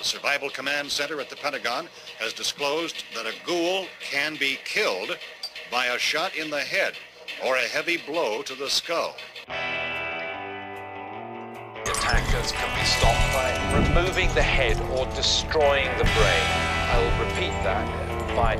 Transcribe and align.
The 0.00 0.06
Survival 0.06 0.48
Command 0.48 0.90
Center 0.90 1.20
at 1.20 1.28
the 1.28 1.36
Pentagon 1.36 1.86
has 2.20 2.32
disclosed 2.32 3.04
that 3.14 3.26
a 3.26 3.34
ghoul 3.46 3.84
can 4.00 4.34
be 4.36 4.58
killed 4.64 5.18
by 5.70 5.88
a 5.88 5.98
shot 5.98 6.34
in 6.34 6.48
the 6.48 6.60
head 6.60 6.94
or 7.44 7.56
a 7.56 7.68
heavy 7.68 7.98
blow 7.98 8.40
to 8.40 8.54
the 8.54 8.70
skull. 8.70 9.14
Attackers 11.84 12.50
can 12.50 12.80
be 12.80 12.86
stopped 12.86 13.34
by 13.34 13.52
removing 13.74 14.32
the 14.32 14.40
head 14.40 14.80
or 14.96 15.04
destroying 15.14 15.90
the 15.98 16.04
brain. 16.04 16.46
I 16.88 16.96
will 16.96 17.26
repeat 17.26 17.52
that 17.62 17.86
by 18.34 18.54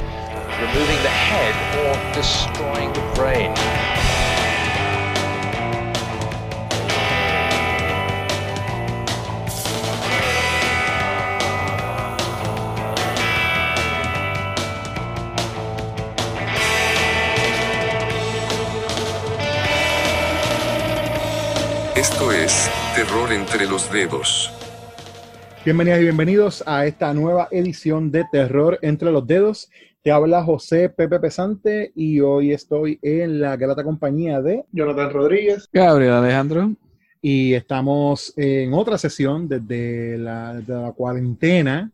removing 0.61 1.03
the 1.03 1.09
head 1.09 1.57
or 1.89 1.97
destroying 2.13 2.93
the 2.93 3.01
brain. 3.15 4.00
Entre 23.31 23.65
los 23.65 23.93
dedos. 23.93 24.53
Bienvenidas 25.65 26.01
y 26.01 26.03
bienvenidos 26.03 26.65
a 26.67 26.85
esta 26.87 27.15
nueva 27.15 27.47
edición 27.53 28.11
de 28.11 28.25
Terror 28.33 28.81
entre 28.83 29.13
los 29.13 29.25
dedos. 29.25 29.71
Te 30.03 30.11
habla 30.11 30.43
José 30.43 30.89
Pepe 30.89 31.21
Pesante 31.21 31.93
y 31.95 32.19
hoy 32.19 32.53
estoy 32.53 32.99
en 33.03 33.41
la 33.41 33.57
grata 33.57 33.85
compañía 33.85 34.43
de 34.43 34.65
Jonathan 34.73 35.13
Rodríguez. 35.13 35.69
Gabriel 35.73 36.15
Alejandro. 36.15 36.73
y 37.23 37.55
estamos 37.55 38.33
en 38.37 38.75
otra 38.75 38.99
sesión 38.99 39.49
desde 39.49 40.19
la, 40.19 40.55
desde 40.55 40.75
la 40.75 40.91
cuarentena. 40.91 41.93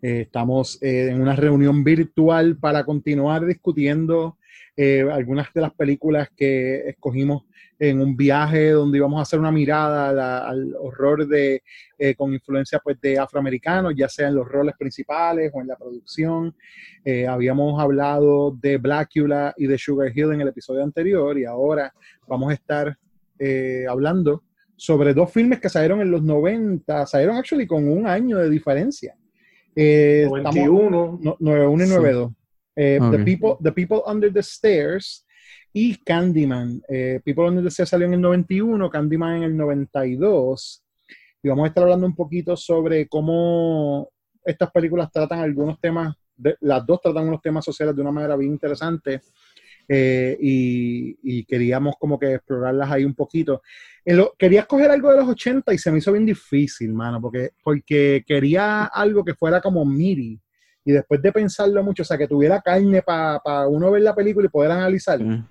Eh, 0.00 0.22
estamos 0.22 0.82
eh, 0.82 1.08
en 1.10 1.20
una 1.20 1.36
reunión 1.36 1.84
virtual 1.84 2.56
para 2.56 2.84
continuar 2.84 3.44
discutiendo 3.44 4.38
eh, 4.74 5.06
algunas 5.12 5.52
de 5.52 5.60
las 5.60 5.74
películas 5.74 6.30
que 6.34 6.88
escogimos 6.88 7.42
en 7.80 8.00
un 8.00 8.16
viaje 8.16 8.70
donde 8.70 8.98
íbamos 8.98 9.18
a 9.18 9.22
hacer 9.22 9.38
una 9.38 9.52
mirada 9.52 10.12
la- 10.12 10.48
al 10.48 10.74
horror 10.78 11.26
de, 11.28 11.62
eh, 11.98 12.14
con 12.14 12.32
influencia 12.32 12.80
pues, 12.82 13.00
de 13.00 13.18
afroamericanos, 13.18 13.94
ya 13.96 14.08
sea 14.08 14.28
en 14.28 14.34
los 14.34 14.48
roles 14.48 14.74
principales 14.76 15.52
o 15.54 15.60
en 15.60 15.68
la 15.68 15.76
producción. 15.76 16.54
Eh, 17.04 17.26
habíamos 17.26 17.80
hablado 17.80 18.50
de 18.60 18.78
Blackula 18.78 19.54
y 19.56 19.66
de 19.66 19.78
Sugar 19.78 20.10
Hill 20.12 20.32
en 20.32 20.40
el 20.40 20.48
episodio 20.48 20.82
anterior 20.82 21.38
y 21.38 21.44
ahora 21.44 21.92
vamos 22.26 22.50
a 22.50 22.54
estar 22.54 22.96
eh, 23.38 23.84
hablando 23.88 24.42
sobre 24.74 25.14
dos 25.14 25.30
filmes 25.32 25.60
que 25.60 25.68
salieron 25.68 26.00
en 26.00 26.10
los 26.10 26.22
90, 26.22 27.06
salieron 27.06 27.36
actually 27.36 27.66
con 27.66 27.88
un 27.88 28.06
año 28.08 28.38
de 28.38 28.50
diferencia. 28.50 29.14
Eh, 29.76 30.22
estamos- 30.24 30.54
91. 30.56 31.18
no- 31.22 31.36
91 31.38 31.84
y 31.84 31.86
Sí. 31.86 31.92
92. 31.94 32.32
Eh, 32.74 32.98
Ok. 33.00 33.10
the, 33.12 33.18
people, 33.24 33.50
the 33.62 33.72
People 33.72 34.00
Under 34.06 34.32
the 34.32 34.40
Stairs 34.40 35.24
y 35.80 35.96
Candyman. 35.96 36.82
Eh, 36.88 37.20
People 37.24 37.44
Under 37.44 37.62
the 37.62 37.68
Stairs 37.70 37.90
salió 37.90 38.06
en 38.06 38.14
el 38.14 38.20
91, 38.20 38.90
Candyman 38.90 39.36
en 39.36 39.42
el 39.44 39.56
92. 39.56 40.82
Y 41.42 41.48
vamos 41.48 41.64
a 41.64 41.68
estar 41.68 41.84
hablando 41.84 42.04
un 42.06 42.16
poquito 42.16 42.56
sobre 42.56 43.06
cómo 43.06 44.08
estas 44.44 44.72
películas 44.72 45.08
tratan 45.12 45.38
algunos 45.38 45.80
temas, 45.80 46.16
las 46.60 46.84
dos 46.84 47.00
tratan 47.00 47.28
unos 47.28 47.40
temas 47.40 47.64
sociales 47.64 47.94
de 47.94 48.02
una 48.02 48.10
manera 48.10 48.34
bien 48.36 48.52
interesante. 48.52 49.20
eh, 49.90 50.36
y, 50.40 51.44
queríamos 51.44 51.94
como 51.98 52.18
que 52.18 52.34
explorarlas 52.34 52.90
ahí 52.90 53.04
un 53.04 53.14
poquito. 53.14 53.62
Lo- 54.04 54.34
quería 54.38 54.60
escoger 54.60 54.90
algo 54.90 55.10
de 55.10 55.16
los 55.16 55.28
80 55.28 55.72
y 55.72 55.78
se 55.78 55.90
me 55.90 55.98
hizo 55.98 56.12
bien 56.12 56.26
difícil, 56.26 56.92
mano, 56.92 57.20
porque, 57.22 57.52
porque 57.62 58.22
quería 58.26 58.84
algo 58.84 59.24
que 59.24 59.34
fuera 59.34 59.60
como 59.62 59.84
MIDI. 59.86 60.38
Y 60.84 60.92
después 60.92 61.22
de 61.22 61.32
pensarlo 61.32 61.82
mucho, 61.82 62.02
o 62.02 62.06
sea, 62.06 62.18
que 62.18 62.26
tuviera 62.28 62.60
carne 62.60 63.00
para 63.02 63.68
uno 63.68 63.90
ver 63.90 64.02
la 64.02 64.14
película 64.14 64.46
y 64.46 64.50
poder 64.50 64.72
analizar. 64.72 65.22
Mm. 65.22 65.46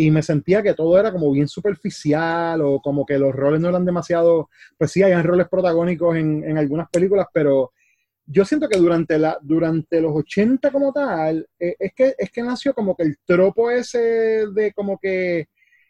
Y 0.00 0.12
me 0.12 0.22
sentía 0.22 0.62
que 0.62 0.74
todo 0.74 0.96
era 0.96 1.10
como 1.10 1.32
bien 1.32 1.48
superficial 1.48 2.60
o 2.62 2.80
como 2.80 3.04
que 3.04 3.18
los 3.18 3.34
roles 3.34 3.60
no 3.60 3.68
eran 3.68 3.84
demasiado, 3.84 4.48
pues 4.76 4.92
sí, 4.92 5.02
hay 5.02 5.20
roles 5.22 5.48
protagónicos 5.48 6.16
en, 6.16 6.44
en 6.44 6.56
algunas 6.56 6.88
películas, 6.88 7.26
pero 7.32 7.72
yo 8.24 8.44
siento 8.44 8.68
que 8.68 8.78
durante, 8.78 9.18
la, 9.18 9.38
durante 9.42 10.00
los 10.00 10.12
80 10.14 10.70
como 10.70 10.92
tal, 10.92 11.44
eh, 11.58 11.74
es, 11.80 11.92
que, 11.94 12.14
es 12.16 12.30
que 12.30 12.42
nació 12.42 12.74
como 12.74 12.94
que 12.94 13.02
el 13.02 13.16
tropo 13.24 13.70
ese 13.72 14.46
de 14.54 14.72
como 14.72 14.98
que 14.98 15.46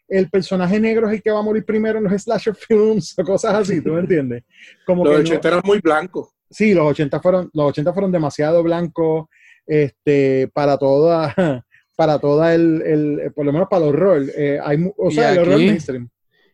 el 0.07 0.27
personaje 0.31 0.79
negro 0.79 1.07
es 1.07 1.13
el 1.13 1.21
que 1.21 1.29
va 1.29 1.39
a 1.39 1.43
morir 1.43 1.63
primero 1.63 1.99
en 1.99 2.05
los 2.05 2.19
slasher 2.23 2.55
films 2.55 3.13
o 3.19 3.23
cosas 3.23 3.53
así, 3.53 3.79
¿tú 3.79 3.91
me 3.91 3.99
entiendes? 3.99 4.43
Como 4.87 5.03
Los 5.05 5.17
que 5.17 5.19
no- 5.23 5.29
80 5.29 5.47
eran 5.49 5.61
muy 5.63 5.79
blancos. 5.81 6.29
Sí, 6.49 6.73
los 6.73 6.87
80 6.87 7.19
fueron, 7.19 7.49
los 7.53 7.67
80 7.67 7.93
fueron 7.93 8.11
demasiado 8.11 8.63
blancos 8.63 9.27
este, 9.67 10.49
para 10.51 10.79
toda, 10.79 11.63
para 11.99 12.17
toda 12.17 12.55
el, 12.55 12.81
el- 12.83 13.33
por 13.33 13.45
lo 13.45 13.51
menos 13.51 13.67
para 13.67 13.83
el 13.83 13.89
horror. 13.89 14.23
Eh, 14.33 14.57
hay, 14.63 14.77
o 14.97 15.11
sea, 15.11 15.33
el 15.33 15.39
horror 15.39 15.57
mainstream. 15.57 16.07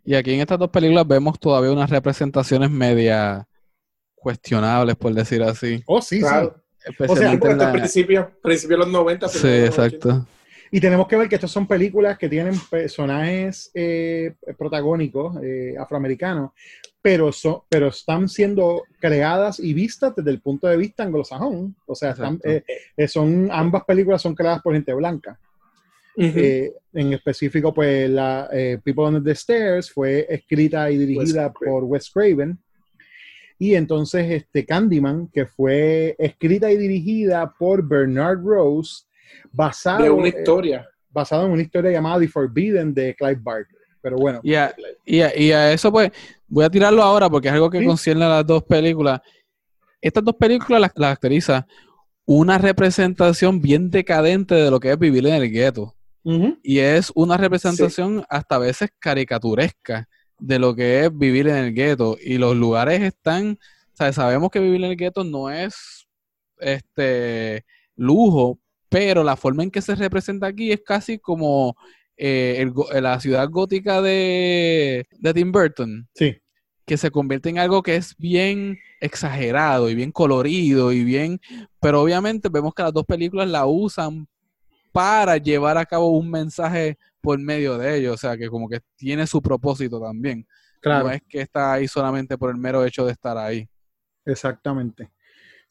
Y 0.03 0.15
aquí 0.15 0.33
en 0.33 0.39
estas 0.39 0.57
dos 0.57 0.71
películas 0.71 1.07
vemos 1.07 1.39
todavía 1.39 1.71
unas 1.71 1.87
representaciones 1.91 2.71
media 2.71 3.47
cuestionables, 4.15 4.95
por 4.95 5.13
decir 5.13 5.43
así. 5.43 5.83
Oh, 5.85 6.01
sí, 6.01 6.19
Claro. 6.19 6.55
sí. 6.79 6.89
Especialmente 6.89 6.97
Porque 6.97 7.27
en 7.27 7.33
esto 7.33 7.47
es 7.51 7.57
la- 7.57 7.71
principio, 7.71 8.31
principio 8.41 8.77
de 8.77 8.83
los 8.85 8.91
90. 8.91 9.27
Sí, 9.29 9.37
finales 9.37 9.59
de 9.61 9.65
los 9.67 9.77
80. 9.77 9.95
exacto. 10.09 10.27
Y 10.71 10.79
tenemos 10.81 11.07
que 11.07 11.15
ver 11.15 11.29
que 11.29 11.35
estas 11.35 11.51
son 11.51 11.67
películas 11.67 12.17
que 12.17 12.27
tienen 12.27 12.55
personajes 12.71 13.69
eh, 13.75 14.33
protagónicos 14.57 15.37
eh, 15.43 15.75
afroamericanos, 15.79 16.51
pero, 17.05 17.31
son, 17.31 17.59
pero 17.69 17.89
están 17.89 18.27
siendo 18.27 18.81
creadas 18.99 19.59
y 19.59 19.75
vistas 19.75 20.15
desde 20.15 20.31
el 20.31 20.39
punto 20.41 20.65
de 20.65 20.75
vista 20.75 21.03
anglosajón. 21.03 21.75
O 21.85 21.93
sea, 21.93 22.09
están, 22.11 22.39
eh, 22.43 22.63
eh, 22.97 23.07
son, 23.07 23.47
ambas 23.51 23.83
películas 23.83 24.23
son 24.23 24.33
creadas 24.33 24.63
por 24.63 24.73
gente 24.73 24.91
blanca. 24.91 25.39
Eh, 26.17 26.73
en 26.93 27.13
específico, 27.13 27.71
pues 27.75 28.09
la 28.09 28.49
eh, 28.51 28.79
People 28.83 29.03
Under 29.03 29.21
the 29.23 29.33
Stairs 29.35 29.91
fue 29.91 30.25
escrita 30.27 30.89
y 30.89 30.97
dirigida 30.97 31.53
por 31.53 31.83
Wes 31.83 32.09
Craven. 32.09 32.57
Y 33.59 33.75
entonces 33.75 34.25
este 34.31 34.65
Candyman, 34.65 35.27
que 35.27 35.45
fue 35.45 36.15
escrita 36.17 36.71
y 36.71 36.77
dirigida 36.77 37.53
por 37.59 37.87
Bernard 37.87 38.41
Rose, 38.43 39.03
basado, 39.51 40.03
de 40.05 40.09
una 40.09 40.27
eh, 40.29 40.33
historia. 40.39 40.89
basado 41.11 41.45
en 41.45 41.51
una 41.51 41.61
historia 41.61 41.91
llamada 41.91 42.19
The 42.19 42.29
Forbidden 42.29 42.95
de 42.95 43.13
Clive 43.13 43.39
Barker. 43.43 43.77
Pero 44.01 44.17
bueno, 44.17 44.39
Y 44.43 44.53
a, 44.53 44.73
y 45.03 45.21
a- 45.21 45.35
y 45.35 45.51
a 45.51 45.73
eso, 45.73 45.91
pues, 45.91 46.11
voy 46.47 46.65
a 46.65 46.69
tirarlo 46.69 47.01
ahora 47.03 47.29
porque 47.29 47.47
es 47.47 47.53
algo 47.53 47.69
que 47.69 47.79
Sí. 47.79 47.85
concierne 47.85 48.25
a 48.25 48.29
las 48.29 48.45
dos 48.47 48.63
películas. 48.63 49.21
Estas 50.01 50.23
dos 50.23 50.35
películas 50.35 50.81
las, 50.81 50.91
las 50.95 51.07
caracteriza 51.19 51.65
una 52.25 52.57
representación 52.57 53.61
bien 53.61 53.89
decadente 53.89 54.55
de 54.55 54.71
lo 54.71 54.79
que 54.79 54.91
es 54.91 54.99
vivir 54.99 55.25
en 55.27 55.35
el 55.35 55.51
gueto. 55.51 55.95
Y 56.63 56.79
es 56.79 57.11
una 57.13 57.37
representación 57.37 58.25
hasta 58.29 58.55
a 58.55 58.59
veces 58.59 58.89
caricaturesca 58.97 60.07
de 60.39 60.57
lo 60.57 60.75
que 60.75 61.05
es 61.05 61.15
vivir 61.15 61.47
en 61.47 61.55
el 61.57 61.73
gueto. 61.73 62.17
Y 62.19 62.39
los 62.39 62.55
lugares 62.55 62.99
están, 63.01 63.59
o 63.93 63.95
sea, 63.95 64.11
sabemos 64.11 64.49
que 64.49 64.59
vivir 64.59 64.83
en 64.83 64.89
el 64.91 64.97
gueto 64.97 65.23
no 65.23 65.51
es 65.51 66.07
este 66.57 67.63
lujo, 67.95 68.59
pero 68.89 69.23
la 69.23 69.35
forma 69.35 69.61
en 69.63 69.69
que 69.71 69.81
se 69.83 69.93
representa 69.95 70.47
aquí 70.47 70.71
es 70.71 70.81
casi 70.83 71.19
como 71.19 71.75
eh, 72.17 72.55
el 72.59 72.71
go- 72.71 72.89
la 72.91 73.19
ciudad 73.19 73.49
gótica 73.49 74.01
de, 74.01 75.05
de 75.11 75.33
Tim 75.33 75.51
Burton, 75.51 76.07
sí, 76.13 76.37
que 76.85 76.97
se 76.97 77.11
convierte 77.11 77.49
en 77.49 77.59
algo 77.59 77.81
que 77.83 77.95
es 77.95 78.15
bien 78.17 78.77
exagerado 79.01 79.89
y 79.89 79.95
bien 79.95 80.11
colorido 80.11 80.91
y 80.91 81.03
bien, 81.03 81.39
pero 81.81 82.01
obviamente 82.01 82.49
vemos 82.49 82.73
que 82.73 82.83
las 82.83 82.93
dos 82.93 83.05
películas 83.05 83.47
la 83.49 83.65
usan 83.65 84.27
para 84.91 85.37
llevar 85.37 85.77
a 85.77 85.85
cabo 85.85 86.09
un 86.17 86.29
mensaje 86.31 86.97
por 87.21 87.37
medio 87.39 87.77
de 87.77 87.97
ellos, 87.97 88.13
o 88.13 88.17
sea 88.17 88.37
que 88.37 88.47
como 88.49 88.69
que 88.69 88.79
tiene 88.95 89.27
su 89.27 89.41
propósito 89.41 89.99
también. 89.99 90.47
claro. 90.79 91.05
No 91.05 91.11
es 91.11 91.21
que 91.27 91.41
está 91.41 91.73
ahí 91.73 91.87
solamente 91.87 92.37
por 92.37 92.49
el 92.51 92.57
mero 92.57 92.85
hecho 92.85 93.05
de 93.05 93.11
estar 93.11 93.37
ahí. 93.37 93.67
Exactamente. 94.25 95.09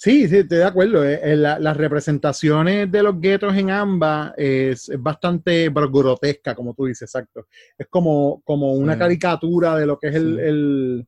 Sí, 0.04 0.28
sí, 0.28 0.37
estoy 0.37 0.58
de 0.58 0.64
acuerdo. 0.64 1.02
eh, 1.02 1.19
eh, 1.23 1.34
la- 1.34 1.58
las 1.58 1.79
representaciones 1.79 2.93
de 2.93 3.02
los 3.02 3.19
guetos 3.19 3.56
en 3.56 3.70
ambas 3.70 4.34
es, 4.37 4.90
es 4.90 5.00
bastante 5.02 5.70
grotesca, 5.70 6.55
como 6.55 6.75
tú 6.75 6.84
dices, 6.84 7.08
exacto. 7.08 7.46
Es 7.79 7.87
como, 7.88 8.43
como 8.44 8.75
una 8.75 8.93
Sí. 8.93 8.99
caricatura 8.99 9.76
de 9.76 9.87
lo 9.87 9.99
que 9.99 10.08
es 10.08 10.14
el, 10.17 10.34
Sí. 10.37 10.40
el, 10.43 11.06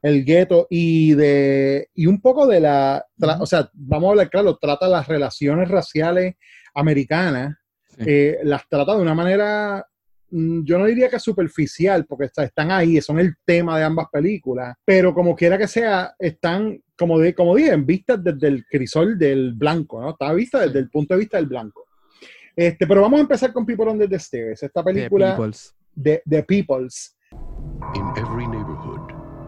el 0.00 0.24
gueto 0.24 0.66
y 0.70 1.12
de 1.12 1.90
y 1.94 2.06
un 2.06 2.22
poco 2.22 2.46
de 2.46 2.60
la, 2.60 3.04
tra- 3.18 3.36
o 3.42 3.44
sea, 3.44 3.68
vamos 3.74 4.06
a 4.08 4.10
hablar 4.12 4.30
claro, 4.30 4.56
trata 4.56 4.88
las 4.88 5.06
relaciones 5.06 5.68
raciales 5.68 6.36
americanas, 6.74 7.56
Sí. 7.88 8.04
eh, 8.06 8.38
las 8.44 8.66
trata 8.70 8.94
de 8.96 9.02
una 9.02 9.14
manera 9.14 9.84
yo 10.30 10.78
no 10.78 10.86
diría 10.86 11.08
que 11.08 11.18
superficial, 11.18 12.06
porque 12.06 12.26
está- 12.26 12.44
están 12.44 12.70
ahí, 12.70 13.00
son 13.00 13.18
el 13.18 13.34
tema 13.44 13.76
de 13.78 13.84
ambas 13.84 14.06
películas, 14.12 14.76
pero 14.84 15.12
como 15.12 15.34
quiera 15.34 15.58
que 15.58 15.66
sea, 15.66 16.14
están, 16.18 16.80
como, 16.96 17.18
de, 17.18 17.34
como 17.34 17.56
dije, 17.56 17.74
vistas 17.76 18.22
desde 18.22 18.46
el 18.48 18.64
crisol 18.66 19.18
del 19.18 19.54
blanco, 19.54 20.00
¿no? 20.00 20.10
Está 20.10 20.32
vista 20.32 20.60
desde 20.60 20.78
el 20.78 20.88
punto 20.90 21.14
de 21.14 21.20
vista 21.20 21.36
del 21.38 21.46
blanco. 21.46 21.86
Este, 22.54 22.86
pero 22.86 23.00
vamos 23.02 23.18
a 23.18 23.22
empezar 23.22 23.52
con 23.52 23.64
People 23.64 23.86
Under 23.90 24.08
the 24.08 24.16
Stairs, 24.18 24.62
esta 24.62 24.82
The 24.82 24.92
película 24.92 25.30
Peoples. 25.36 25.74
de, 25.94 26.22
de 26.24 26.42
Peoples. 26.42 27.16
In 27.94 28.04
every 28.16 28.46
neighborhood, 28.46 29.00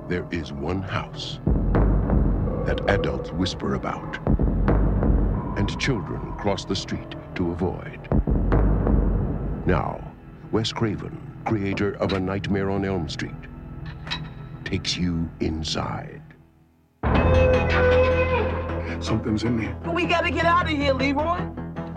there 0.08 0.24
is 0.32 0.52
one 0.52 0.82
house 0.82 1.40
that 2.66 2.80
adults 2.88 3.32
whisper 3.32 3.74
about, 3.74 4.18
and 5.58 5.68
children 5.78 6.20
cross 6.38 6.64
the 6.64 6.74
street 6.74 7.14
to 7.34 7.50
avoid. 7.52 7.98
Now, 9.66 10.11
Wes 10.52 10.70
Craven, 10.70 11.18
creator 11.46 11.94
of 11.94 12.12
A 12.12 12.20
Nightmare 12.20 12.68
on 12.68 12.84
Elm 12.84 13.08
Street, 13.08 13.32
takes 14.64 14.98
you 14.98 15.26
inside. 15.40 16.20
Something's 19.00 19.44
in 19.44 19.56
there. 19.56 19.74
We 19.94 20.04
gotta 20.04 20.30
get 20.30 20.44
out 20.44 20.70
of 20.70 20.76
here, 20.76 20.92
Leroy. 20.92 21.40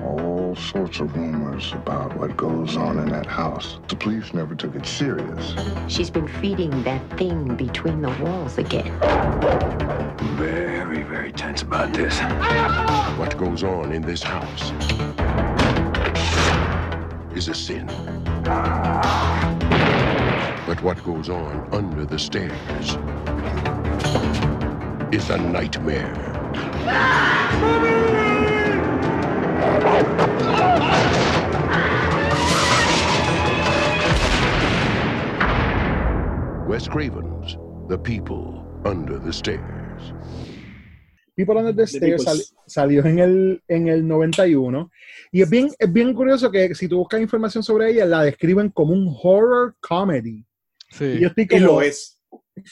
All 0.02 0.56
sorts 0.56 1.02
of 1.02 1.14
rumors 1.18 1.74
about 1.74 2.16
what 2.16 2.38
goes 2.38 2.78
on 2.78 2.98
in 3.00 3.10
that 3.10 3.26
house. 3.26 3.80
The 3.90 3.98
police 3.98 4.34
never 4.34 4.56
took 4.56 4.74
it 4.74 4.86
serious. 4.86 5.54
She's 5.90 6.10
been 6.10 6.30
feeding 6.40 6.82
that 6.84 7.02
thing 7.18 7.58
between 7.58 8.02
the 8.02 8.12
walls 8.22 8.58
again. 8.58 8.98
Very, 10.38 11.04
very 11.04 11.34
tense 11.34 11.62
about 11.62 11.92
this. 11.92 12.18
What 13.20 13.38
goes 13.38 13.64
on 13.64 13.92
in 13.92 14.02
this 14.02 14.24
house 14.24 14.72
is 17.36 17.50
a 17.50 17.54
sin. 17.54 17.90
But 20.68 20.82
what 20.84 21.04
goes 21.04 21.30
on 21.30 21.70
under 21.74 22.06
the 22.06 22.20
stairs 22.20 22.98
is 25.14 25.30
a 25.30 25.38
nightmare. 25.40 26.52
Wes 36.68 36.88
Craven's 36.88 37.58
The 37.90 37.98
People 38.00 38.66
Under 38.86 39.20
the 39.20 39.34
Stairs. 39.34 40.14
People 41.38 41.58
Under 41.58 41.74
the 41.74 41.88
The 41.92 42.02
Stairs 42.02 42.02
People. 42.02 42.26
sal- 42.26 42.55
salió 42.68 43.06
en 43.06 43.20
el, 43.20 43.64
en 43.68 43.88
el 43.88 44.08
91 44.08 44.92
y 45.32 45.42
es 45.42 45.50
bien, 45.50 45.70
es 45.78 45.92
bien 45.92 46.14
curioso 46.14 46.52
que 46.52 46.74
si 46.76 46.88
tú 46.88 46.98
buscas 46.98 47.22
información 47.22 47.64
sobre 47.64 47.92
ella 47.92 48.06
la 48.06 48.24
describen 48.24 48.70
como 48.70 48.94
un 48.94 49.16
horror 49.24 49.76
comedy. 49.80 50.46
Sí. 50.90 51.06
Y 51.06 51.20
yo 51.22 51.28
estoy 51.28 51.44
Y 51.44 51.48
como, 51.48 51.66
lo 51.66 51.82
es. 51.82 52.20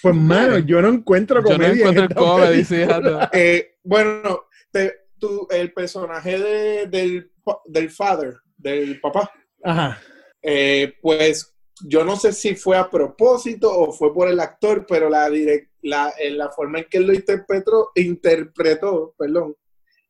pues 0.01 0.15
mano, 0.15 0.57
yo 0.59 0.81
no 0.81 0.89
encuentro 0.89 1.37
Yo 1.43 1.49
no 1.49 1.49
comedia. 1.57 1.71
en 1.71 1.77
encuentro 1.79 2.03
esta 2.03 2.15
comedy, 2.15 2.63
sí. 2.63 2.75
Eh, 3.33 3.75
bueno, 3.83 4.41
te- 4.71 4.93
tú- 5.19 5.47
el 5.51 5.73
personaje 5.73 6.39
de- 6.39 6.87
del, 6.87 7.31
del 7.65 7.89
father, 7.89 8.35
del 8.57 8.99
papá, 9.01 9.29
Ajá. 9.63 9.99
eh, 10.41 10.93
pues 11.01 11.49
yo 11.85 12.05
no 12.05 12.15
sé 12.15 12.31
si 12.31 12.55
fue 12.55 12.77
a 12.77 12.89
propósito 12.89 13.69
o 13.69 13.91
fue 13.91 14.13
por 14.13 14.29
el 14.29 14.39
actor, 14.39 14.85
pero 14.87 15.09
la, 15.09 15.27
direc- 15.29 15.69
la, 15.81 16.13
en 16.17 16.37
la 16.37 16.49
forma 16.49 16.79
en 16.79 16.85
que 16.89 16.99
él 16.99 17.07
lo 17.07 17.13
interpretó, 17.13 17.91
interpretó 17.95 19.13
perdón, 19.17 19.55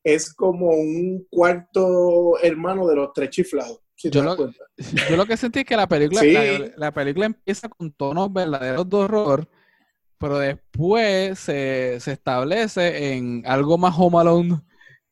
es 0.03 0.33
como 0.33 0.67
un 0.69 1.25
cuarto 1.29 2.37
hermano 2.41 2.87
de 2.87 2.95
los 2.95 3.13
tres 3.13 3.29
chiflados. 3.29 3.79
si 3.95 4.09
te 4.09 4.17
Yo 4.17 4.23
das 4.23 4.31
lo- 4.31 4.37
cuenta. 4.37 4.63
Yo 5.09 5.15
lo 5.15 5.25
que 5.25 5.37
sentí 5.37 5.59
es 5.59 5.65
que 5.65 5.77
la 5.77 5.87
película, 5.87 6.19
Sí. 6.21 6.33
la, 6.33 6.71
la 6.77 6.91
película 6.91 7.25
empieza 7.27 7.69
con 7.69 7.91
tonos 7.93 8.33
verdaderos 8.33 8.89
de 8.89 8.97
horror, 8.97 9.47
pero 10.17 10.39
después 10.39 11.39
se, 11.39 11.99
se 12.01 12.11
establece 12.13 13.13
en 13.13 13.43
algo 13.45 13.77
más 13.77 13.93
Home 13.97 14.17
Alone 14.19 14.61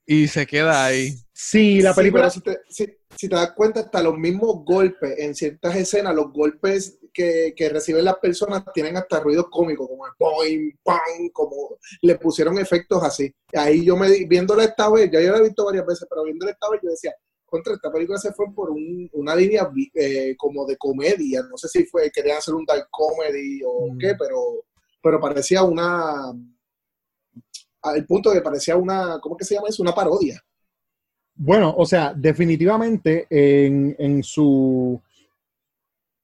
y 0.05 0.27
se 0.27 0.45
queda 0.45 0.85
ahí. 0.85 1.13
Sí, 1.31 1.79
la 1.81 1.93
Sí, 1.93 1.97
película. 2.01 2.23
pero 2.23 2.31
si 2.31 2.41
te, 2.41 2.59
si- 2.69 2.97
si 3.15 3.29
te 3.29 3.35
das 3.35 3.51
cuenta, 3.53 3.81
hasta 3.81 4.03
los 4.03 4.17
mismos 4.17 4.65
golpes 4.65 5.17
en 5.19 5.35
ciertas 5.35 5.75
escenas, 5.75 6.13
los 6.15 6.31
golpes 6.33 6.99
que, 7.13 7.53
que 7.55 7.69
reciben 7.69 8.05
las 8.05 8.17
personas 8.17 8.63
tienen 8.73 8.97
hasta 8.97 9.19
ruidos 9.19 9.47
cómicos, 9.49 9.87
como 9.87 10.05
el 10.05 10.13
boing, 10.19 10.79
pam, 10.83 11.29
como 11.33 11.77
le 12.01 12.15
pusieron 12.17 12.57
efectos 12.57 13.03
así. 13.03 13.33
Ahí 13.53 13.85
yo 13.85 13.95
me 13.97 14.09
di, 14.09 14.25
viéndola 14.25 14.63
esta 14.63 14.89
vez, 14.89 15.09
ya 15.11 15.21
yo 15.21 15.31
la 15.31 15.37
he 15.39 15.43
visto 15.43 15.65
varias 15.65 15.85
veces, 15.85 16.07
pero 16.09 16.23
viéndola 16.23 16.51
esta 16.51 16.69
vez 16.69 16.79
yo 16.83 16.89
decía, 16.89 17.13
contra 17.45 17.73
esta 17.73 17.91
película 17.91 18.17
se 18.17 18.31
fue 18.33 18.45
por 18.55 18.69
un- 18.71 19.09
una 19.13 19.35
línea 19.35 19.69
eh, 19.93 20.35
como 20.37 20.65
de 20.65 20.77
comedia, 20.77 21.43
no 21.43 21.57
sé 21.57 21.67
si 21.67 21.85
fue, 21.85 22.09
querían 22.09 22.37
hacer 22.37 22.53
un 22.53 22.65
dark 22.65 22.87
comedy 22.89 23.61
o 23.65 23.91
Mm. 23.93 23.97
qué, 23.97 24.15
pero, 24.17 24.65
pero 25.03 25.19
parecía 25.19 25.63
una, 25.63 26.31
al 27.83 28.05
punto 28.05 28.31
que 28.31 28.41
parecía 28.41 28.75
una, 28.77 29.19
¿cómo 29.21 29.35
que 29.35 29.45
se 29.45 29.55
llama 29.55 29.67
eso? 29.69 29.81
Una 29.83 29.93
parodia. 29.93 30.41
Bueno, 31.35 31.73
o 31.77 31.85
sea, 31.85 32.13
definitivamente 32.15 33.25
en, 33.29 33.95
en 33.97 34.21
su 34.23 35.01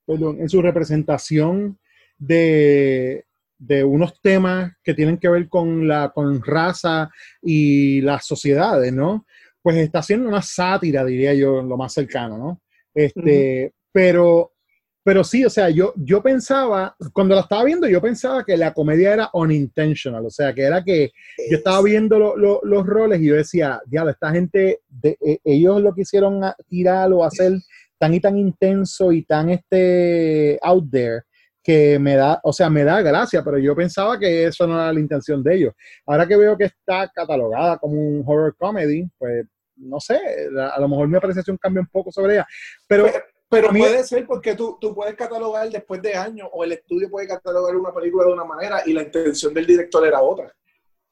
perdón, 0.08 0.40
en 0.42 0.50
su 0.50 0.62
representación 0.62 1.78
de, 2.18 3.26
de 3.60 3.84
unos 3.84 4.20
temas 4.22 4.74
que 4.84 4.94
tienen 4.94 5.18
que 5.18 5.30
ver 5.30 5.48
con 5.50 5.88
la 5.88 6.10
con 6.10 6.42
raza 6.44 7.10
y 7.42 8.02
las 8.02 8.26
sociedades, 8.26 8.94
¿no? 8.94 9.26
Pues 9.62 9.78
está 9.78 10.00
haciendo 10.00 10.30
una 10.30 10.42
sátira, 10.42 11.04
diría 11.06 11.34
yo, 11.34 11.62
lo 11.62 11.78
más 11.78 11.94
cercano, 11.94 12.38
¿no? 12.38 12.62
Este, 12.94 13.74
pero, 13.92 14.54
pero 15.04 15.24
sí, 15.24 15.44
o 15.46 15.50
sea, 15.50 15.70
yo, 15.70 15.94
yo 15.98 16.22
pensaba, 16.24 16.96
cuando 17.14 17.36
la 17.36 17.42
estaba 17.42 17.64
viendo, 17.66 17.88
yo 17.88 18.02
pensaba 18.02 18.44
que 18.44 18.58
la 18.58 18.74
comedia 18.74 19.14
era 19.14 19.30
unintentional, 19.34 20.26
o 20.26 20.30
sea, 20.30 20.54
que 20.54 20.62
era 20.64 20.84
que 20.84 21.12
yo 21.50 21.58
estaba 21.58 21.82
viendo 21.84 22.18
lo- 22.18 22.36
lo- 22.38 22.62
los 22.64 22.86
roles 22.86 23.22
y 23.22 23.28
yo 23.28 23.36
decía, 23.36 23.82
diablo, 23.86 24.12
esta 24.12 24.32
gente, 24.32 24.82
de- 24.90 25.18
eh, 25.22 25.40
ellos 25.44 25.82
lo 25.82 25.94
quisieron 25.94 26.42
tirar 26.68 27.12
o 27.14 27.24
hacer 27.24 27.54
tan 27.98 28.14
y 28.14 28.20
tan 28.20 28.38
intenso 28.38 29.12
y 29.12 29.24
tan 29.24 29.50
este 29.50 30.60
out 30.62 30.86
there 30.92 31.24
que 31.64 32.00
me 32.00 32.16
da, 32.16 32.40
o 32.44 32.54
sea, 32.54 32.70
me 32.70 32.84
da 32.86 33.02
gracia, 33.02 33.44
pero 33.44 33.58
yo 33.58 33.76
pensaba 33.76 34.18
que 34.18 34.46
eso 34.46 34.66
no 34.66 34.76
era 34.76 34.94
la 34.94 35.00
intención 35.02 35.44
de 35.44 35.56
ellos. 35.56 35.74
Ahora 36.06 36.26
que 36.26 36.38
veo 36.38 36.58
que 36.58 36.66
está 36.66 37.12
catalogada 37.14 37.78
como 37.78 37.94
un 37.94 38.24
horror 38.26 38.56
comedy, 38.58 39.06
pues 39.18 39.46
no 39.76 40.00
sé, 40.00 40.18
a, 40.74 40.80
lo 40.80 40.88
mejor 40.88 41.08
mi 41.08 41.18
apreciación 41.18 41.58
cambia 41.58 41.82
un 41.82 41.88
poco 41.88 42.12
sobre 42.12 42.36
ella, 42.36 42.48
pero 42.88 43.06
Pero 43.50 43.72
mí- 43.72 43.80
puede 43.80 44.04
ser 44.04 44.26
porque 44.26 44.56
tú, 44.56 44.78
tú 44.80 44.94
puedes 44.96 45.16
catalogar 45.16 45.70
después 45.70 46.02
de 46.02 46.16
años 46.16 46.50
o 46.52 46.64
el 46.64 46.72
estudio 46.74 47.10
puede 47.10 47.28
catalogar 47.28 47.76
una 47.76 47.94
película 47.94 48.26
de 48.26 48.34
una 48.34 48.44
manera 48.46 48.82
y 48.86 48.94
la 48.94 49.04
intención 49.04 49.54
del 49.54 49.66
director 49.66 50.06
era 50.06 50.22
otra. 50.22 50.54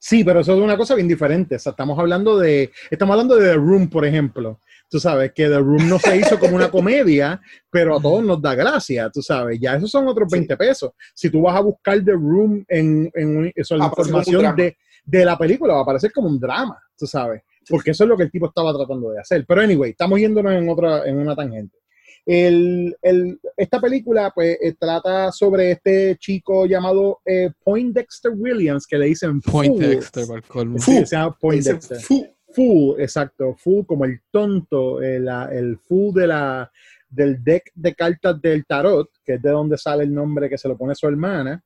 Sí, 0.08 0.24
pero 0.24 0.42
eso 0.42 0.54
es 0.54 0.62
una 0.62 0.78
cosa 0.78 0.94
bien 0.94 1.08
diferente. 1.08 1.56
O 1.56 1.60
sea, 1.60 1.72
estamos 1.72 1.98
hablando 1.98 2.38
de, 2.38 2.72
estamos 2.92 3.14
hablando 3.14 3.38
de 3.38 3.48
The 3.50 3.56
Room, 3.56 3.90
por 3.90 4.06
ejemplo. 4.06 4.60
Tú 4.88 5.00
sabes 5.00 5.32
que 5.34 5.48
The 5.48 5.58
Room 5.58 5.90
no 5.90 5.98
se 5.98 6.16
hizo 6.16 6.38
como 6.40 6.56
una 6.56 6.70
comedia, 6.70 7.42
pero 7.72 7.98
a 7.98 8.00
todos 8.00 8.24
nos 8.24 8.40
da 8.40 8.54
gracia, 8.54 9.10
tú 9.10 9.24
sabes. 9.24 9.60
Ya 9.60 9.76
esos 9.76 9.90
son 9.90 10.08
otros 10.08 10.32
20 10.32 10.56
pesos. 10.58 10.92
Si 11.12 11.32
tú 11.32 11.42
vas 11.42 11.56
a 11.56 11.62
buscar 11.62 12.06
The 12.06 12.12
Room 12.12 12.64
en, 12.68 13.10
en 13.16 13.52
eso, 13.56 13.78
la 13.78 13.86
información 13.86 14.56
de, 14.56 14.78
de 15.06 15.26
la 15.26 15.40
película, 15.40 15.74
va 15.74 15.80
a 15.80 15.82
aparecer 15.82 16.12
como 16.12 16.28
un 16.28 16.40
drama, 16.40 16.78
tú 16.96 17.08
sabes. 17.08 17.42
Porque 17.68 17.90
eso 17.90 18.04
es 18.04 18.08
lo 18.08 18.16
que 18.16 18.26
el 18.26 18.32
tipo 18.32 18.46
estaba 18.46 18.76
tratando 18.76 19.10
de 19.10 19.22
hacer. 19.22 19.44
Pero 19.48 19.62
anyway, 19.62 19.90
estamos 19.90 20.20
yéndonos 20.20 20.54
en 20.54 20.70
otra, 20.70 21.04
en 21.08 21.18
una 21.18 21.36
tangente. 21.36 21.80
El, 22.26 22.96
el- 23.02 23.40
esta 23.56 23.80
película 23.80 24.32
pues 24.34 24.58
eh, 24.62 24.74
trata 24.80 25.32
sobre 25.32 25.72
este 25.72 26.16
chico 26.18 26.66
llamado 26.66 27.20
eh, 27.26 27.52
Poindexter 27.64 28.32
Williams, 28.36 28.88
que 28.88 28.98
le 28.98 29.06
dicen 29.08 29.42
Point 29.42 29.76
Fool. 29.76 29.84
El. 29.84 30.32
Sí, 30.80 31.06
se 31.06 31.16
llama 31.16 31.38
Poindexter. 31.40 32.00
"Fu". 32.00 32.26
Fool, 32.52 33.02
exacto. 33.02 33.54
Fool 33.58 33.86
como 33.86 34.06
el 34.06 34.22
tonto, 34.32 35.02
el, 35.02 35.26
la- 35.26 35.50
el 35.52 35.78
fool 35.78 36.14
de 36.14 36.28
la, 36.28 36.72
del 37.10 37.44
deck 37.44 37.70
de 37.76 37.94
cartas 37.94 38.42
del 38.42 38.66
tarot, 38.66 39.10
que 39.26 39.34
es 39.34 39.42
de 39.42 39.50
donde 39.50 39.78
sale 39.78 40.04
el 40.04 40.14
nombre 40.14 40.50
que 40.50 40.58
se 40.58 40.68
lo 40.70 40.78
pone 40.78 40.96
su 40.96 41.06
hermana. 41.08 41.62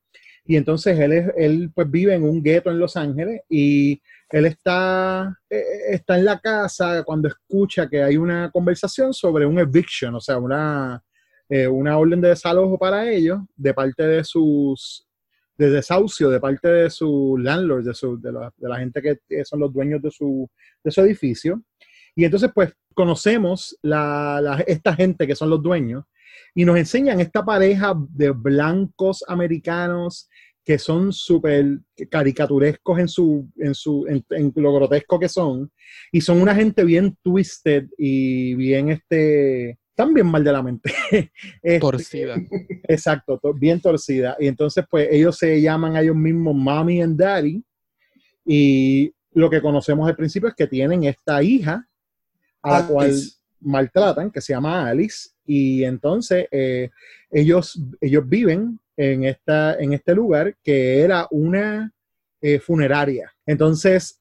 Y 0.46 0.56
entonces 0.56 0.98
él, 1.00 1.14
es, 1.14 1.32
él 1.38 1.72
pues 1.76 1.90
vive 1.92 2.16
en 2.16 2.24
un 2.24 2.42
gueto 2.42 2.72
en 2.72 2.80
Los 2.80 2.98
Ángeles 2.98 3.42
y 3.48 4.02
él 4.32 4.46
está, 4.46 5.36
eh, 5.50 5.64
está 5.90 6.18
en 6.18 6.26
la 6.26 6.40
casa 6.40 7.04
cuando 7.04 7.28
escucha 7.28 7.90
que 7.90 8.04
hay 8.04 8.18
una 8.18 8.52
conversación 8.52 9.14
sobre 9.14 9.46
un 9.46 9.58
eviction, 9.60 10.16
o 10.16 10.22
sea, 10.22 10.38
una, 10.38 11.02
eh, 11.50 11.68
una 11.68 11.98
orden 11.98 12.22
de 12.22 12.30
desalojo 12.30 12.78
para 12.78 13.10
ellos 13.10 13.40
de 13.56 13.74
parte 13.74 14.04
de 14.04 14.24
sus 14.24 15.06
de 15.58 15.70
desahucio 15.70 16.30
de 16.30 16.40
parte 16.40 16.70
de 16.70 16.90
sus 16.90 17.38
landlords, 17.38 17.86
de, 17.86 17.94
su, 17.94 18.18
de, 18.22 18.32
la, 18.32 18.54
de 18.56 18.70
la 18.70 18.78
gente 18.80 19.02
que 19.02 19.20
eh, 19.28 19.44
son 19.44 19.60
los 19.60 19.74
dueños 19.74 20.02
de 20.02 20.10
su, 20.10 20.50
de 20.82 20.90
su 20.90 21.02
edificio. 21.02 21.62
Y 22.16 22.24
entonces, 22.24 22.50
pues, 22.56 22.74
conocemos 22.94 23.78
la- 23.82 24.64
esta 24.68 24.96
gente 24.96 25.28
que 25.28 25.36
son 25.36 25.50
los 25.50 25.62
dueños 25.62 26.06
y 26.56 26.64
nos 26.64 26.78
enseñan 26.78 27.20
esta 27.20 27.44
pareja 27.44 27.94
de 28.10 28.30
blancos 28.32 29.22
americanos 29.28 30.30
que 30.70 30.78
son 30.78 31.12
súper 31.12 31.80
caricaturescos 32.12 33.00
en, 33.00 33.08
su, 33.08 33.50
en, 33.58 33.74
su, 33.74 34.06
en, 34.08 34.24
en 34.30 34.54
lo 34.58 34.72
grotesco 34.72 35.20
que 35.20 35.28
son 35.28 35.72
y 36.12 36.22
son 36.22 36.40
una 36.40 36.54
gente 36.54 36.84
bien 36.84 37.18
twisted 37.24 37.88
y 37.98 38.54
bien, 38.54 38.90
este, 38.90 39.80
están 39.90 40.14
bien 40.14 40.28
mal 40.28 40.44
de 40.44 40.52
la 40.52 40.62
mente. 40.62 40.94
Este, 41.64 41.80
Torcida. 41.80 42.36
Exacto, 42.88 43.40
to- 43.40 43.56
bien 43.56 43.82
torcida. 43.82 44.38
Y 44.40 44.46
entonces, 44.46 44.86
pues 44.88 45.08
ellos 45.12 45.40
se 45.40 45.60
llaman 45.60 45.96
a 45.96 46.02
ellos 46.04 46.16
mismos 46.16 46.54
Mommy 46.54 47.02
and 47.02 47.20
Daddy. 47.20 47.64
Y 48.46 49.12
lo 49.34 49.50
que 49.50 49.64
conocemos 49.64 50.08
al 50.08 50.16
principio 50.16 50.50
es 50.50 50.56
que 50.56 50.68
tienen 50.68 51.04
esta 51.04 51.42
hija 51.42 51.84
a 52.62 52.82
la 52.82 52.88
cual 52.88 53.12
maltratan, 53.60 54.30
que 54.30 54.40
se 54.40 54.54
llama 54.54 54.88
Alice. 54.88 55.30
Y 55.48 55.84
entonces 55.84 56.46
eh, 56.52 56.92
ellos, 57.32 57.82
ellos 58.00 58.24
viven 58.30 58.80
en, 59.00 59.24
esta, 59.24 59.76
en 59.80 59.94
este 59.94 60.14
lugar 60.14 60.56
que 60.62 61.00
era 61.02 61.26
una 61.32 61.92
eh, 62.42 62.60
funeraria. 62.60 63.32
Entonces, 63.46 64.18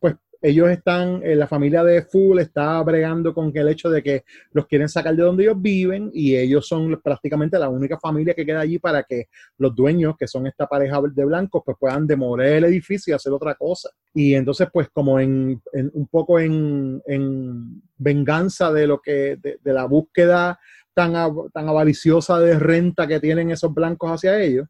pues 0.00 0.14
ellos 0.40 0.70
están, 0.70 1.20
eh, 1.22 1.36
la 1.36 1.46
familia 1.46 1.84
de 1.84 2.02
Full 2.02 2.38
está 2.40 2.82
bregando 2.82 3.32
con 3.32 3.52
el 3.54 3.68
hecho 3.68 3.88
de 3.90 4.02
que 4.02 4.24
los 4.50 4.66
quieren 4.66 4.88
sacar 4.88 5.14
de 5.14 5.22
donde 5.22 5.44
ellos 5.44 5.60
viven 5.60 6.10
y 6.12 6.34
ellos 6.34 6.66
son 6.66 7.00
prácticamente 7.00 7.58
la 7.58 7.68
única 7.68 7.96
familia 8.00 8.34
que 8.34 8.44
queda 8.44 8.60
allí 8.60 8.78
para 8.80 9.04
que 9.04 9.26
los 9.58 9.72
dueños, 9.74 10.16
que 10.18 10.26
son 10.26 10.46
esta 10.48 10.66
pareja 10.66 11.00
de 11.14 11.24
blancos, 11.24 11.62
pues 11.64 11.76
puedan 11.78 12.06
demoler 12.08 12.54
el 12.56 12.64
edificio 12.64 13.12
y 13.12 13.14
hacer 13.14 13.32
otra 13.32 13.54
cosa. 13.54 13.90
Y 14.14 14.34
entonces, 14.34 14.66
pues 14.72 14.88
como 14.92 15.20
en, 15.20 15.62
en- 15.72 15.90
un 15.94 16.08
poco 16.08 16.40
en, 16.40 17.00
en 17.06 17.80
venganza 17.96 18.72
de 18.72 18.86
lo 18.88 19.00
que, 19.00 19.36
de 19.36 19.72
la 19.72 19.84
búsqueda 19.84 20.58
tan, 20.94 21.14
av- 21.16 21.50
tan 21.52 21.68
avariciosa 21.68 22.38
de 22.38 22.58
renta 22.58 23.06
que 23.06 23.20
tienen 23.20 23.50
esos 23.50 23.72
blancos 23.72 24.10
hacia 24.10 24.40
ellos, 24.40 24.66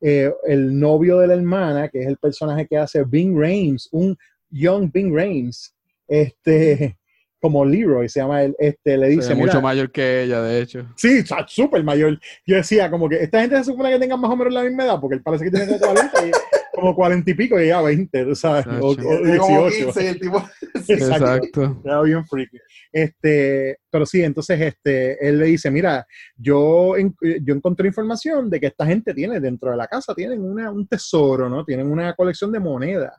eh, 0.00 0.32
el 0.46 0.78
novio 0.78 1.18
de 1.18 1.26
la 1.26 1.34
hermana, 1.34 1.88
que 1.88 2.00
es 2.00 2.06
el 2.06 2.16
personaje 2.16 2.66
que 2.66 2.76
hace 2.78 3.04
Bing 3.04 3.38
Rames, 3.38 3.88
un 3.92 4.16
young 4.50 4.90
Bing 4.92 5.14
Rames, 5.14 5.74
este, 6.08 6.96
como 7.40 7.64
Leroy 7.64 8.08
se 8.08 8.20
llama 8.20 8.42
él, 8.42 8.54
este, 8.58 8.96
le 8.98 9.08
dice, 9.08 9.30
ve 9.30 9.34
mucho 9.34 9.52
"Mira, 9.52 9.60
mayor 9.60 9.90
que 9.90 10.22
ella, 10.24 10.42
de 10.42 10.60
hecho. 10.60 10.86
Sí, 10.96 11.22
súper 11.46 11.82
mayor. 11.84 12.18
Yo 12.46 12.56
decía, 12.56 12.90
como 12.90 13.08
que 13.08 13.16
esta 13.22 13.40
gente 13.40 13.56
se 13.58 13.64
supone 13.64 13.90
que 13.90 13.98
tengan 13.98 14.20
más 14.20 14.30
o 14.30 14.36
menos 14.36 14.52
la 14.52 14.62
misma 14.62 14.84
edad, 14.84 15.00
porque 15.00 15.16
él 15.16 15.22
parece 15.22 15.44
que 15.44 15.50
tiene 15.50 15.66
como 15.66 15.78
40, 15.94 16.26
y, 16.26 16.30
como 16.72 16.94
40 16.94 17.30
y 17.30 17.34
pico 17.34 17.60
y 17.60 17.68
ya 17.68 17.80
20, 17.82 18.24
tú 18.24 18.34
sabes, 18.34 18.66
o, 18.66 18.88
o 18.88 18.96
Tiene 18.96 19.38
como 19.38 19.68
18. 19.68 19.84
15 19.92 20.04
y 20.04 20.06
el 20.06 20.20
tipo. 20.20 20.44
Exacto. 20.88 21.82
Era 21.84 22.02
bien 22.02 22.24
freaky. 22.26 22.58
Este, 22.92 23.78
pero 23.90 24.04
sí, 24.06 24.22
entonces 24.22 24.60
este, 24.60 25.26
él 25.28 25.38
le 25.38 25.46
dice, 25.46 25.70
mira, 25.70 26.06
yo, 26.36 26.96
en- 26.96 27.14
yo 27.42 27.54
encontré 27.54 27.88
información 27.88 28.48
de 28.50 28.60
que 28.60 28.66
esta 28.66 28.86
gente 28.86 29.14
tiene 29.14 29.40
dentro 29.40 29.70
de 29.70 29.76
la 29.76 29.86
casa, 29.86 30.14
tienen 30.14 30.42
una, 30.42 30.70
un 30.70 30.86
tesoro, 30.86 31.48
¿no? 31.48 31.64
Tienen 31.64 31.90
una 31.90 32.14
colección 32.14 32.50
de 32.52 32.60
monedas 32.60 33.12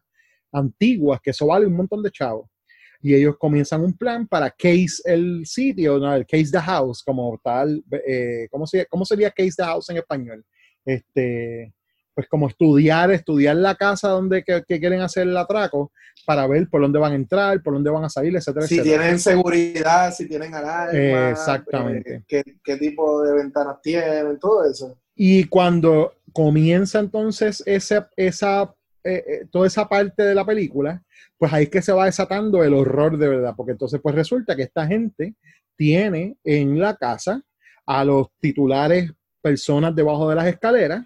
antiguas, 0.52 1.20
que 1.22 1.32
eso 1.32 1.48
vale 1.48 1.66
un 1.66 1.74
montón 1.76 2.04
de 2.04 2.12
chavos. 2.12 2.50
Y 3.04 3.16
ellos 3.16 3.36
comienzan 3.40 3.82
un 3.82 3.98
plan 3.98 4.28
para 4.28 4.52
case 4.52 5.02
el 5.06 5.44
sitio, 5.46 5.98
¿no? 5.98 6.14
el 6.14 6.26
case 6.26 6.52
the 6.52 6.60
house, 6.60 7.02
como 7.04 7.40
tal, 7.44 7.84
eh, 8.08 8.48
¿cómo, 8.52 8.68
se- 8.68 8.86
¿cómo 8.88 9.06
sería 9.06 9.32
case 9.32 9.54
the 9.58 9.64
house 9.64 9.90
en 9.90 9.98
español? 9.98 10.46
Este, 10.86 11.74
pues 12.22 12.30
como 12.30 12.48
estudiar, 12.48 13.10
estudiar 13.12 13.56
la 13.56 13.74
casa 13.74 14.10
donde 14.10 14.44
que, 14.44 14.64
que 14.68 14.80
quieren 14.80 15.02
hacer 15.02 15.28
el 15.28 15.36
atraco 15.36 15.92
para 16.24 16.46
ver 16.46 16.70
por 16.70 16.80
dónde 16.82 17.00
van 17.00 17.14
a 17.14 17.16
entrar, 17.16 17.64
por 17.64 17.74
dónde 17.74 17.90
van 17.90 18.04
a 18.04 18.10
salir, 18.10 18.36
etcétera, 18.36 18.68
Si 18.68 18.76
etcétera. 18.76 19.02
tienen 19.02 19.20
seguridad, 19.20 20.14
si 20.14 20.28
tienen 20.28 20.54
alarma, 20.54 21.32
Exactamente. 21.32 22.14
eh, 22.16 22.24
qué, 22.28 22.44
qué 22.64 22.78
tipo 22.78 23.24
de 23.24 23.34
ventanas 23.34 23.82
tienen, 23.82 24.38
todo 24.40 24.70
eso. 24.70 24.96
Y 25.16 25.46
cuando 25.46 26.14
comienza 26.32 27.00
entonces 27.00 27.64
ese, 27.66 28.06
esa, 28.16 28.72
eh, 29.04 29.24
eh, 29.28 29.46
toda 29.52 29.66
esa 29.66 29.90
parte 29.90 30.22
de 30.22 30.36
la 30.36 30.46
película, 30.46 31.02
pues 31.40 31.52
ahí 31.52 31.64
es 31.64 31.70
que 31.70 31.82
se 31.82 31.92
va 31.92 32.06
desatando 32.06 32.64
el 32.64 32.76
horror 32.76 33.18
de 33.18 33.28
verdad, 33.30 33.56
porque 33.58 33.72
entonces 33.72 34.00
pues 34.00 34.14
resulta 34.14 34.56
que 34.56 34.62
esta 34.64 34.86
gente 34.86 35.34
tiene 35.76 36.38
en 36.44 36.80
la 36.80 36.96
casa 36.96 37.42
a 37.88 38.06
los 38.06 38.28
titulares 38.40 39.12
personas 39.42 39.96
debajo 39.96 40.30
de 40.30 40.36
las 40.36 40.46
escaleras, 40.46 41.04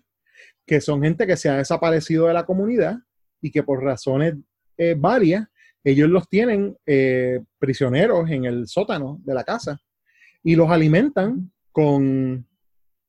que 0.65 0.81
son 0.81 1.01
gente 1.01 1.27
que 1.27 1.37
se 1.37 1.49
ha 1.49 1.57
desaparecido 1.57 2.27
de 2.27 2.33
la 2.33 2.45
comunidad 2.45 2.97
y 3.41 3.51
que 3.51 3.63
por 3.63 3.83
razones 3.83 4.35
eh, 4.77 4.95
varias, 4.97 5.47
ellos 5.83 6.09
los 6.09 6.27
tienen 6.27 6.75
eh, 6.85 7.41
prisioneros 7.59 8.29
en 8.29 8.45
el 8.45 8.67
sótano 8.67 9.19
de 9.23 9.33
la 9.33 9.43
casa 9.43 9.79
y 10.43 10.55
los 10.55 10.69
alimentan 10.69 11.51
con 11.71 12.47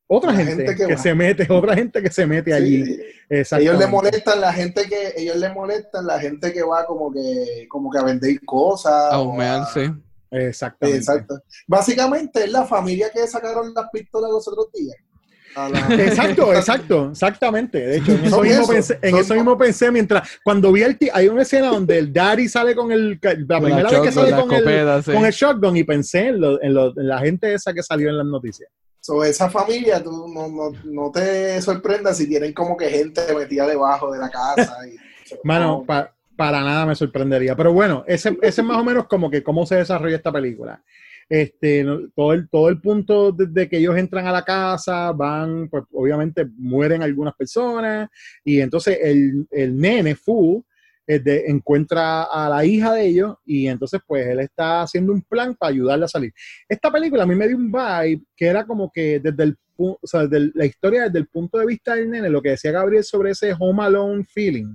otra 0.08 0.32
gente, 0.34 0.66
gente 0.66 0.86
que, 0.86 0.96
se 0.98 1.14
mete, 1.14 1.46
otra 1.52 1.75
gente 1.75 2.02
que 2.02 2.10
se 2.10 2.26
mete 2.26 2.52
allí. 2.52 2.84
Sí. 2.84 3.54
Ellos 3.58 3.78
le 3.78 3.86
molestan 3.86 4.40
la 4.40 4.52
gente 4.52 4.84
que, 4.88 5.14
ellos 5.16 5.36
le 5.36 5.52
molestan 5.52 6.06
la 6.06 6.20
gente 6.20 6.52
que 6.52 6.62
va 6.62 6.86
como 6.86 7.12
que, 7.12 7.66
como 7.68 7.90
que 7.90 7.98
a 7.98 8.04
vender 8.04 8.38
cosas. 8.44 9.12
A 9.12 9.20
humearse. 9.20 9.92
Exactamente. 10.30 10.98
Exacto. 10.98 11.40
Básicamente 11.66 12.44
es 12.44 12.52
la 12.52 12.64
familia 12.64 13.10
que 13.10 13.26
sacaron 13.26 13.72
las 13.75 13.90
pistolas 13.90 14.30
los 14.30 14.46
otros 14.46 14.70
días. 14.72 14.96
La- 15.56 15.94
Exacto, 16.04 16.52
exacto, 16.54 17.08
exactamente. 17.12 17.78
De 17.78 17.96
hecho, 17.96 18.12
en 18.12 18.25
eso, 18.26 18.42
mismo, 18.42 18.62
eso, 18.62 18.72
pensé, 18.72 18.98
en 19.00 19.16
eso 19.16 19.34
mismo 19.34 19.56
pensé 19.56 19.90
mientras, 19.90 20.28
cuando 20.44 20.70
vi 20.70 20.82
el, 20.82 20.98
hay 21.12 21.28
una 21.28 21.42
escena 21.42 21.68
donde 21.68 21.98
el 21.98 22.12
daddy 22.12 22.48
sale 22.48 22.75
con 22.75 22.92
el, 22.92 23.18
la 23.48 23.60
primera 23.60 23.82
la 23.82 23.90
vez 23.90 24.00
que 24.00 24.10
shotgun, 24.10 24.12
sale 24.12 24.30
con 24.32 24.50
el, 24.50 24.56
escopeta, 24.58 25.02
sí. 25.02 25.12
con 25.12 25.25
el 25.25 25.32
shotgun 25.32 25.76
y 25.78 25.84
pensé 25.84 26.28
en, 26.28 26.40
lo- 26.40 26.62
en 26.62 26.75
lo- 26.75 26.88
en 27.00 27.08
la 27.08 27.18
gente 27.20 27.54
esa 27.54 27.72
que 27.72 27.82
salió 27.82 28.10
en 28.10 28.18
las 28.18 28.26
noticias. 28.26 28.68
So, 29.00 29.22
esa 29.25 29.48
familia, 29.48 30.02
tú 30.02 30.10
no, 30.10 30.48
no, 30.48 30.72
no 30.84 31.10
te 31.12 31.60
sorprendas 31.62 32.16
si 32.18 32.28
tienen 32.28 32.52
como 32.52 32.76
que 32.76 32.90
gente 32.90 33.22
metida 33.34 33.66
debajo 33.66 34.10
de 34.12 34.18
la 34.18 34.28
casa. 34.28 34.76
Y, 34.86 34.96
Mano, 35.44 35.84
pa- 35.86 36.12
para 36.36 36.60
nada 36.60 36.84
me 36.84 36.94
sorprendería. 36.94 37.56
Pero 37.56 37.72
bueno, 37.72 38.04
ese, 38.06 38.36
ese 38.42 38.60
es 38.60 38.66
más 38.66 38.76
o 38.78 38.84
menos 38.84 39.06
como 39.06 39.30
que 39.30 39.42
cómo 39.42 39.64
se 39.64 39.76
desarrolla 39.76 40.16
esta 40.16 40.32
película. 40.32 40.82
Este, 41.28 41.85
todo, 42.14 42.33
el, 42.33 42.49
todo 42.49 42.68
el 42.68 42.80
punto 42.80 43.33
desde 43.33 43.68
que 43.68 43.78
ellos 43.78 43.97
entran 43.97 44.26
a 44.26 44.33
la 44.33 44.45
casa, 44.45 45.11
van, 45.12 45.68
pues 45.68 45.83
obviamente 45.92 46.47
mueren 46.56 47.02
algunas 47.02 47.35
personas, 47.35 48.09
y 48.45 48.61
entonces 48.61 48.99
el, 49.02 49.47
el 49.50 49.76
nene, 49.76 50.14
Fu, 50.14 50.64
eh, 51.06 51.18
de- 51.18 51.47
encuentra 51.49 52.25
a 52.25 52.49
la 52.49 52.64
hija 52.64 52.92
de 52.95 53.06
ellos, 53.06 53.37
y 53.45 53.66
entonces 53.66 54.00
pues 54.06 54.26
él 54.26 54.40
está 54.40 54.83
haciendo 54.83 55.12
un 55.12 55.23
plan 55.23 55.54
para 55.56 55.71
ayudarle 55.71 56.04
a 56.04 56.09
salir. 56.09 56.33
Esta 56.68 56.90
película 56.92 57.25
a 57.25 57.26
mí 57.26 57.35
me 57.35 57.49
dio 57.49 57.56
un 57.56 57.73
vibe 57.73 58.23
que 58.37 58.47
era 58.47 58.64
como 58.64 58.90
que 58.92 59.21
desde 59.21 59.42
el 59.45 59.56
desde 59.78 60.52
la 60.54 60.64
historia 60.64 61.04
desde 61.04 61.18
el 61.18 61.26
punto 61.26 61.59
de 61.59 61.66
vista 61.66 61.95
del 61.95 62.09
nene, 62.11 62.30
lo 62.30 62.40
que 62.40 62.50
decía 62.50 62.73
Gabriel 62.73 63.04
sobre 63.04 63.33
ese 63.33 63.52
home 63.59 63.83
alone 63.83 64.25
feeling 64.25 64.75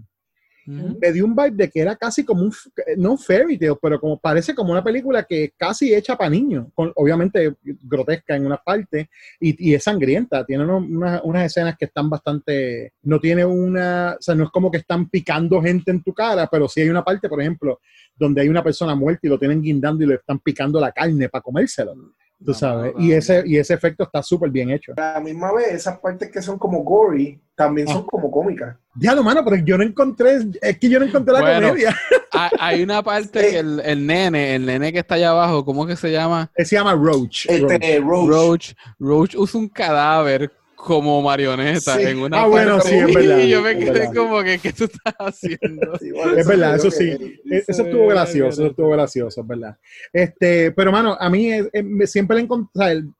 me 1.00 1.12
dio 1.12 1.25
un 1.25 1.36
vibe 1.36 1.51
de 1.51 1.70
que 1.70 1.80
era 1.82 1.96
casi 1.96 2.24
como 2.24 2.44
un, 2.44 2.53
no 2.98 3.12
un 3.12 3.18
fairy 3.18 3.58
tale, 3.58 3.75
pero 3.82 4.00
como 4.00 4.20
parece 4.20 4.53
como 4.53 4.72
una 4.72 4.84
película 4.84 5.24
que 5.24 5.53
casi 5.58 5.94
hecha 5.94 6.15
para 6.15 6.30
niños, 6.30 6.68
con, 6.74 6.91
obviamente 6.96 7.56
grotesca 7.63 8.36
en 8.36 8.46
una 8.46 8.58
parte 8.58 9.10
y, 9.39 9.70
y 9.72 9.74
es 9.74 9.84
sangrienta, 9.84 10.46
tiene 10.46 10.63
uno- 10.63 10.77
una- 10.77 11.22
unas 11.24 11.46
escenas 11.46 11.75
que 11.77 11.86
están 11.86 12.10
bastante, 12.10 12.94
no 13.03 13.20
tiene 13.20 13.44
una, 13.46 14.15
o 14.20 14.22
sea, 14.22 14.36
no 14.36 14.44
es 14.46 14.50
como 14.51 14.70
que 14.70 14.77
están 14.77 15.10
picando 15.10 15.62
gente 15.62 15.91
en 15.91 16.03
tu 16.03 16.13
cara, 16.13 16.48
pero 16.51 16.68
sí 16.68 16.82
hay 16.82 16.89
una 16.89 17.03
parte, 17.03 17.27
por 17.27 17.41
ejemplo, 17.41 17.80
donde 18.15 18.41
hay 18.41 18.50
una 18.50 18.63
persona 18.63 18.94
muerta 18.96 19.22
y 19.24 19.30
lo 19.30 19.39
tienen 19.39 19.62
guindando 19.62 20.03
y 20.03 20.08
le 20.08 20.15
están 20.15 20.39
picando 20.39 20.80
la 20.80 20.91
carne 20.91 21.27
para 21.30 21.41
comérselo, 21.41 21.96
tú 22.45 22.53
sabes, 22.53 22.93
y 22.98 23.12
ese, 23.12 23.43
y 23.45 23.57
ese 23.57 23.74
efecto 23.74 24.03
está 24.03 24.21
súper 24.24 24.50
bien 24.50 24.69
hecho. 24.71 24.93
a 24.98 25.13
la 25.13 25.19
misma 25.19 25.53
vez, 25.53 25.67
esas 25.74 26.00
partes 26.00 26.31
que 26.31 26.41
son 26.41 26.57
como 26.57 26.83
gory, 26.83 27.39
también 27.55 27.88
Ah. 27.89 27.93
son 27.93 28.05
como 28.05 28.29
cómicas. 28.31 28.75
Ya 28.95 29.13
lo 29.15 29.24
mano, 29.24 29.43
pero 29.45 29.57
yo 29.57 29.77
no 29.77 29.83
encontré, 29.83 30.39
es 30.62 30.77
que 30.77 30.89
yo 30.89 31.00
no 31.00 31.05
encontré 31.05 31.33
la 31.33 31.41
Bueno, 31.41 31.69
comedia. 31.69 31.95
Hay, 32.60 32.81
una 32.83 33.03
parte 33.03 33.39
que 33.41 33.60
el, 33.60 33.79
el 33.81 34.05
nene, 34.07 34.55
el 34.55 34.65
nene 34.65 34.91
que 34.91 35.00
está 35.00 35.15
allá 35.15 35.29
abajo, 35.31 35.63
¿cómo 35.63 35.86
que 35.86 35.95
se 35.95 36.12
llama? 36.12 36.50
Se 36.57 36.75
llama 36.75 36.93
Roach. 36.93 37.45
Este, 37.48 38.00
Roach. 38.00 38.29
Roach. 38.29 38.74
Roach 39.00 39.36
usa 39.36 39.60
un 39.60 39.69
cadáver 39.69 40.51
como 40.83 41.21
marioneta 41.21 41.95
Sí. 41.97 42.03
en 42.03 42.19
una 42.19 42.41
Ah, 42.41 42.47
bueno, 42.47 42.77
parte. 42.77 42.89
sí, 42.89 42.95
es 42.95 43.13
verdad, 43.13 43.38
Y 43.39 43.50
yo 43.50 43.61
me 43.61 43.71
es 43.71 43.77
quedé 43.77 43.91
verdad. 43.91 44.13
como 44.15 44.43
que, 44.43 44.57
¿qué 44.59 44.73
tú 44.73 44.85
estás 44.85 45.13
haciendo? 45.19 45.59
Sí, 46.01 46.11
bueno, 46.11 46.38
Es 46.38 46.47
verdad, 46.47 46.75
eso 46.75 46.89
sí. 46.91 47.05
que- 47.17 47.55
E- 47.57 47.63
Eso 47.67 47.83
estuvo 47.83 48.07
gracioso, 48.07 48.61
eso 48.61 48.65
estuvo 48.71 48.89
gracioso, 48.89 49.41
es 49.41 49.47
verdad. 49.47 49.77
Este, 50.11 50.71
pero 50.71 50.91
mano, 50.91 51.15
a 51.19 51.29
mí 51.29 51.51
eh, 51.53 51.69
eh, 51.71 51.83
me- 51.83 52.07
siempre 52.07 52.45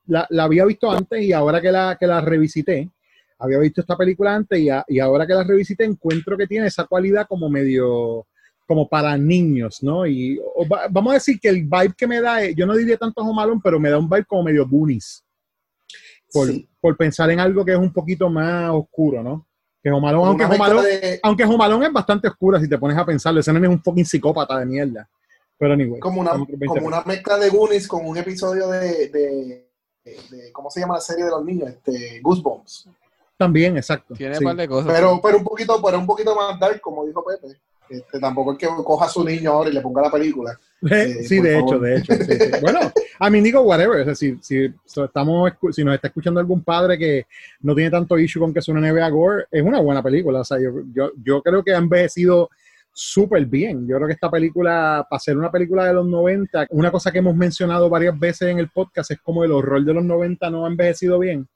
la, 0.06 0.28
había 0.44 0.66
visto 0.66 0.92
antes 0.92 1.22
y 1.22 1.32
ahora 1.34 1.62
que 1.62 1.72
la, 1.72 1.98
que 2.00 2.08
la 2.08 2.20
revisité, 2.22 2.90
había 3.38 3.60
visto 3.60 3.82
esta 3.82 3.96
película 3.96 4.36
antes 4.36 4.60
y, 4.60 4.70
a- 4.70 4.86
y 4.88 5.00
ahora 5.00 5.26
que 5.28 5.34
la 5.34 5.44
revisité 5.44 5.84
encuentro 5.84 6.36
que 6.38 6.48
tiene 6.48 6.68
esa 6.68 6.86
cualidad 6.86 7.28
como 7.28 7.50
medio, 7.50 8.26
como 8.68 8.88
para 8.90 9.18
niños, 9.18 9.84
¿no? 9.84 10.08
Y 10.08 10.40
o 10.56 10.66
vamos 10.90 11.12
a 11.12 11.16
decir 11.16 11.40
que 11.40 11.50
el 11.50 11.64
vibe 11.64 11.94
que 11.96 12.08
me 12.08 12.22
da, 12.22 12.42
es- 12.44 12.56
yo 12.56 12.66
no 12.66 12.76
diría 12.76 12.98
tanto 12.98 13.22
Home 13.22 13.42
Alone, 13.42 13.62
pero 13.64 13.80
me 13.80 13.90
da 13.90 13.98
un 14.00 14.10
vibe 14.10 14.26
como 14.26 14.44
medio 14.44 14.68
Goonies, 14.68 15.24
por, 16.32 16.48
Sí. 16.48 16.68
Por 16.82 16.98
pensar 16.98 17.30
en 17.30 17.40
algo 17.40 17.64
que 17.64 17.72
es 17.74 17.78
un 17.78 17.94
poquito 17.94 18.30
más 18.30 18.72
oscuro, 18.72 19.24
¿no? 19.24 19.46
Que 19.84 19.90
Como 19.90 20.08
aunque 20.10 20.44
Alone, 20.44 20.88
de- 20.88 21.20
aunque 21.24 21.44
Home 21.44 21.64
Alone 21.64 21.86
es 21.88 21.94
bastante 21.94 22.28
oscura 22.28 22.60
si 22.60 22.68
te 22.70 22.78
pones 22.78 22.98
a 22.98 23.06
pensarlo, 23.06 23.40
ese 23.40 23.52
nene 23.54 23.68
es 23.68 23.74
un 23.74 23.82
fucking 23.82 24.06
psicópata 24.06 24.58
de 24.60 24.66
mierda. 24.66 25.10
Pero 25.58 25.74
anyway. 25.74 26.00
como 26.00 26.22
una, 26.22 26.32
estamos 26.32 26.48
por 26.50 26.58
20 26.60 26.68
como 26.80 26.88
una 26.88 27.02
mezcla 27.04 27.38
de 27.38 27.50
Goonies 27.50 27.88
con 27.88 28.06
un 28.06 28.18
episodio 28.18 28.68
de, 28.68 29.10
de, 29.10 29.68
de- 30.04 30.52
¿cómo 30.52 30.70
se 30.70 30.82
llama 30.82 30.96
la 30.96 31.02
serie 31.02 31.26
de 31.26 31.32
los 31.32 31.44
niños? 31.46 31.70
Este, 31.70 32.20
Goosebumps. 32.22 32.90
También, 33.38 33.76
exacto. 33.78 34.14
Tiene 34.14 34.36
sí. 34.36 34.44
un 34.44 34.50
par 34.52 34.56
de 34.58 34.68
cosas. 34.68 34.92
Pero, 34.94 35.20
pero 35.22 35.38
un 35.38 35.44
poquito, 35.44 35.82
pero 35.84 35.98
un 35.98 36.06
poquito 36.06 36.36
más 36.36 36.60
dark, 36.60 36.80
como 36.80 37.06
dijo 37.06 37.24
Pepe. 37.24 37.60
Este, 37.90 38.20
tampoco 38.20 38.54
es 38.54 38.58
que 38.60 38.68
coja 38.84 39.06
a 39.06 39.10
su 39.10 39.24
niño 39.24 39.52
ahora 39.52 39.70
y 39.70 39.74
le 39.74 39.82
ponga 39.82 40.02
la 40.04 40.12
película. 40.12 40.58
Eh, 40.90 41.24
sí, 41.24 41.38
por 41.38 41.46
de 41.48 41.54
favor. 41.60 41.70
hecho, 41.76 41.80
de 41.80 41.96
hecho. 41.98 42.14
sí, 42.26 42.34
sí. 42.40 42.52
Bueno, 42.62 42.80
a 43.20 43.30
mí 43.30 43.42
digo 43.42 43.62
whatever. 43.62 44.02
O 44.02 44.06
sea, 44.06 44.16
si, 44.16 44.38
si, 44.42 44.74
so, 44.86 45.06
estamos, 45.06 45.52
si 45.72 45.84
nos 45.84 45.94
está 45.96 46.08
escuchando 46.08 46.40
algún 46.40 46.64
padre 46.64 46.98
que 46.98 47.26
no 47.62 47.76
tiene 47.76 47.92
tanto 47.92 48.18
issue 48.18 48.40
con 48.42 48.54
que 48.54 48.62
suene 48.62 48.92
NBA 48.92 49.10
Gore, 49.10 49.46
es 49.52 49.62
una 49.62 49.80
buena 49.80 50.02
película. 50.02 50.40
O 50.40 50.44
sea, 50.44 50.60
yo, 50.60 50.72
yo, 50.94 51.12
yo 51.24 51.42
creo 51.44 51.64
que 51.64 51.74
ha 51.74 51.78
envejecido 51.78 52.50
súper 52.94 53.46
bien. 53.46 53.88
Yo 53.88 53.96
creo 53.98 54.08
que 54.08 54.14
esta 54.16 54.30
película, 54.32 55.06
para 55.10 55.20
ser 55.20 55.38
una 55.38 55.52
película 55.52 55.86
de 55.86 55.94
los 55.94 56.06
90, 56.08 56.68
una 56.72 56.92
cosa 56.92 57.12
que 57.12 57.20
hemos 57.20 57.36
mencionado 57.36 57.88
varias 57.90 58.18
veces 58.20 58.50
en 58.50 58.60
el 58.60 58.70
podcast 58.70 59.12
es 59.12 59.20
como 59.22 59.44
el 59.44 59.52
horror 59.52 59.84
de 59.86 59.94
los 59.94 60.04
90 60.04 60.50
no 60.50 60.66
ha 60.66 60.70
envejecido 60.70 61.18
bien. 61.20 61.48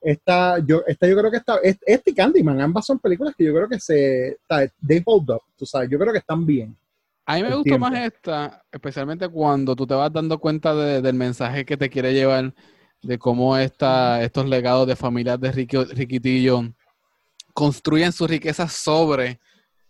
esta 0.00 0.58
yo, 0.60 0.82
esta 0.86 1.06
yo 1.08 1.16
creo 1.16 1.30
que 1.30 1.38
está, 1.38 1.56
es- 1.62 1.78
este 1.86 2.10
y 2.10 2.14
Candyman, 2.14 2.60
ambas 2.60 2.86
son 2.86 2.98
películas 2.98 3.34
que 3.36 3.44
yo 3.44 3.54
creo 3.54 3.68
que 3.68 3.80
se, 3.80 4.36
they 4.86 5.02
hold 5.04 5.30
up, 5.30 5.42
tú 5.56 5.66
sabes, 5.66 5.88
yo 5.90 5.98
creo 5.98 6.12
que 6.12 6.18
están 6.20 6.44
bien. 6.46 6.76
A 7.30 7.34
mí 7.36 7.42
me 7.42 7.48
gustó 7.50 7.62
tiempo. 7.64 7.90
más 7.90 7.94
esta, 8.00 8.64
especialmente 8.72 9.28
cuando 9.28 9.76
tú 9.76 9.86
te 9.86 9.92
vas 9.94 10.10
dando 10.10 10.38
cuenta 10.38 10.74
de- 10.74 11.02
del 11.02 11.14
mensaje 11.14 11.64
que 11.66 11.76
te 11.76 11.90
quiere 11.90 12.14
llevar, 12.14 12.54
de 13.02 13.18
cómo 13.18 13.56
esta, 13.56 14.22
estos 14.22 14.48
legados 14.48 14.86
de 14.86 14.96
familias 14.96 15.38
de 15.38 15.52
riqui- 15.52 15.88
riquitillo 15.90 16.62
construyen 17.54 18.12
su 18.12 18.26
riqueza 18.26 18.66
sobre 18.66 19.38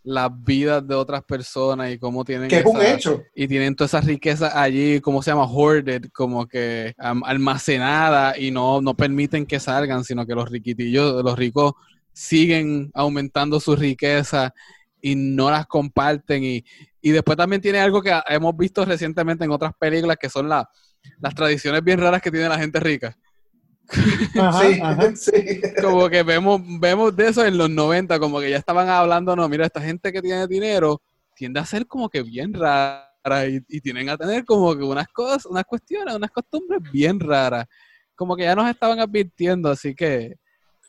las 0.03 0.31
vidas 0.43 0.87
de 0.87 0.95
otras 0.95 1.23
personas 1.23 1.93
y 1.93 1.99
cómo 1.99 2.25
tienen 2.25 2.49
Que 2.49 2.59
es 2.59 2.67
un 2.67 2.81
hecho. 2.83 3.23
y 3.35 3.47
tienen 3.47 3.77
toda 3.77 3.87
esa 3.87 4.01
riqueza 4.01 4.61
allí, 4.61 5.01
¿cómo 5.01 5.23
se 5.23 5.31
llama? 5.31 5.45
Hoarded, 5.45 6.07
como 6.13 6.47
que 6.47 6.95
almacenada 6.99 8.39
y 8.39 8.51
no, 8.51 8.81
no 8.81 8.95
permiten 8.95 9.47
que 9.47 9.61
salgan, 9.61 10.03
sino 10.05 10.27
que 10.27 10.35
los 10.35 10.51
riquitillos, 10.51 11.23
los 11.23 11.39
ricos 11.39 11.73
siguen 12.13 12.91
aumentando 12.95 13.61
su 13.61 13.77
riqueza 13.77 14.53
y 15.01 15.15
no 15.17 15.51
las 15.51 15.67
comparten. 15.67 16.45
Y, 16.45 16.65
y 17.01 17.11
después 17.11 17.37
también 17.37 17.63
tiene 17.63 17.79
algo 17.81 18.03
que 18.03 18.13
hemos 18.29 18.57
visto 18.57 18.85
recientemente 18.85 19.45
en 19.45 19.51
otras 19.51 19.73
películas, 19.79 20.17
que 20.21 20.29
son 20.29 20.49
la- 20.49 20.69
las 21.21 21.35
tradiciones 21.35 21.83
bien 21.83 22.01
raras 22.01 22.21
que 22.21 22.31
tiene 22.31 22.49
la 22.49 22.59
gente 22.59 22.81
rica. 22.81 23.17
Ajá, 24.39 24.61
sí, 24.73 24.81
ajá. 24.81 25.17
sí. 25.17 25.61
Como 25.81 26.09
que 26.09 26.23
vemos, 26.23 26.61
vemos 26.81 27.15
de 27.15 27.29
eso 27.29 27.45
en 27.45 27.57
los 27.57 27.71
90, 27.71 28.19
como 28.19 28.41
que 28.41 28.51
ya 28.51 28.57
estaban 28.57 28.89
hablando, 28.89 29.35
no, 29.37 29.49
mira, 29.49 29.67
esta 29.67 29.81
gente 29.81 30.13
que 30.13 30.21
tiene 30.21 30.47
dinero 30.47 31.01
tiende 31.35 31.61
a 31.61 31.65
ser 31.65 31.87
como 31.87 32.09
que 32.09 32.23
bien 32.23 32.53
rara 32.53 33.47
y, 33.49 33.61
y 33.69 33.81
tienen 33.81 34.09
a 34.09 34.17
tener 34.17 34.45
como 34.45 34.77
que 34.77 34.83
unas 34.83 35.07
cosas, 35.09 35.47
unas 35.47 35.65
cuestiones, 35.65 36.15
unas 36.17 36.31
costumbres 36.31 36.81
bien 36.91 37.21
raras. 37.21 37.67
Como 38.17 38.35
que 38.35 38.43
ya 38.43 38.57
nos 38.57 38.69
estaban 38.69 38.99
advirtiendo, 38.99 39.71
así 39.71 39.95
que 39.95 40.35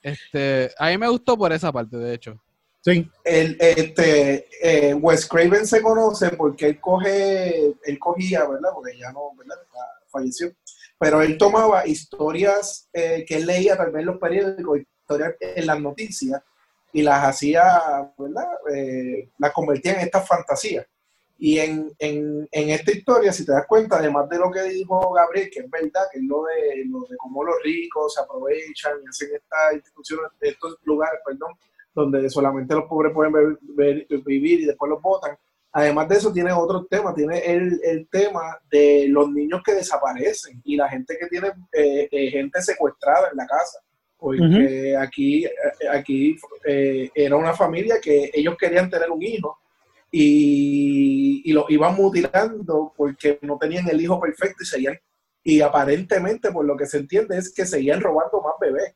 este, 0.02 0.72
a 0.80 0.90
mí 0.90 0.98
me 0.98 1.08
gustó 1.08 1.38
por 1.38 1.54
esa 1.54 1.72
parte, 1.72 1.98
de 1.98 2.14
hecho. 2.16 2.42
Sí, 2.82 3.10
El, 3.26 3.58
este, 3.60 4.48
eh, 4.62 4.94
Wes 4.94 5.28
Craven 5.28 5.68
se 5.68 5.82
conoce 5.82 6.30
porque 6.32 6.68
él 6.68 6.80
coge, 6.80 7.76
él 7.84 8.00
cogía, 8.00 8.46
¿verdad? 8.48 8.72
Porque 8.74 8.98
ya 8.98 9.12
no, 9.12 9.36
¿verdad? 9.38 9.58
Falleció. 10.08 10.52
Pero 10.98 11.22
él 11.22 11.38
tomaba 11.38 11.86
historias 11.86 12.90
eh, 12.94 13.26
que 13.28 13.36
él 13.36 13.46
leía 13.46 13.76
tal 13.76 13.92
vez 13.92 14.02
en 14.02 14.06
los 14.06 14.18
periódicos, 14.18 14.80
historias 14.80 15.36
en 15.40 15.66
las 15.66 15.80
noticias, 15.80 16.42
y 16.92 17.02
las 17.02 17.24
hacía, 17.24 18.12
¿verdad? 18.18 18.48
Eh, 18.74 19.30
las 19.38 19.52
convertía 19.52 19.94
en 19.94 20.00
estas 20.00 20.28
fantasías. 20.28 20.86
Y 21.38 21.60
en, 21.60 21.94
en, 22.00 22.48
en 22.52 22.70
esta 22.70 22.92
historia, 22.92 23.32
si 23.32 23.46
te 23.46 23.54
das 23.54 23.66
cuenta, 23.66 23.98
además 23.98 24.28
de 24.28 24.38
lo 24.38 24.52
que 24.52 24.62
dijo 24.64 25.14
Gabriel, 25.14 25.50
que 25.54 25.62
es 25.62 25.70
verdad, 25.70 26.02
que 26.12 26.20
es 26.20 26.26
lo 26.26 26.44
de, 26.44 26.84
lo 26.86 27.00
de 27.02 27.16
cómo 27.18 27.44
los 27.44 27.56
ricos 27.64 28.14
se 28.14 28.22
aprovechan 28.22 28.94
y 29.02 29.08
hacen 29.08 29.30
estas 29.34 29.74
instituciones, 29.76 30.32
estos 30.42 30.78
lugares, 30.84 31.20
perdón, 31.26 31.54
donde 32.00 32.30
solamente 32.30 32.74
los 32.76 32.86
pobres 32.86 33.14
pueden 33.14 33.34
ver- 33.34 33.58
ver- 33.62 34.08
vivir 34.26 34.62
y 34.62 34.66
después 34.66 34.90
los 34.90 35.02
votan. 35.02 35.38
Además 35.72 36.10
de 36.10 36.16
eso, 36.16 36.34
tiene 36.34 36.52
otro 36.52 36.86
tema, 36.86 37.14
tiene 37.14 37.40
el, 37.46 37.80
el 37.84 38.08
tema 38.10 38.58
de 38.72 39.06
los 39.08 39.32
niños 39.32 39.62
que 39.64 39.74
desaparecen 39.76 40.60
y 40.64 40.76
la 40.76 40.90
gente 40.90 41.16
que 41.20 41.28
tiene 41.28 41.50
eh, 41.72 42.08
eh, 42.12 42.32
gente 42.32 42.62
secuestrada 42.62 43.30
en 43.32 43.38
la 43.38 43.46
casa. 43.46 43.80
Porque 44.18 44.98
aquí, 44.98 45.46
eh, 45.46 45.52
aquí 45.92 46.36
eh, 46.66 47.10
era 47.14 47.36
una 47.36 47.54
familia 47.54 48.02
que 48.02 48.32
ellos 48.34 48.58
querían 48.60 48.90
tener 48.90 49.10
un 49.12 49.22
hijo 49.22 49.60
y, 50.12 51.42
y 51.46 51.54
lo 51.54 51.66
iban 51.70 51.96
mutilando 51.96 52.92
porque 52.98 53.40
no 53.44 53.58
tenían 53.58 53.88
el 53.90 54.02
hijo 54.02 54.20
perfecto 54.20 54.64
y 54.64 54.66
seguían, 54.66 54.98
y 55.44 55.62
aparentemente 55.62 56.52
por 56.52 56.66
lo 56.66 56.76
que 56.76 56.86
se 56.88 56.98
entiende 56.98 57.38
es 57.38 57.54
que 57.54 57.66
seguían 57.66 58.02
robando 58.02 58.42
más 58.42 58.56
bebés 58.60 58.94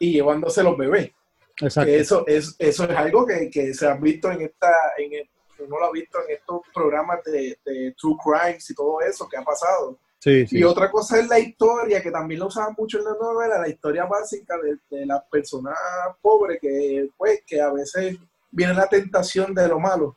y 0.00 0.12
llevándose 0.12 0.62
los 0.62 0.76
bebés. 0.76 1.12
Exacto. 1.60 1.90
Que 1.90 1.98
eso 1.98 2.24
es, 2.26 2.56
eso 2.58 2.84
es 2.84 2.96
algo 2.96 3.26
que, 3.26 3.50
que 3.50 3.74
se 3.74 3.86
ha 3.86 3.94
visto 3.94 4.30
en 4.30 4.42
esta, 4.42 4.72
en 4.98 5.12
el- 5.12 5.30
uno 5.58 5.78
lo 5.78 5.86
ha 5.86 5.92
visto 5.92 6.18
en 6.26 6.34
estos 6.34 6.62
programas 6.74 7.22
de, 7.24 7.56
de 7.64 7.94
True 7.96 8.16
Crimes 8.22 8.68
y 8.68 8.74
todo 8.74 9.00
eso 9.00 9.28
que 9.28 9.36
ha 9.36 9.42
pasado. 9.42 9.98
Sí, 10.18 10.46
sí. 10.46 10.58
Y 10.58 10.64
otra 10.64 10.90
cosa 10.90 11.20
es 11.20 11.28
la 11.28 11.38
historia, 11.38 12.02
que 12.02 12.10
también 12.10 12.40
lo 12.40 12.46
usaban 12.46 12.74
mucho 12.76 12.98
en 12.98 13.04
la 13.04 13.12
novela, 13.12 13.60
la 13.60 13.68
historia 13.68 14.04
básica 14.04 14.56
de, 14.58 14.78
de 14.90 15.06
las 15.06 15.22
personas 15.30 15.76
pobres 16.20 16.58
que, 16.60 17.08
pues, 17.16 17.42
que 17.46 17.60
a 17.60 17.70
veces 17.70 18.16
viene 18.50 18.74
la 18.74 18.88
tentación 18.88 19.54
de 19.54 19.68
lo 19.68 19.78
malo. 19.78 20.16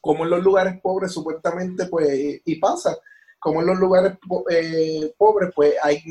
Como 0.00 0.24
en 0.24 0.30
los 0.30 0.42
lugares 0.42 0.80
pobres, 0.80 1.12
supuestamente, 1.12 1.86
pues, 1.86 2.40
y, 2.44 2.56
pasa, 2.56 2.96
como 3.38 3.60
en 3.60 3.66
los 3.66 3.78
lugares 3.78 4.14
eh, 4.50 5.12
pobres, 5.18 5.50
pues, 5.54 5.74
hay, 5.82 6.02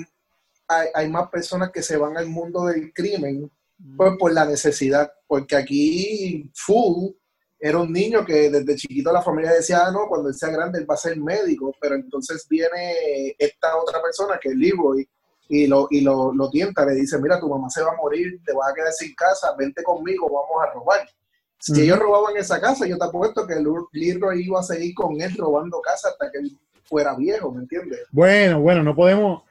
hay, 0.67 0.87
hay 0.93 1.09
más 1.09 1.29
personas 1.29 1.71
que 1.71 1.81
se 1.81 1.97
van 1.97 2.15
al 2.17 2.27
mundo 2.27 2.65
del 2.65 2.93
crimen, 2.93 3.51
pues, 3.97 4.13
por 4.17 4.33
la 4.33 4.45
necesidad. 4.45 5.11
Porque 5.27 5.55
aquí, 5.55 6.51
Full 6.55 7.13
era 7.59 7.79
un 7.79 7.91
niño 7.91 8.25
que 8.25 8.49
desde 8.49 8.75
chiquito 8.75 9.11
la 9.11 9.21
familia 9.21 9.53
decía, 9.53 9.85
ah, 9.87 9.91
no, 9.91 10.07
cuando 10.07 10.29
él 10.29 10.35
sea 10.35 10.49
grande 10.49 10.79
él 10.79 10.89
va 10.89 10.95
a 10.95 10.97
ser 10.97 11.17
médico, 11.17 11.73
pero 11.79 11.95
entonces 11.95 12.45
viene 12.49 13.35
esta 13.39 13.75
otra 13.77 14.01
persona 14.01 14.37
que 14.39 14.49
es 14.49 14.55
Leroy 14.55 15.07
y 15.47 15.67
lo, 15.67 15.87
y 15.89 16.01
lo, 16.01 16.33
lo 16.33 16.49
tienta, 16.49 16.85
le 16.85 16.93
dice, 16.93 17.17
mira, 17.19 17.39
tu 17.39 17.49
mamá 17.49 17.69
se 17.69 17.81
va 17.81 17.91
a 17.91 17.95
morir, 17.95 18.39
te 18.45 18.53
vas 18.53 18.71
a 18.71 18.73
quedar 18.73 18.91
sin 18.91 19.15
casa, 19.15 19.55
vente 19.57 19.83
conmigo, 19.83 20.25
vamos 20.25 20.63
a 20.63 20.73
robar. 20.73 21.07
Si 21.59 21.81
ellos 21.81 21.97
robaban 21.97 22.37
esa 22.37 22.59
casa, 22.59 22.85
yo 22.85 22.97
te 22.97 23.05
apuesto 23.05 23.47
que 23.47 23.55
Leroy 23.93 24.43
iba 24.43 24.59
a 24.59 24.63
seguir 24.63 24.93
con 24.93 25.19
él 25.19 25.35
robando 25.35 25.81
casa 25.81 26.09
hasta 26.09 26.31
que 26.31 26.39
él 26.39 26.57
fuera 26.83 27.15
viejo, 27.15 27.51
¿me 27.51 27.61
entiendes? 27.61 28.01
Bueno, 28.11 28.59
bueno, 28.59 28.83
no 28.83 28.95
podemos. 28.95 29.43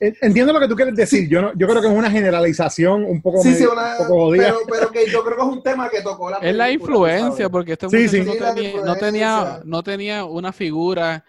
En- 0.00 0.16
Entiendo 0.20 0.52
lo 0.52 0.60
que 0.60 0.68
tú 0.68 0.76
quieres 0.76 0.94
decir. 0.94 1.28
Yo 1.28 1.42
no, 1.42 1.52
yo 1.54 1.66
creo 1.66 1.80
que 1.80 1.88
es 1.88 1.92
una 1.94 2.10
generalización 2.10 3.04
un 3.04 3.20
poco, 3.22 3.42
Sí, 3.42 3.54
sí, 3.54 3.64
una- 3.64 3.92
un 3.92 4.06
poco 4.06 4.14
jodida. 4.26 4.44
pero, 4.44 4.58
pero 4.68 4.90
que 4.92 5.10
yo 5.10 5.24
creo 5.24 5.36
que 5.36 5.42
es 5.42 5.48
un 5.48 5.62
tema 5.62 5.88
que 5.90 6.02
tocó 6.02 6.30
la 6.30 6.38
Es 6.38 6.54
la 6.54 6.70
influencia, 6.70 7.30
¿sabes? 7.30 7.48
porque 7.50 7.72
este 7.72 7.88
Sí, 7.88 7.96
muchacho 7.96 8.10
sí. 8.10 8.24
no, 8.24 8.54
tenía, 8.54 8.72
no, 8.84 8.94
tenía, 8.96 9.36
influencia. 9.38 9.62
no 9.64 9.82
tenía 9.82 10.24
una 10.24 10.52
figura 10.52 11.24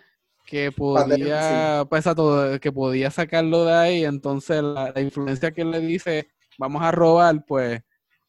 que 0.45 0.71
podía, 0.71 1.85
pues, 1.89 1.99
exacto, 2.01 2.59
que 2.59 2.71
podía 2.71 3.11
sacarlo 3.11 3.65
de 3.65 3.73
ahí, 3.73 4.03
entonces 4.05 4.63
la, 4.63 4.91
la 4.93 5.01
influencia 5.01 5.51
que 5.51 5.61
él 5.61 5.69
le 5.71 5.79
dice, 5.79 6.29
vamos 6.57 6.81
a 6.81 6.91
robar, 6.91 7.45
pues 7.45 7.81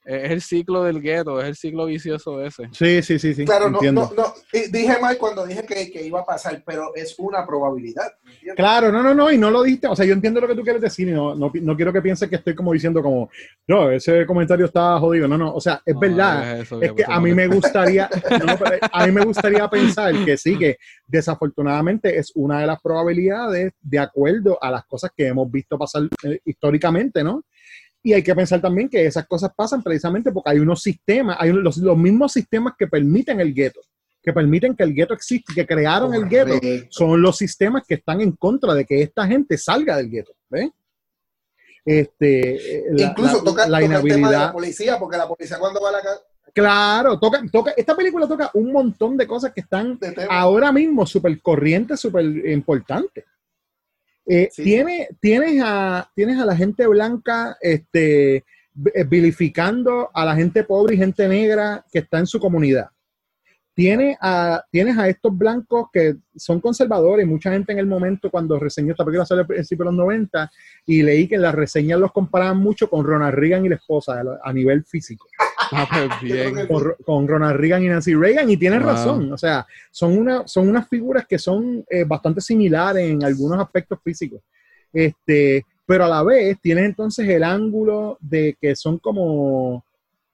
es 0.04 0.30
el 0.30 0.40
ciclo 0.42 0.82
del 0.84 1.00
gueto, 1.00 1.40
es 1.40 1.46
el 1.48 1.56
ciclo 1.56 1.86
vicioso 1.86 2.42
ese. 2.42 2.68
Sí, 2.72 3.02
sí, 3.02 3.18
sí, 3.18 3.34
sí. 3.34 3.44
Claro, 3.44 3.70
no, 3.70 3.76
entiendo. 3.78 4.10
no, 4.16 4.22
no, 4.24 4.34
dije 4.70 4.98
mal 5.00 5.18
cuando 5.18 5.46
dije 5.46 5.64
que, 5.64 5.90
que 5.90 6.04
iba 6.04 6.20
a 6.20 6.24
pasar, 6.24 6.62
pero 6.64 6.94
es 6.94 7.14
una 7.18 7.46
probabilidad. 7.46 8.12
Claro, 8.56 8.90
no, 8.90 9.02
no, 9.02 9.14
no, 9.14 9.30
y 9.30 9.38
no 9.38 9.50
lo 9.50 9.62
diste. 9.62 9.86
O 9.88 9.94
sea, 9.94 10.06
yo 10.06 10.12
entiendo 10.14 10.40
lo 10.40 10.48
que 10.48 10.54
tú 10.54 10.62
quieres 10.62 10.82
decir 10.82 11.08
y 11.08 11.12
no, 11.12 11.34
no, 11.34 11.52
no 11.54 11.76
quiero 11.76 11.92
que 11.92 12.02
pienses 12.02 12.28
que 12.28 12.36
estoy 12.36 12.54
como 12.54 12.72
diciendo 12.72 13.02
como, 13.02 13.30
no, 13.68 13.90
ese 13.90 14.24
comentario 14.26 14.66
está 14.66 14.98
jodido. 14.98 15.28
No, 15.28 15.36
no, 15.36 15.54
o 15.54 15.60
sea, 15.60 15.82
es 15.84 15.94
No, 15.94 16.00
verdad. 16.00 16.56
es 16.56 16.62
eso, 16.62 16.80
Es 16.80 16.92
que 16.92 17.04
a 17.06 17.20
mí 17.20 17.34
me 17.34 17.46
gustaría, 17.46 18.08
a 18.92 19.06
mí 19.06 19.12
me 19.12 19.24
gustaría 19.24 19.68
pensar 19.68 20.14
que 20.24 20.36
sí, 20.36 20.58
que 20.58 20.78
desafortunadamente 21.06 22.18
es 22.18 22.32
una 22.34 22.60
de 22.60 22.66
las 22.66 22.80
probabilidades 22.80 23.72
de 23.80 23.98
acuerdo 23.98 24.58
a 24.62 24.70
las 24.70 24.84
cosas 24.86 25.10
que 25.16 25.26
hemos 25.26 25.50
visto 25.50 25.78
pasar 25.78 26.02
eh, 26.24 26.40
históricamente, 26.44 27.22
¿no? 27.22 27.44
Y 28.02 28.12
hay 28.14 28.22
que 28.22 28.34
pensar 28.34 28.60
también 28.60 28.88
que 28.88 29.04
esas 29.04 29.26
cosas 29.26 29.52
pasan 29.54 29.82
precisamente 29.82 30.32
porque 30.32 30.50
hay 30.50 30.58
unos 30.58 30.82
sistemas, 30.82 31.36
hay 31.38 31.50
unos- 31.50 31.62
los, 31.64 31.76
los 31.78 31.96
mismos 31.98 32.32
sistemas 32.32 32.74
que 32.78 32.86
permiten 32.86 33.40
el 33.40 33.52
gueto, 33.52 33.80
que 34.22 34.32
permiten 34.32 34.74
que 34.74 34.84
el 34.84 34.94
gueto 34.94 35.12
existe, 35.14 35.52
que 35.54 35.66
crearon 35.66 36.14
el 36.14 36.26
gueto, 36.28 36.58
son 36.88 37.20
los 37.20 37.36
sistemas 37.36 37.82
que 37.86 37.94
están 37.94 38.20
en 38.22 38.32
contra 38.32 38.74
de 38.74 38.84
que 38.86 39.02
esta 39.02 39.26
gente 39.26 39.58
salga 39.58 39.96
del 39.98 40.08
gueto, 40.10 40.32
¿ves? 40.48 40.70
Este, 41.84 42.78
eh, 42.78 42.84
la- 42.90 43.06
Incluso 43.10 43.38
la- 43.38 43.44
toca, 43.44 43.68
la 43.68 43.80
toca 43.80 43.96
el 43.98 44.02
tema 44.08 44.30
de 44.30 44.36
la 44.38 44.52
policía, 44.52 44.98
porque 44.98 45.16
la 45.16 45.28
policía 45.28 45.58
cuando 45.58 45.80
va 45.80 45.88
a 45.88 45.92
la 45.92 46.00
casa 46.02 46.20
Claro, 46.52 47.18
toca, 47.20 47.42
toca, 47.52 47.70
esta 47.76 47.94
película 47.96 48.26
toca 48.26 48.50
un 48.54 48.72
montón 48.72 49.16
de 49.16 49.24
cosas 49.26 49.52
que 49.52 49.60
están 49.60 49.98
ahora 50.28 50.72
mismo 50.72 51.06
súper 51.06 51.40
corrientes, 51.40 52.00
súper 52.00 52.24
importantes. 52.48 53.24
Eh, 54.26 54.48
Sí. 54.52 54.62
tienes, 55.20 55.62
a, 55.64 56.10
tienes 56.14 56.38
a 56.38 56.44
la 56.44 56.56
gente 56.56 56.86
blanca 56.86 57.56
este, 57.60 58.36
eh, 58.36 58.44
vilificando 59.08 60.10
a 60.14 60.24
la 60.24 60.36
gente 60.36 60.64
pobre 60.64 60.94
y 60.94 60.98
gente 60.98 61.26
negra 61.28 61.84
que 61.92 62.00
está 62.00 62.18
en 62.18 62.26
su 62.26 62.38
comunidad. 62.38 62.88
Tiene 63.74 64.16
a, 64.20 64.62
tienes 64.70 64.98
a 64.98 65.08
estos 65.08 65.36
blancos 65.36 65.88
que 65.92 66.16
son 66.36 66.60
conservadores. 66.60 67.26
Mucha 67.26 67.50
gente 67.50 67.72
en 67.72 67.78
el 67.78 67.86
momento, 67.86 68.30
cuando 68.30 68.58
reseñó 68.58 68.92
esta 68.92 69.04
película, 69.04 69.24
salió 69.24 69.42
al 69.42 69.46
principio 69.46 69.84
de 69.84 69.90
los 69.90 69.98
90, 69.98 70.50
y 70.86 71.02
leí 71.02 71.26
que 71.26 71.36
en 71.36 71.42
las 71.42 71.54
reseñas 71.54 71.98
los 71.98 72.12
comparaban 72.12 72.58
mucho 72.58 72.90
con 72.90 73.04
Ronald 73.04 73.34
Reagan 73.34 73.64
y 73.64 73.70
la 73.70 73.76
esposa 73.76 74.22
a 74.42 74.52
nivel 74.52 74.84
físico 74.84 75.26
Ah, 75.72 75.88
pues 75.90 76.08
bien. 76.20 76.66
con, 76.66 76.94
con 77.04 77.28
Ronald 77.28 77.56
Reagan 77.60 77.84
y 77.84 77.88
Nancy 77.88 78.14
Reagan 78.14 78.50
y 78.50 78.56
tienen 78.56 78.80
Wow. 78.80 78.88
razón, 78.90 79.32
o 79.32 79.38
sea, 79.38 79.66
son, 79.90 80.16
una, 80.18 80.46
son 80.48 80.68
unas 80.68 80.88
figuras 80.88 81.26
que 81.26 81.38
son 81.38 81.84
eh, 81.88 82.04
bastante 82.04 82.40
similares 82.40 83.08
en 83.10 83.22
algunos 83.24 83.60
aspectos 83.60 83.98
físicos, 84.02 84.40
este, 84.92 85.64
pero 85.86 86.04
a 86.04 86.08
la 86.08 86.22
vez 86.22 86.58
tienes 86.60 86.84
entonces 86.86 87.28
el 87.28 87.44
ángulo 87.44 88.16
de 88.20 88.56
que 88.60 88.74
son 88.76 88.98
como 88.98 89.84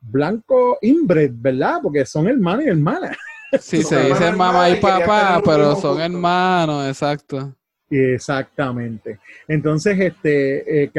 blanco 0.01 0.79
inbred, 0.83 1.33
¿verdad? 1.35 1.81
Porque 1.83 2.07
son 2.07 2.29
hermanos 2.29 2.65
y 2.65 2.69
hermanas. 2.69 3.17
Sí, 3.61 3.83
se 3.83 3.99
dicen 4.05 4.37
mamá 4.37 4.71
y 4.71 4.77
papá, 4.81 5.41
pero 5.45 5.73
son 5.77 5.97
juntos. 5.97 6.01
hermanos, 6.01 6.87
exacto. 6.89 7.56
Exactamente. 7.89 9.21
Entonces, 9.47 9.99
este, 9.99 10.85
eh, 10.85 10.91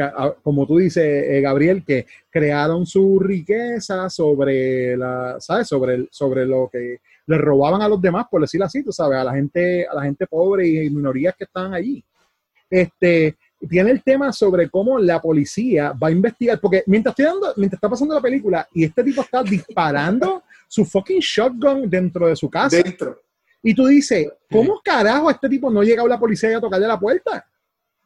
como 0.42 0.66
tú 0.66 0.78
dices, 0.78 1.04
eh, 1.04 1.40
Gabriel, 1.42 1.84
que 1.84 2.06
crearon 2.30 2.86
su 2.86 3.18
riqueza 3.18 4.08
sobre 4.08 4.96
la, 4.96 5.36
¿sabes? 5.38 5.68
Sobre, 5.68 6.08
sobre 6.10 6.46
lo 6.46 6.68
que 6.72 7.00
le 7.26 7.38
robaban 7.38 7.82
a 7.82 7.88
los 7.88 8.00
demás, 8.00 8.26
por 8.30 8.40
decirlo 8.40 8.64
así, 8.66 8.82
tú 8.82 8.90
sabes, 8.90 9.18
a 9.18 9.24
la 9.24 9.34
gente, 9.34 9.86
a 9.86 9.94
la 9.94 10.02
gente 10.02 10.26
pobre 10.26 10.66
y 10.66 10.88
minorías 10.88 11.34
que 11.36 11.44
estaban 11.44 11.74
allí. 11.74 12.02
Este, 12.70 13.36
tiene 13.68 13.90
el 13.90 14.02
tema 14.02 14.32
sobre 14.32 14.70
cómo 14.70 14.98
la 14.98 15.20
policía 15.20 15.92
va 15.92 16.08
a 16.08 16.12
investigar, 16.12 16.58
porque 16.58 16.84
mientras, 16.86 17.12
estoy 17.12 17.26
dando, 17.26 17.52
mientras 17.56 17.78
está 17.78 17.88
pasando 17.90 18.14
la 18.14 18.20
película 18.20 18.66
y 18.72 18.84
este 18.84 19.04
tipo 19.04 19.20
está 19.20 19.42
disparando 19.42 20.42
su 20.66 20.84
fucking 20.84 21.20
shotgun 21.20 21.90
dentro 21.90 22.28
de 22.28 22.36
su 22.36 22.48
casa. 22.48 22.76
Dentro. 22.76 23.20
Y 23.62 23.74
tú 23.74 23.86
dices, 23.86 24.28
¿cómo 24.50 24.80
carajo 24.82 25.30
este 25.30 25.48
tipo 25.48 25.70
no 25.70 25.82
llega 25.82 26.02
a 26.02 26.08
la 26.08 26.18
policía 26.18 26.52
y 26.52 26.54
a 26.54 26.60
tocarle 26.60 26.86
la 26.86 26.98
puerta? 26.98 27.46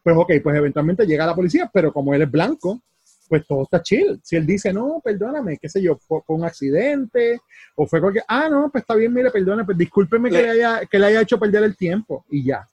Pues 0.03 0.17
ok, 0.17 0.33
pues 0.43 0.57
eventualmente 0.57 1.07
llega 1.07 1.27
la 1.27 1.35
policía, 1.35 1.71
pero 1.73 1.93
como 1.93 2.15
él 2.15 2.23
es 2.23 2.31
blanco, 2.31 2.81
pues 3.29 3.47
todo 3.47 3.63
está 3.63 3.83
chill. 3.83 4.21
Si 4.23 4.37
él 4.37 4.47
dice, 4.47 4.73
no, 4.73 5.01
perdóname, 5.03 5.59
qué 5.59 5.69
sé 5.69 5.81
yo, 5.81 5.97
fue, 5.97 6.21
fue 6.27 6.37
un 6.37 6.45
accidente, 6.45 7.41
o 7.77 7.87
fue 7.87 8.01
cualquier, 8.01 8.25
ah, 8.29 8.49
no, 8.51 8.71
pues 8.71 8.83
está 8.83 8.95
bien, 8.95 9.13
mire, 9.13 9.31
perdóname, 9.31 9.65
pues 9.65 9.79
discúlpeme 9.79 10.31
que 10.31 10.43
le 10.43 10.51
haya, 10.51 10.87
que 10.87 10.99
le 10.99 11.07
haya 11.07 11.21
hecho 11.21 11.39
perder 11.39 11.63
el 11.63 11.77
tiempo, 11.77 12.25
y 12.31 12.45
ya. 12.45 12.69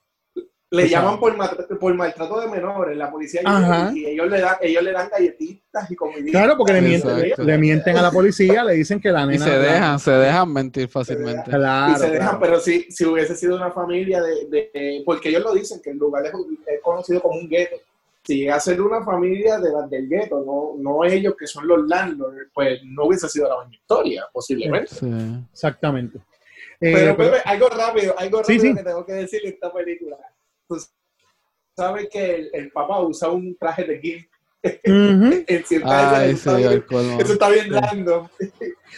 Le 0.72 0.88
llaman 0.88 1.18
por, 1.18 1.36
maltrato- 1.36 1.78
por 1.80 1.92
maltrato 1.94 2.40
de 2.40 2.46
menores, 2.46 2.96
la 2.96 3.10
policía 3.10 3.40
Ajá. 3.44 3.90
y 3.92 4.06
ellos 4.06 4.28
le, 4.30 4.40
dan, 4.40 4.54
ellos 4.60 4.82
le 4.84 4.92
dan 4.92 5.08
galletitas 5.10 5.90
y 5.90 5.96
comiditas. 5.96 6.30
Claro, 6.30 6.56
porque 6.56 6.74
le 6.74 6.94
Exacto. 6.94 7.16
mienten, 7.16 7.46
le 7.46 7.58
mienten 7.58 7.96
a 7.96 8.02
la 8.02 8.10
policía, 8.12 8.62
le 8.62 8.74
dicen 8.74 9.00
que 9.00 9.10
la 9.10 9.24
Y 9.24 9.26
nena... 9.26 9.44
se 9.44 9.50
dejan, 9.58 9.98
se 9.98 10.10
dejan 10.12 10.52
mentir 10.52 10.88
fácilmente. 10.88 11.50
Claro, 11.50 11.92
y 11.92 11.96
se 11.96 12.10
dejan, 12.10 12.18
claro. 12.28 12.38
pero 12.40 12.60
si, 12.60 12.82
si 12.90 13.04
hubiese 13.04 13.34
sido 13.34 13.56
una 13.56 13.72
familia 13.72 14.22
de, 14.22 14.46
de- 14.48 15.02
porque 15.04 15.30
ellos 15.30 15.42
lo 15.42 15.52
dicen, 15.54 15.80
que 15.82 15.90
el 15.90 15.98
lugar 15.98 16.24
es, 16.26 16.32
es 16.66 16.80
conocido 16.82 17.20
como 17.20 17.40
un 17.40 17.48
gueto. 17.48 17.74
Si 18.22 18.36
llega 18.36 18.54
a 18.54 18.60
ser 18.60 18.80
una 18.80 19.02
familia 19.02 19.58
de 19.58 19.72
las 19.72 19.90
del 19.90 20.06
gueto, 20.08 20.44
no, 20.46 20.74
no 20.80 21.04
ellos 21.04 21.34
que 21.36 21.48
son 21.48 21.66
los 21.66 21.84
landlords, 21.88 22.48
pues 22.54 22.78
no 22.84 23.06
hubiese 23.06 23.28
sido 23.28 23.48
la 23.48 23.58
misma 23.64 23.74
historia, 23.74 24.24
posiblemente. 24.32 24.94
Sí. 24.94 25.10
Exactamente. 25.52 26.18
Eh, 26.80 26.92
Pero, 26.94 27.16
pero- 27.16 27.30
Pepe, 27.32 27.42
algo 27.44 27.68
rápido, 27.70 28.14
algo 28.16 28.44
Sí, 28.44 28.52
rápido 28.56 28.62
sí. 28.72 28.74
que 28.78 28.84
tengo 28.84 29.04
que 29.04 29.12
decir 29.14 29.42
de 29.42 29.48
esta 29.48 29.72
película. 29.72 30.16
Tú 30.78 30.84
sabes 31.76 32.08
que 32.10 32.34
el, 32.36 32.50
el 32.52 32.70
papá 32.72 33.00
usa 33.00 33.28
un 33.28 33.56
traje 33.56 33.84
de 33.84 34.28
Ujú. 34.62 35.44
en 35.46 35.64
ciertas 35.64 36.24
sí, 36.24 36.30
eso, 36.30 36.32
está 36.32 36.56
bien, 36.56 36.72
el 36.72 36.86
colmo. 36.86 37.20
eso 37.20 37.32
está 37.32 37.48
bien 37.48 37.72
random. 37.72 38.28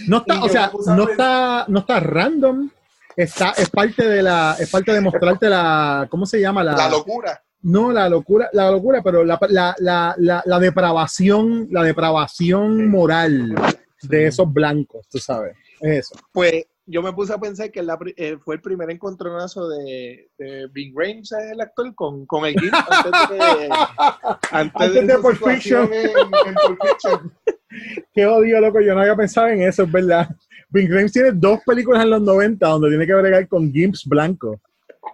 No 0.09 0.17
está, 0.19 0.45
o 0.45 0.49
sea, 0.49 0.73
no 0.97 1.09
está, 1.09 1.65
no 1.69 1.79
está 1.81 2.01
random. 2.01 2.71
Está, 3.17 3.51
es 3.51 3.69
parte 3.71 4.09
de 4.09 4.23
la, 4.23 4.57
es 4.59 4.71
parte 4.71 4.93
de 4.93 5.01
mostrarte 5.01 5.49
la, 5.49 6.07
¿cómo 6.11 6.27
se 6.27 6.41
llama? 6.41 6.65
La, 6.65 6.73
La 6.75 6.89
locura. 6.89 7.43
no, 7.63 7.93
la 7.93 8.09
locura, 8.09 8.49
la 8.53 8.71
locura, 8.71 9.03
pero 9.03 9.23
la, 9.23 9.39
la, 9.51 9.75
la, 9.79 10.15
la, 10.19 10.43
la 10.47 10.59
depravación, 10.59 11.69
la 11.71 11.83
depravación 11.85 12.89
moral 12.89 13.55
de 14.03 14.27
esos 14.27 14.51
blancos, 14.53 15.07
tú 15.09 15.19
sabes. 15.19 15.57
Es 15.81 16.11
eso. 16.11 16.15
Pues 16.33 16.65
yo 16.93 17.03
me 17.03 17.13
puse 17.15 17.33
a 17.33 17.39
pensar 17.39 17.73
que 17.73 17.83
la 17.83 17.99
eh, 18.17 18.37
fue 18.45 18.57
el 18.57 18.61
primer 18.61 18.91
encontronazo 18.91 19.67
de, 19.67 20.29
de 20.37 20.69
Bing 20.71 20.93
Rames, 20.95 21.33
el 21.33 21.61
actor, 21.61 21.95
con, 21.95 22.27
con 22.27 22.45
el 22.45 22.55
Gil 22.55 22.71
antes 22.73 23.31
de, 23.31 23.69
antes 24.51 24.83
Antes 24.83 25.07
de 25.07 25.19
Pulp 25.19 25.43
Fiction. 25.43 25.91
En, 25.91 26.11
en 26.11 26.55
Pulp 26.55 26.79
Fiction. 26.83 27.33
Qué 28.15 28.27
odio, 28.27 28.61
loco, 28.61 28.83
yo 28.83 28.95
no 28.95 29.01
había 29.01 29.17
pensado 29.17 29.49
en 29.49 29.63
eso, 29.63 29.85
es 29.85 29.91
verdad. 29.91 30.29
Bing 30.69 30.93
Rames 30.93 31.13
tiene 31.13 31.33
dos 31.33 31.61
películas 31.65 32.05
en 32.05 32.11
los 32.11 32.21
90 32.21 32.67
donde 32.67 32.91
tiene 32.91 33.07
que 33.07 33.15
bregar 33.15 33.49
con 33.49 33.73
Gimps 33.73 34.05
blanco. 34.07 34.61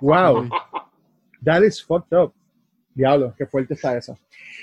Wow. 0.00 0.48
That 1.44 1.62
is 1.62 1.80
fucked 1.80 2.12
up. 2.12 2.32
Diablo, 2.92 3.32
qué 3.38 3.46
fuerte 3.46 3.74
está 3.74 3.96
eso. 3.96 4.18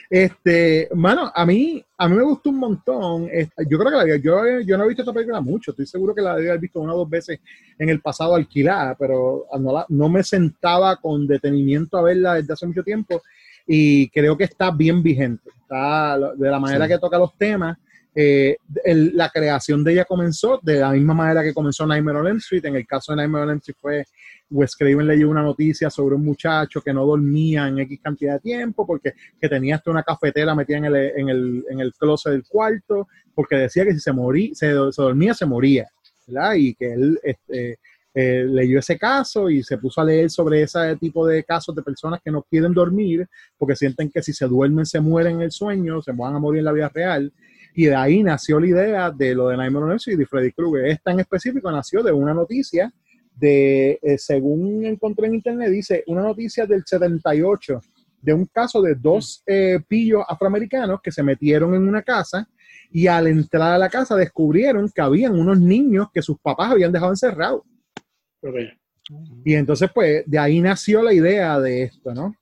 Este, 0.10 0.90
mano, 0.94 1.32
a 1.34 1.46
mí, 1.46 1.84
a 1.98 2.08
mí 2.08 2.16
me 2.16 2.24
gustó 2.24 2.50
un 2.50 2.58
montón. 2.60 3.28
Esta- 3.32 3.64
Yo 3.64 3.78
creo 3.80 3.92
que 3.92 3.98
la, 3.98 4.18
yo, 4.18 4.60
yo 4.62 4.78
no 4.78 4.84
he 4.84 4.88
visto 4.88 5.02
esta 5.02 5.14
película 5.14 5.42
mucho. 5.42 5.72
Estoy 5.72 5.86
seguro 5.88 6.14
que 6.14 6.22
la 6.22 6.34
haber 6.34 6.60
visto 6.60 6.80
una 6.80 6.94
o 6.94 6.98
dos 6.98 7.10
veces 7.10 7.40
en 7.80 7.90
el 7.90 8.02
pasado 8.02 8.36
alquilada, 8.36 8.96
pero 8.96 9.46
no, 9.60 9.74
la- 9.74 9.86
no 9.90 10.10
me 10.10 10.24
sentaba 10.24 10.96
con 10.98 11.26
detenimiento 11.28 11.98
a 11.98 12.04
verla 12.04 12.36
desde 12.36 12.54
hace 12.54 12.68
mucho 12.68 12.84
tiempo. 12.84 13.22
Y 13.68 14.10
creo 14.10 14.38
que 14.38 14.44
está 14.44 14.70
bien 14.72 15.02
vigente. 15.02 15.50
Está 15.62 16.18
de 16.36 16.50
la 16.52 16.60
manera 16.60 16.86
Sí. 16.86 16.92
que 16.94 17.00
toca 17.00 17.18
los 17.18 17.36
temas. 17.38 17.78
eh, 18.18 18.56
el- 18.86 19.12
la 19.18 19.30
creación 19.30 19.84
de 19.84 19.92
ella 19.92 20.06
comenzó 20.06 20.58
de 20.64 20.80
la 20.80 20.92
misma 20.92 21.14
manera 21.14 21.44
que 21.44 21.54
comenzó 21.54 21.86
Nightmare 21.86 22.20
on 22.20 22.28
Elm 22.28 22.38
Street. 22.38 22.64
En 22.64 22.78
el 22.78 22.88
caso 22.88 23.12
de 23.12 23.18
Nightmare 23.18 23.44
on 23.44 23.50
Elm 23.50 23.58
Street 23.58 23.76
fue 23.82 24.06
Wes 24.50 24.76
Craven 24.76 25.08
leyó 25.08 25.30
una 25.30 25.42
noticia 25.42 25.90
sobre 25.90 26.16
un 26.16 26.24
muchacho 26.24 26.82
que 26.82 26.94
no 26.94 27.06
dormía 27.06 27.68
en 27.68 27.80
X 27.80 28.00
cantidad 28.02 28.34
de 28.36 28.40
tiempo 28.40 28.86
porque 28.86 29.14
que 29.40 29.50
tenía 29.50 29.76
hasta 29.76 29.92
una 29.92 30.04
cafetera 30.04 30.54
metida 30.54 30.78
en 30.78 30.86
el, 30.86 30.96
en 30.96 31.30
el, 31.30 31.66
en 31.70 31.80
el 31.80 31.94
closet 31.94 32.34
del 32.34 32.46
cuarto, 32.48 33.08
porque 33.34 33.56
decía 33.56 33.84
que 33.86 33.94
si 33.94 34.00
se 34.00 34.12
moría, 34.12 34.54
se, 34.54 34.68
se 34.68 35.02
dormía, 35.02 35.34
se 35.34 35.46
moría, 35.46 35.88
¿verdad? 36.28 36.54
Y 36.56 36.76
que 36.76 36.94
él 36.94 37.20
este, 37.24 37.80
eh, 38.18 38.46
leyó 38.48 38.80
ese 38.80 38.98
caso 38.98 39.50
y 39.50 39.62
se 39.62 39.78
puso 39.78 40.00
a 40.00 40.06
leer 40.06 40.30
sobre 40.30 40.62
ese 40.62 40.96
tipo 40.96 41.28
de 41.28 41.44
casos 41.44 41.76
de 41.76 41.82
personas 41.82 42.22
que 42.24 42.32
no 42.32 42.44
quieren 42.44 42.74
dormir 42.74 43.28
porque 43.58 43.76
sienten 43.76 44.10
que 44.10 44.24
si 44.24 44.32
se 44.32 44.48
duermen 44.48 44.86
se 44.86 45.02
mueren 45.02 45.36
en 45.36 45.42
el 45.42 45.52
sueño, 45.52 46.02
se 46.02 46.14
van 46.14 46.34
a 46.34 46.40
morir 46.40 46.60
en 46.60 46.66
la 46.66 46.72
vida 46.72 46.90
real. 46.94 47.34
Y 47.74 47.88
de 47.88 47.96
ahí 47.96 48.24
nació 48.24 48.58
la 48.62 48.68
idea 48.68 49.12
de 49.12 49.36
lo 49.36 49.50
de 49.50 49.58
Nightmare 49.58 49.84
on 49.84 49.92
Elm 49.92 49.98
Street 49.98 50.20
y 50.22 50.26
Freddy 50.26 50.54
Krueger. 50.54 50.86
Esta 50.86 51.12
en 51.12 51.20
específico 51.20 51.70
nació 51.70 52.02
de 52.04 52.14
una 52.14 52.34
noticia 52.34 52.90
de, 53.36 54.00
eh, 54.02 54.18
según 54.18 54.86
encontré 54.86 55.28
en 55.28 55.36
internet, 55.36 55.70
dice 55.70 56.04
una 56.08 56.22
noticia 56.22 56.66
del 56.66 56.84
78 56.86 57.82
de 58.22 58.34
un 58.34 58.46
caso 58.46 58.82
de 58.82 58.96
dos 58.96 59.44
eh, 59.46 59.80
pillos 59.88 60.24
afroamericanos 60.28 61.00
que 61.02 61.12
se 61.12 61.22
metieron 61.22 61.76
en 61.76 61.88
una 61.88 62.02
casa 62.02 62.48
y 62.92 63.08
al 63.08 63.28
entrar 63.28 63.74
a 63.74 63.78
la 63.78 63.90
casa 63.90 64.16
descubrieron 64.16 64.90
que 64.90 65.02
habían 65.02 65.38
unos 65.38 65.60
niños 65.60 66.08
que 66.12 66.22
sus 66.22 66.40
papás 66.40 66.72
habían 66.72 66.92
dejado 66.92 67.12
encerrados. 67.12 67.62
Y 69.44 69.54
entonces, 69.54 69.90
pues, 69.94 70.24
de 70.26 70.40
ahí 70.40 70.60
nació 70.60 71.04
la 71.04 71.14
idea 71.14 71.60
de 71.60 71.84
esto, 71.84 72.14
¿no? 72.14 72.36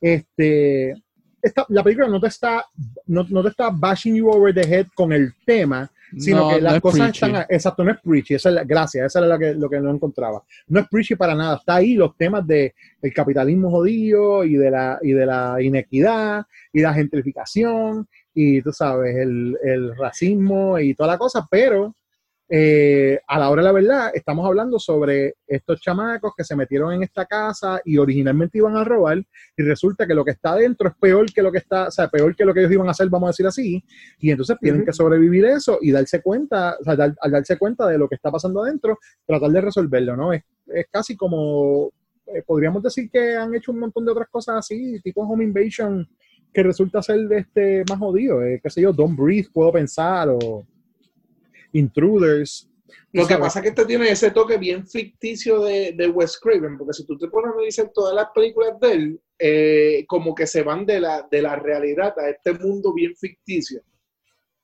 Este, 0.00 0.94
esta, 1.42 1.66
la 1.68 1.82
película 1.82 2.08
no 2.08 2.20
te 2.20 2.28
está, 2.28 2.64
no, 3.06 3.24
no 3.28 3.42
te 3.42 3.50
está 3.50 3.70
bashing 3.70 4.16
you 4.16 4.28
over 4.28 4.54
the 4.54 4.62
head 4.62 4.86
con 4.94 5.12
el 5.12 5.34
tema, 5.44 5.90
sino 6.16 6.48
No, 6.48 6.54
que 6.54 6.60
las 6.60 6.80
cosas 6.80 7.10
están, 7.10 7.46
exacto, 7.48 7.84
no 7.84 7.92
es 7.92 7.98
preachy, 8.00 8.34
esa 8.34 8.48
es 8.48 8.54
la 8.54 8.64
gracia, 8.64 9.06
esa 9.06 9.18
era 9.18 9.28
lo 9.28 9.38
que, 9.38 9.54
lo 9.54 9.68
que 9.68 9.80
no 9.80 9.90
encontraba. 9.90 10.42
No 10.68 10.80
es 10.80 10.88
preachy 10.88 11.16
para 11.16 11.34
nada, 11.34 11.56
está 11.56 11.76
ahí 11.76 11.94
los 11.94 12.16
temas 12.16 12.46
de 12.46 12.74
el 13.02 13.12
capitalismo 13.12 13.70
jodido 13.70 14.44
y 14.44 14.56
de 14.56 14.70
la, 14.70 14.98
y 15.02 15.12
de 15.12 15.26
la 15.26 15.60
inequidad 15.60 16.44
y 16.72 16.80
la 16.80 16.94
gentrificación 16.94 18.08
y 18.34 18.60
tú 18.62 18.72
sabes, 18.72 19.16
el, 19.16 19.56
el 19.62 19.96
racismo 19.96 20.78
y 20.78 20.94
toda 20.94 21.12
la 21.12 21.18
cosa, 21.18 21.46
pero 21.50 21.94
eh, 22.48 23.18
a 23.26 23.38
la 23.40 23.50
hora 23.50 23.60
de 23.62 23.66
la 23.66 23.72
verdad, 23.72 24.10
estamos 24.14 24.46
hablando 24.46 24.78
sobre 24.78 25.34
estos 25.46 25.80
chamacos 25.80 26.32
que 26.36 26.44
se 26.44 26.54
metieron 26.54 26.92
en 26.92 27.02
esta 27.02 27.26
casa 27.26 27.80
y 27.84 27.98
originalmente 27.98 28.58
iban 28.58 28.76
a 28.76 28.84
robar 28.84 29.18
y 29.18 29.62
resulta 29.64 30.06
que 30.06 30.14
lo 30.14 30.24
que 30.24 30.30
está 30.30 30.52
adentro 30.52 30.88
es 30.88 30.94
peor 31.00 31.26
que 31.32 31.42
lo 31.42 31.50
que 31.50 31.58
está, 31.58 31.88
o 31.88 31.90
sea, 31.90 32.08
peor 32.08 32.36
que 32.36 32.44
lo 32.44 32.54
que 32.54 32.60
ellos 32.60 32.72
iban 32.72 32.86
a 32.86 32.92
hacer, 32.92 33.08
vamos 33.08 33.26
a 33.28 33.30
decir 33.30 33.46
así, 33.48 33.84
y 34.20 34.30
entonces 34.30 34.56
tienen 34.60 34.84
que 34.84 34.92
sobrevivir 34.92 35.44
eso 35.44 35.78
y 35.80 35.90
darse 35.90 36.22
cuenta, 36.22 36.76
o 36.80 36.84
sea, 36.84 36.94
dar- 36.94 37.16
al 37.20 37.30
darse 37.32 37.58
cuenta 37.58 37.86
de 37.88 37.98
lo 37.98 38.08
que 38.08 38.14
está 38.14 38.30
pasando 38.30 38.62
adentro, 38.62 38.98
tratar 39.26 39.50
de 39.50 39.60
resolverlo, 39.62 40.16
¿no? 40.16 40.32
Es, 40.32 40.44
es 40.68 40.86
casi 40.90 41.16
como, 41.16 41.90
eh, 42.26 42.42
podríamos 42.46 42.80
decir 42.82 43.10
que 43.10 43.34
han 43.36 43.54
hecho 43.56 43.72
un 43.72 43.80
montón 43.80 44.04
de 44.04 44.12
otras 44.12 44.28
cosas 44.28 44.56
así, 44.58 45.00
tipo 45.00 45.22
Home 45.22 45.42
Invasion, 45.44 46.08
que 46.52 46.62
resulta 46.62 47.02
ser 47.02 47.30
este, 47.32 47.82
más 47.90 47.98
jodido, 47.98 48.42
eh, 48.44 48.60
qué 48.62 48.70
sé 48.70 48.82
yo, 48.82 48.92
Don't 48.92 49.18
Breathe, 49.18 49.48
puedo 49.52 49.72
pensar, 49.72 50.28
o 50.30 50.64
Intruders. 51.76 52.68
Lo 53.12 53.22
que 53.22 53.34
¿sabes? 53.34 53.46
pasa 53.46 53.58
es 53.58 53.62
que 53.62 53.68
este 53.70 53.84
tiene 53.86 54.10
ese 54.10 54.30
toque 54.30 54.58
bien 54.58 54.86
ficticio 54.86 55.60
de, 55.60 55.92
de 55.92 56.08
Wes 56.08 56.38
Craven, 56.38 56.76
porque 56.76 56.92
si 56.92 57.06
tú 57.06 57.16
te 57.16 57.28
pones 57.28 57.50
a 57.50 57.54
analizar 57.54 57.90
todas 57.94 58.14
las 58.14 58.28
películas 58.34 58.78
de 58.80 58.92
él, 58.92 59.20
eh, 59.38 60.04
como 60.06 60.34
que 60.34 60.46
se 60.46 60.62
van 60.62 60.86
de 60.86 61.00
la, 61.00 61.26
de 61.30 61.42
la 61.42 61.56
realidad 61.56 62.18
a 62.18 62.30
este 62.30 62.52
mundo 62.54 62.92
bien 62.92 63.14
ficticio. 63.16 63.82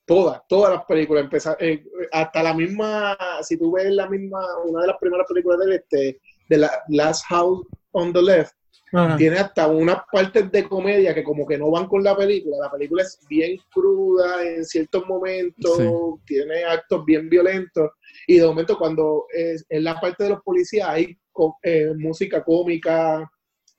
Todas, 0.05 0.43
todas 0.49 0.75
las 0.75 0.85
películas, 0.85 1.25
empezar, 1.25 1.57
eh, 1.61 1.85
hasta 2.11 2.43
la 2.43 2.55
misma, 2.55 3.17
si 3.43 3.57
tú 3.57 3.73
ves 3.73 3.91
la 3.91 4.09
misma, 4.09 4.41
una 4.65 4.83
de 4.83 4.87
las 4.89 4.97
primeras 4.99 5.27
películas 5.29 5.59
de 5.61 5.65
él, 5.67 5.73
este, 5.73 6.21
de 6.49 6.59
la 6.59 6.71
Last 6.89 7.25
House 7.29 7.67
on 7.93 8.13
the 8.13 8.23
Left, 8.23 8.55
Ajá. 8.95 9.17
tiene 9.17 9.39
hasta 9.39 9.69
unas 9.69 9.99
partes 10.13 10.53
de 10.53 10.69
comedia 10.69 11.15
que 11.15 11.25
como 11.25 11.47
que 11.47 11.57
no 11.57 11.71
van 11.71 11.87
con 11.89 12.05
la 12.05 12.15
película. 12.17 12.59
La 12.61 12.71
película 12.71 13.03
es 13.03 13.19
bien 13.29 13.57
cruda 13.73 14.47
en 14.47 14.65
ciertos 14.65 15.07
momentos, 15.07 15.79
Sí. 15.79 15.85
tiene 16.27 16.65
actos 16.65 17.03
bien 17.07 17.29
violentos 17.31 17.91
y 18.27 18.37
de 18.39 18.47
momento 18.47 18.77
cuando 18.77 19.25
es, 19.33 19.65
en 19.71 19.85
la 19.85 19.99
parte 19.99 20.25
de 20.25 20.31
los 20.31 20.43
policías 20.43 20.89
hay 20.89 21.17
eh, 21.63 21.93
música 21.97 22.45
cómica, 22.45 23.29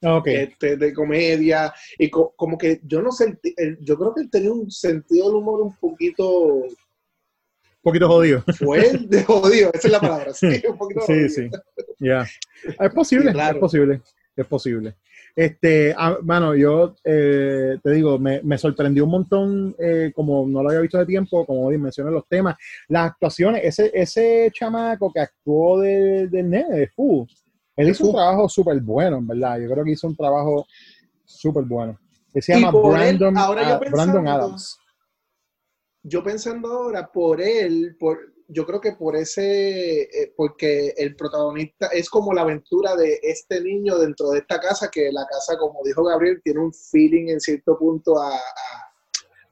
Ok. 0.02 0.28
este, 0.28 0.76
de 0.78 0.92
comedia 0.94 1.72
y 2.00 2.10
co- 2.10 2.34
como 2.36 2.58
que 2.58 2.82
yo 2.84 3.02
no 3.02 3.12
sentí, 3.12 3.54
yo 3.82 3.96
creo 3.98 4.14
que 4.16 4.22
él 4.22 4.30
tenía 4.32 4.52
un 4.52 4.70
sentido 4.72 5.28
del 5.28 5.36
humor 5.36 5.62
un 5.62 5.76
poquito 5.78 6.26
Un 6.66 6.76
poquito 7.84 8.08
jodido. 8.08 8.44
fuerte, 8.58 9.24
jodido, 9.28 9.70
esa 9.74 9.88
es 9.88 9.92
la 9.92 10.00
palabra, 10.02 10.34
sí, 10.34 10.62
un 10.68 10.78
poquito 10.78 11.02
Sí, 11.06 11.14
jodido. 11.14 11.30
sí. 11.30 11.50
Ya. 12.00 12.26
Es 12.80 12.94
posible, 12.94 13.28
Sí, 13.28 13.34
claro. 13.34 13.56
es 13.58 13.60
posible, 13.62 14.02
es 14.36 14.48
posible. 14.48 14.96
Este, 15.36 15.94
ah, 15.98 16.18
mano, 16.22 16.56
yo 16.56 16.96
eh, 17.04 17.78
te 17.84 17.92
digo, 17.92 18.20
me, 18.20 18.42
me 18.44 18.58
sorprendió 18.58 19.06
un 19.06 19.12
montón, 19.12 19.76
eh, 19.80 20.12
como 20.16 20.48
no 20.48 20.62
lo 20.62 20.70
había 20.70 20.82
visto 20.82 20.98
de 20.98 21.06
tiempo, 21.06 21.46
como 21.46 21.70
mencioné 21.72 22.12
los 22.12 22.28
temas, 22.28 22.56
las 22.88 23.12
actuaciones, 23.12 23.62
ese, 23.64 23.92
ese 23.94 24.52
chamaco 24.54 25.12
que 25.12 25.22
actuó 25.22 25.80
de, 25.80 26.28
de 26.28 26.44
nene, 26.44 26.76
de 26.76 26.88
Fu, 26.88 27.28
él 27.76 27.90
hizo 27.90 28.06
un 28.06 28.14
trabajo 28.14 28.48
súper 28.48 28.80
bueno, 28.82 29.18
en 29.18 29.28
verdad. 29.28 29.60
Yo 29.60 29.70
creo 29.70 29.84
que 29.84 29.92
hizo 29.92 30.08
un 30.08 30.16
trabajo 30.16 30.68
súper 31.26 31.64
bueno. 31.64 31.98
Él 32.34 32.42
se 32.42 32.54
llama 32.54 32.72
por 32.72 33.00
él, 33.00 33.18
Brandon, 33.18 33.36
yo 33.36 33.92
Brandon 33.92 34.28
Adams. 34.28 34.78
yo 36.04 36.24
pensando 36.24 36.68
ahora 36.72 37.12
por 37.12 37.42
él, 37.42 37.96
por, 38.00 38.33
yo 38.48 38.66
creo 38.66 38.82
que 38.82 38.94
por 38.94 39.16
ese, 39.16 40.02
eh, 40.02 40.34
porque 40.36 40.94
el 40.98 41.16
protagonista 41.16 41.88
es 41.88 42.10
como 42.10 42.34
la 42.34 42.42
aventura 42.42 42.96
de 42.96 43.20
este 43.24 43.62
niño 43.62 43.98
dentro 43.98 44.30
de 44.32 44.40
esta 44.40 44.60
casa, 44.60 44.90
que 44.92 45.12
la 45.12 45.26
casa, 45.26 45.58
como 45.58 45.80
dijo 45.84 46.04
Gabriel, 46.04 46.42
tiene 46.44 46.60
un 46.60 46.74
feeling 46.74 47.30
en 47.30 47.40
cierto 47.40 47.78
punto 47.78 48.22
a, 48.22 48.36
a 48.36 48.42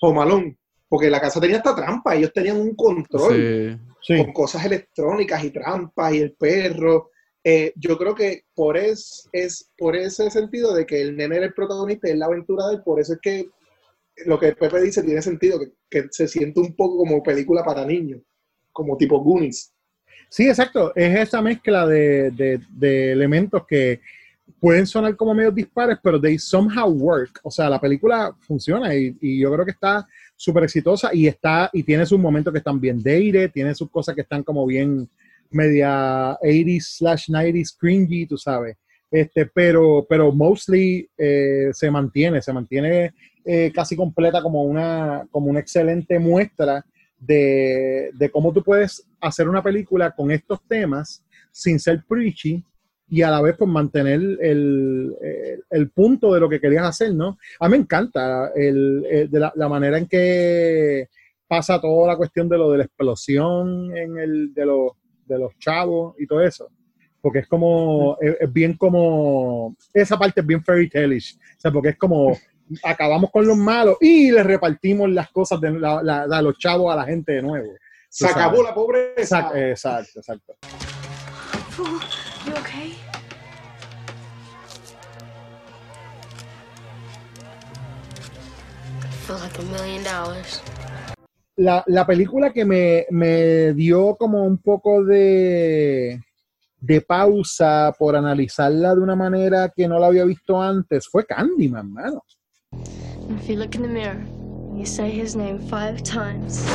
Home 0.01 0.21
Alone, 0.21 0.58
porque 0.88 1.10
la 1.10 1.21
casa 1.21 1.39
tenía 1.39 1.58
esta 1.58 1.75
trampa, 1.75 2.15
ellos 2.15 2.32
tenían 2.34 2.58
un 2.58 2.75
control 2.75 3.34
Sí. 3.34 3.91
Sí, 4.01 4.17
con 4.17 4.34
cosas 4.34 4.65
electrónicas 4.65 5.43
y 5.43 5.51
trampas 5.51 6.13
y 6.13 6.19
el 6.19 6.34
perro. 6.34 7.12
Eh, 7.43 7.73
yo 7.75 7.97
creo 7.97 8.15
que 8.15 8.45
por, 8.54 8.77
es, 8.77 9.30
es 9.32 9.71
por 9.77 9.95
ese 9.95 10.30
sentido 10.30 10.73
de 10.73 10.86
que 10.86 11.01
el 11.01 11.15
nene 11.15 11.38
era 11.38 11.45
el 11.45 11.54
protagonista 11.54 12.08
y 12.08 12.12
es 12.12 12.17
la 12.17 12.25
aventura 12.25 12.67
de 12.67 12.75
él, 12.75 12.84
por 12.84 12.99
eso 12.99 13.13
es 13.13 13.19
que 13.21 13.49
lo 14.25 14.39
que 14.39 14.54
Pepe 14.54 14.82
dice 14.82 15.04
tiene 15.04 15.21
sentido, 15.21 15.60
que, 15.60 15.71
que 15.89 16.08
se 16.12 16.27
siente 16.27 16.60
un 16.60 16.75
poco 16.75 16.97
como 16.97 17.23
película 17.23 17.63
para 17.63 17.86
niños, 17.86 18.21
como 18.71 18.97
tipo 18.97 19.19
Goonies. 19.19 19.73
sí, 20.29 20.47
exacto. 20.47 20.93
Es 20.95 21.19
esa 21.19 21.41
mezcla 21.41 21.86
de, 21.86 22.31
de- 22.31 22.62
de 22.69 23.12
elementos 23.12 23.65
que 23.67 23.99
pueden 24.60 24.86
sonar 24.86 25.15
como 25.15 25.34
medios 25.34 25.55
dispares, 25.55 25.97
pero 26.03 26.19
they 26.19 26.38
somehow 26.38 26.89
work. 26.89 27.39
O 27.43 27.49
sea, 27.51 27.69
la 27.69 27.79
película 27.79 28.36
funciona 28.41 28.93
y, 28.95 29.15
y 29.21 29.39
yo 29.39 29.51
creo 29.51 29.65
que 29.65 29.71
está 29.71 30.07
súper 30.36 30.63
exitosa 30.63 31.10
y 31.13 31.27
está 31.27 31.69
y 31.73 31.84
tiene 31.84 32.05
sus 32.05 32.19
momentos 32.19 32.51
que 32.51 32.60
están 32.60 32.79
bien 32.79 32.97
dated, 33.01 33.51
tiene 33.51 33.73
sus 33.75 33.89
cosas 33.89 34.13
que 34.15 34.21
están 34.21 34.43
como 34.43 34.65
bien 34.65 35.10
media 35.49 36.38
80s 36.41 36.81
slash 36.97 37.29
90s 37.29 37.75
cringy, 37.77 38.25
tú 38.25 38.38
sabes. 38.38 38.77
Este, 39.10 39.45
pero, 39.45 40.05
pero 40.07 40.31
mostly 40.31 41.10
eh, 41.17 41.69
se 41.73 41.91
mantiene, 41.91 42.41
se 42.41 42.53
mantiene 42.53 43.13
eh, 43.43 43.71
casi 43.73 43.95
completa 43.95 44.41
como 44.41 44.63
una, 44.63 45.27
como 45.31 45.47
una 45.47 45.60
excelente 45.60 46.17
muestra 46.19 46.86
de, 47.21 48.10
de 48.13 48.31
cómo 48.31 48.51
tú 48.51 48.63
puedes 48.63 49.07
hacer 49.21 49.47
una 49.47 49.63
película 49.63 50.12
con 50.12 50.31
estos 50.31 50.60
temas 50.67 51.23
sin 51.51 51.79
ser 51.79 52.03
preachy 52.07 52.63
y 53.07 53.21
a 53.21 53.29
la 53.29 53.41
vez 53.41 53.55
pues 53.57 53.69
mantener 53.69 54.21
el, 54.41 55.15
el- 55.69 55.89
punto 55.89 56.34
de 56.34 56.39
lo 56.39 56.49
que 56.49 56.62
querías 56.62 56.86
hacer, 56.86 57.13
¿no? 57.13 57.38
A 57.60 57.67
mí 57.67 57.71
me 57.71 57.84
encanta 57.84 58.51
el, 58.55 59.29
de 59.29 59.39
la, 59.39 59.69
manera 59.69 59.97
en 59.97 60.07
que 60.07 61.10
pasa 61.45 61.79
toda 61.79 62.07
la 62.07 62.17
cuestión 62.17 62.47
de 62.47 62.57
lo 62.57 62.71
de 62.71 62.77
la 62.79 62.84
explosión 62.86 63.95
en 63.95 64.17
el, 64.17 64.53
de, 64.53 64.65
los, 64.65 64.93
de 65.25 65.38
los 65.38 65.57
chavos 65.60 66.15
y 66.19 66.25
todo 66.25 66.41
eso. 66.41 66.69
Porque 67.19 67.39
es 67.39 67.47
como, 67.47 68.17
es, 68.21 68.51
bien 68.51 68.77
como, 68.77 69.75
esa 69.93 70.17
parte 70.17 70.39
es 70.39 70.47
bien 70.47 70.63
fairy 70.63 70.89
tale-ish. 70.89 71.36
O 71.36 71.60
sea, 71.60 71.71
porque 71.71 71.89
es 71.89 71.97
como, 71.97 72.36
acabamos 72.84 73.29
con 73.31 73.45
los 73.47 73.57
malos 73.57 73.97
y 74.01 74.31
le 74.31 74.43
repartimos 74.43 75.10
las 75.10 75.29
cosas 75.31 75.60
de 75.62 75.71
la- 75.71 76.01
la- 76.03 76.27
la- 76.27 76.41
los 76.41 76.57
chavos 76.57 76.91
a 76.93 76.95
la 76.95 77.03
gente 77.05 77.34
de 77.34 77.41
nuevo. 77.41 77.71
Se 78.10 78.25
acabó 78.27 78.57
sabes. 78.57 78.63
la 78.69 78.73
pobreza. 78.73 79.39
Exacto, 79.53 79.57
exacto, 79.57 80.19
exacto. 80.19 80.53
You 82.45 82.53
okay? 82.60 82.97
Feel 89.25 89.38
like 89.39 89.57
a 89.60 89.63
million 89.63 90.03
dollars. 90.03 90.62
la, 91.57 91.84
la 91.88 92.05
película 92.07 92.51
que 92.51 92.65
me, 92.65 93.05
me 93.12 93.73
dio 93.73 94.15
como 94.15 94.43
un 94.45 94.57
poco 94.57 95.03
de, 95.03 96.19
de 96.79 97.01
pausa 97.01 97.93
por 97.97 98.15
analizarla 98.15 98.95
de 98.95 99.01
una 99.01 99.15
manera 99.15 99.69
que 99.75 99.88
no 99.88 99.99
la 99.99 100.07
había 100.07 100.25
visto 100.25 100.60
antes 100.62 101.07
fue 101.07 101.25
Candyman, 101.25 101.91
mano. 101.91 102.23
And 103.32 103.39
if 103.39 103.48
you 103.48 103.56
look 103.56 103.76
in 103.76 103.82
the 103.82 103.88
mirror, 103.88 104.22
you 104.76 104.86
say 104.86 105.10
his 105.10 105.38
name 105.38 105.58
five 105.58 106.04
times. 106.04 106.70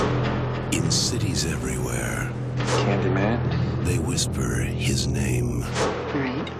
In 0.72 0.90
cities 0.90 1.44
everywhere, 1.44 2.32
Candyman. 2.56 3.84
they 3.84 3.98
whisper 3.98 4.62
his 4.62 5.06
name. 5.06 5.60
Right. 6.14 6.50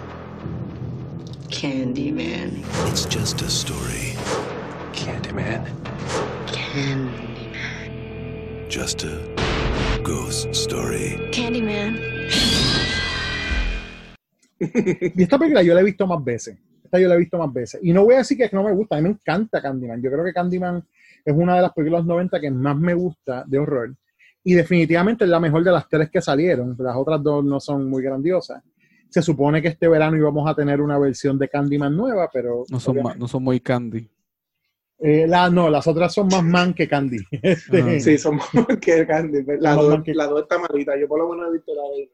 Candyman. 1.49 2.63
It's 2.91 3.05
just 3.05 3.41
a 3.41 3.49
story, 3.49 4.13
Candyman. 4.93 5.65
Candyman. 6.45 7.89
just 8.69 9.03
a 9.03 9.17
ghost 10.03 10.53
story. 10.53 11.17
Candyman. 11.31 11.97
Y 14.59 15.23
esta 15.23 15.39
película 15.39 15.63
yo 15.63 15.73
la 15.73 15.79
he 15.81 15.85
visto 15.85 16.05
más 16.05 16.23
veces. 16.23 16.55
Esta 16.87 16.99
yo 16.99 17.07
la 17.09 17.15
he 17.15 17.19
visto 17.19 17.37
más 17.37 17.51
veces. 17.53 17.79
Y 17.83 17.91
no 17.93 18.03
voy 18.05 18.15
a 18.15 18.19
decir 18.19 18.37
que 18.37 18.49
no 18.53 18.63
me 18.63 18.71
gusta, 18.71 18.95
a 18.95 18.99
mí 18.99 19.03
me 19.03 19.09
encanta 19.09 19.61
Candyman. 19.61 20.01
Yo 20.01 20.09
creo 20.09 20.23
que 20.23 20.33
Candyman 20.33 20.83
es 21.25 21.35
una 21.35 21.55
de 21.57 21.61
las 21.61 21.73
películas 21.73 22.05
90 22.05 22.39
que 22.39 22.49
más 22.49 22.77
me 22.77 22.93
gusta 22.93 23.43
de 23.45 23.59
horror. 23.59 23.93
Y 24.43 24.53
definitivamente 24.53 25.25
es 25.25 25.29
la 25.29 25.39
mejor 25.41 25.63
de 25.63 25.71
las 25.71 25.87
tres 25.89 26.09
que 26.09 26.21
salieron. 26.21 26.75
Las 26.79 26.95
otras 26.95 27.21
dos 27.21 27.43
no 27.43 27.59
son 27.59 27.89
muy 27.89 28.01
grandiosas. 28.01 28.63
Se 29.09 29.21
supone 29.21 29.61
que 29.61 29.67
este 29.67 29.87
verano 29.89 30.15
íbamos 30.17 30.49
a 30.49 30.55
tener 30.55 30.79
una 30.81 30.97
versión 30.97 31.37
de 31.37 31.49
Candyman 31.49 31.95
nueva, 31.95 32.29
pero 32.31 32.63
No 32.69 32.79
son, 32.79 33.01
ma- 33.01 33.15
no 33.15 33.27
son 33.27 33.43
muy 33.43 33.59
candy. 33.59 34.09
Eh, 34.99 35.27
la, 35.27 35.49
no, 35.49 35.69
las 35.69 35.85
otras 35.87 36.13
son 36.13 36.27
más 36.27 36.43
man 36.43 36.73
que 36.73 36.87
Candy. 36.87 37.17
Este, 37.41 37.81
Ajá. 37.81 37.99
Sí, 37.99 38.17
somos 38.17 38.45
que 38.81 39.05
Candy. 39.05 39.43
La 39.59 39.75
dos, 39.75 39.93
más 39.95 40.03
que- 40.03 40.13
la 40.15 40.25
dos 40.27 40.41
está 40.41 40.57
malita. 40.57 40.97
Yo 40.97 41.07
por 41.07 41.19
lo 41.19 41.29
menos 41.29 41.49
he 41.49 41.53
visto 41.53 41.71
la 41.75 41.83
de 41.95 42.09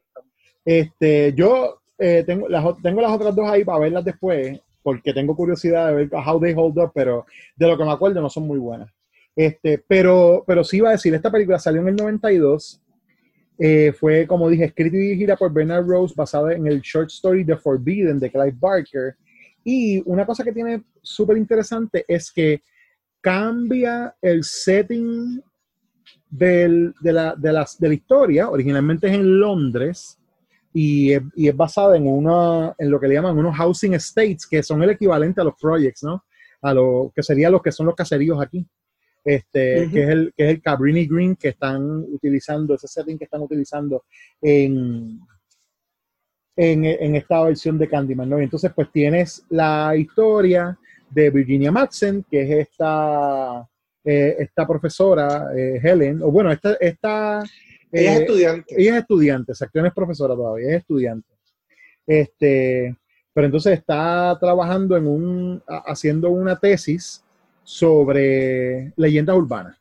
este, 0.66 1.32
yo 1.34 1.80
eh, 1.98 2.24
tengo, 2.26 2.48
las, 2.48 2.64
tengo 2.82 3.00
las 3.00 3.12
otras 3.12 3.34
dos 3.36 3.48
ahí 3.48 3.64
para 3.64 3.78
verlas 3.78 4.04
después, 4.04 4.60
porque 4.84 5.12
tengo 5.12 5.34
curiosidad 5.34 5.88
de 5.88 5.94
ver 5.94 6.10
how 6.14 6.38
they 6.38 6.54
hold 6.56 6.78
up, 6.78 6.92
pero 6.94 7.26
de 7.56 7.66
lo 7.66 7.76
que 7.76 7.84
me 7.84 7.90
acuerdo 7.90 8.20
no 8.20 8.30
son 8.30 8.46
muy 8.46 8.58
buenas. 8.60 8.88
Este, 9.34 9.82
pero, 9.88 10.44
pero 10.46 10.62
sí 10.62 10.76
iba 10.76 10.90
a 10.90 10.92
decir, 10.92 11.12
esta 11.12 11.32
película 11.32 11.58
salió 11.58 11.80
en 11.80 11.88
el 11.88 11.96
92. 11.96 12.80
eh, 13.58 13.92
fue, 13.98 14.26
como 14.26 14.48
dije, 14.48 14.64
escrita 14.66 14.96
y 14.96 15.00
dirigida 15.00 15.36
por 15.36 15.52
Bernard 15.52 15.86
Rose, 15.86 16.14
basada 16.16 16.52
en 16.54 16.66
el 16.68 16.80
short 16.80 17.08
story 17.10 17.44
The 17.44 17.56
Forbidden 17.56 18.18
de 18.20 18.30
Clive 18.30 18.54
Barker. 18.58 19.16
Y 19.64 20.02
una 20.06 20.26
cosa 20.26 20.44
que 20.44 20.52
tiene 20.52 20.84
súper 21.02 21.36
interesante 21.36 22.04
es 22.06 22.30
que 22.30 22.62
cambia 23.20 24.14
el 24.20 24.44
setting 24.44 25.42
del- 26.28 26.94
de, 27.00 27.12
la, 27.12 27.34
de, 27.36 27.52
las- 27.52 27.78
de 27.78 27.88
la 27.88 27.94
historia. 27.94 28.50
Originalmente 28.50 29.06
es 29.06 29.14
en 29.14 29.40
Londres 29.40 30.18
y 30.76 31.12
es, 31.12 31.22
y 31.36 31.48
es 31.48 31.56
basada 31.56 31.96
en, 31.96 32.08
una, 32.08 32.74
en 32.76 32.90
lo 32.90 32.98
que 32.98 33.06
le 33.06 33.14
llaman 33.14 33.38
unos 33.38 33.56
housing 33.56 33.94
estates, 33.94 34.44
que 34.44 34.60
son 34.60 34.82
el 34.82 34.90
equivalente 34.90 35.40
a 35.40 35.44
los 35.44 35.54
projects, 35.54 36.02
¿no? 36.02 36.24
A 36.62 36.74
lo 36.74 37.12
que 37.14 37.22
serían 37.22 37.52
los 37.52 37.62
que 37.62 37.70
son 37.70 37.86
los 37.86 37.94
caseríos 37.94 38.42
aquí. 38.42 38.66
Este, 39.24 39.88
que, 39.90 40.02
es 40.02 40.08
el, 40.08 40.34
que 40.36 40.44
es 40.44 40.50
el 40.50 40.60
Cabrini 40.60 41.06
Green 41.06 41.36
que 41.36 41.50
están 41.50 41.80
utilizando, 42.12 42.74
ese 42.74 42.88
setting 42.88 43.16
que 43.16 43.24
están 43.24 43.40
utilizando 43.40 44.04
en, 44.42 45.20
en, 46.56 46.84
en 46.84 47.14
esta 47.14 47.44
versión 47.44 47.78
de 47.78 47.88
Candyman, 47.88 48.28
¿no? 48.28 48.40
Y 48.40 48.44
entonces, 48.44 48.72
pues 48.74 48.90
tienes 48.90 49.46
la 49.50 49.94
historia 49.96 50.76
de 51.08 51.30
Virginia 51.30 51.70
Madsen, 51.70 52.26
que 52.28 52.42
es 52.42 52.68
esta, 52.68 53.64
eh, 54.02 54.36
esta 54.40 54.66
profesora, 54.66 55.50
eh, 55.56 55.80
Helen, 55.80 56.20
o 56.20 56.32
bueno, 56.32 56.50
esta... 56.50 56.74
esta 56.80 57.44
Ella 57.94 58.12
es 58.12 58.18
eh, 58.18 58.22
estudiante. 58.22 58.74
ella 58.76 58.90
es 58.90 59.00
estudiante, 59.02 59.52
exacto, 59.52 59.80
no 59.80 59.86
es 59.86 59.94
profesora 59.94 60.34
todavía, 60.34 60.70
es 60.70 60.76
estudiante. 60.78 61.28
Este, 62.06 62.96
pero 63.32 63.46
entonces 63.46 63.78
está 63.78 64.36
trabajando 64.40 64.96
en 64.96 65.06
un, 65.06 65.62
haciendo 65.66 66.30
una 66.30 66.56
tesis 66.58 67.24
sobre 67.62 68.92
leyendas 68.96 69.36
urbanas. 69.36 69.80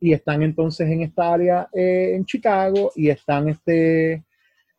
Y 0.00 0.12
están 0.12 0.42
entonces 0.42 0.88
en 0.88 1.02
esta 1.02 1.34
área 1.34 1.68
eh, 1.72 2.12
en 2.14 2.24
Chicago 2.24 2.92
y 2.94 3.10
están 3.10 3.48
este, 3.48 4.24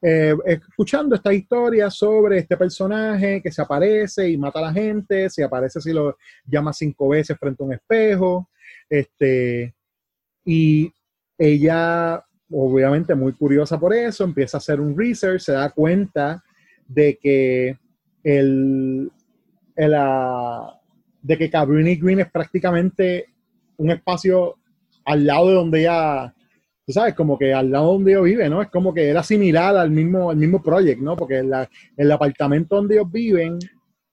eh, 0.01 0.33
escuchando 0.45 1.15
esta 1.15 1.33
historia 1.33 1.89
sobre 1.89 2.37
este 2.37 2.55
personaje 2.55 3.41
que 3.41 3.51
se 3.51 3.61
aparece 3.61 4.29
y 4.29 4.37
mata 4.37 4.59
a 4.59 4.63
la 4.63 4.73
gente, 4.73 5.29
se 5.29 5.43
aparece 5.43 5.81
si 5.81 5.91
lo 5.91 6.17
llama 6.45 6.71
cinco 6.71 7.09
veces 7.09 7.37
frente 7.37 7.61
a 7.61 7.65
un 7.65 7.73
espejo, 7.73 8.49
este, 8.89 9.75
y 10.45 10.91
ella, 11.39 12.23
obviamente 12.51 13.15
muy 13.15 13.33
curiosa 13.33 13.79
por 13.79 13.93
eso, 13.95 14.23
empieza 14.25 14.57
a 14.57 14.59
hacer 14.59 14.79
un 14.81 14.97
research, 14.97 15.41
se 15.41 15.53
da 15.53 15.71
cuenta 15.71 16.43
de 16.87 17.17
que 17.17 17.77
el, 18.23 19.11
el, 19.75 19.93
ah, 19.95 20.79
de 21.21 21.37
que 21.37 21.49
Cabrini 21.49 21.95
Green 21.95 22.19
es 22.19 22.31
prácticamente 22.31 23.27
un 23.77 23.91
espacio 23.91 24.57
al 25.05 25.25
lado 25.25 25.47
de 25.47 25.53
donde 25.55 25.79
ella, 25.81 26.33
tú 26.85 26.93
sabes, 26.93 27.15
como 27.15 27.37
que 27.39 27.53
al 27.53 27.71
lado 27.71 27.93
donde 27.93 28.11
ella 28.11 28.21
vive, 28.21 28.49
¿no? 28.49 28.61
Es 28.61 28.69
como 28.69 28.93
que 28.93 29.09
era 29.09 29.23
similar 29.23 29.77
al 29.77 29.89
mismo, 29.91 30.29
al 30.29 30.37
mismo 30.37 30.61
project, 30.61 31.01
¿no? 31.01 31.15
Porque 31.15 31.41
la- 31.43 31.69
el 31.97 32.11
apartamento 32.11 32.75
donde 32.75 32.95
ellos 32.95 33.11
viven 33.11 33.57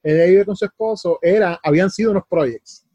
ella 0.03 0.27
vive 0.27 0.45
con 0.45 0.55
su 0.57 0.65
esposo, 0.65 1.19
era, 1.21 1.59
habían 1.65 1.91
sido 1.91 2.13
unos 2.13 2.23
projects 2.31 2.87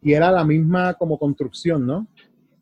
y 0.00 0.14
era 0.14 0.30
la 0.30 0.42
misma 0.42 0.94
como 0.94 1.18
construcción, 1.18 1.86
¿no? 1.86 2.06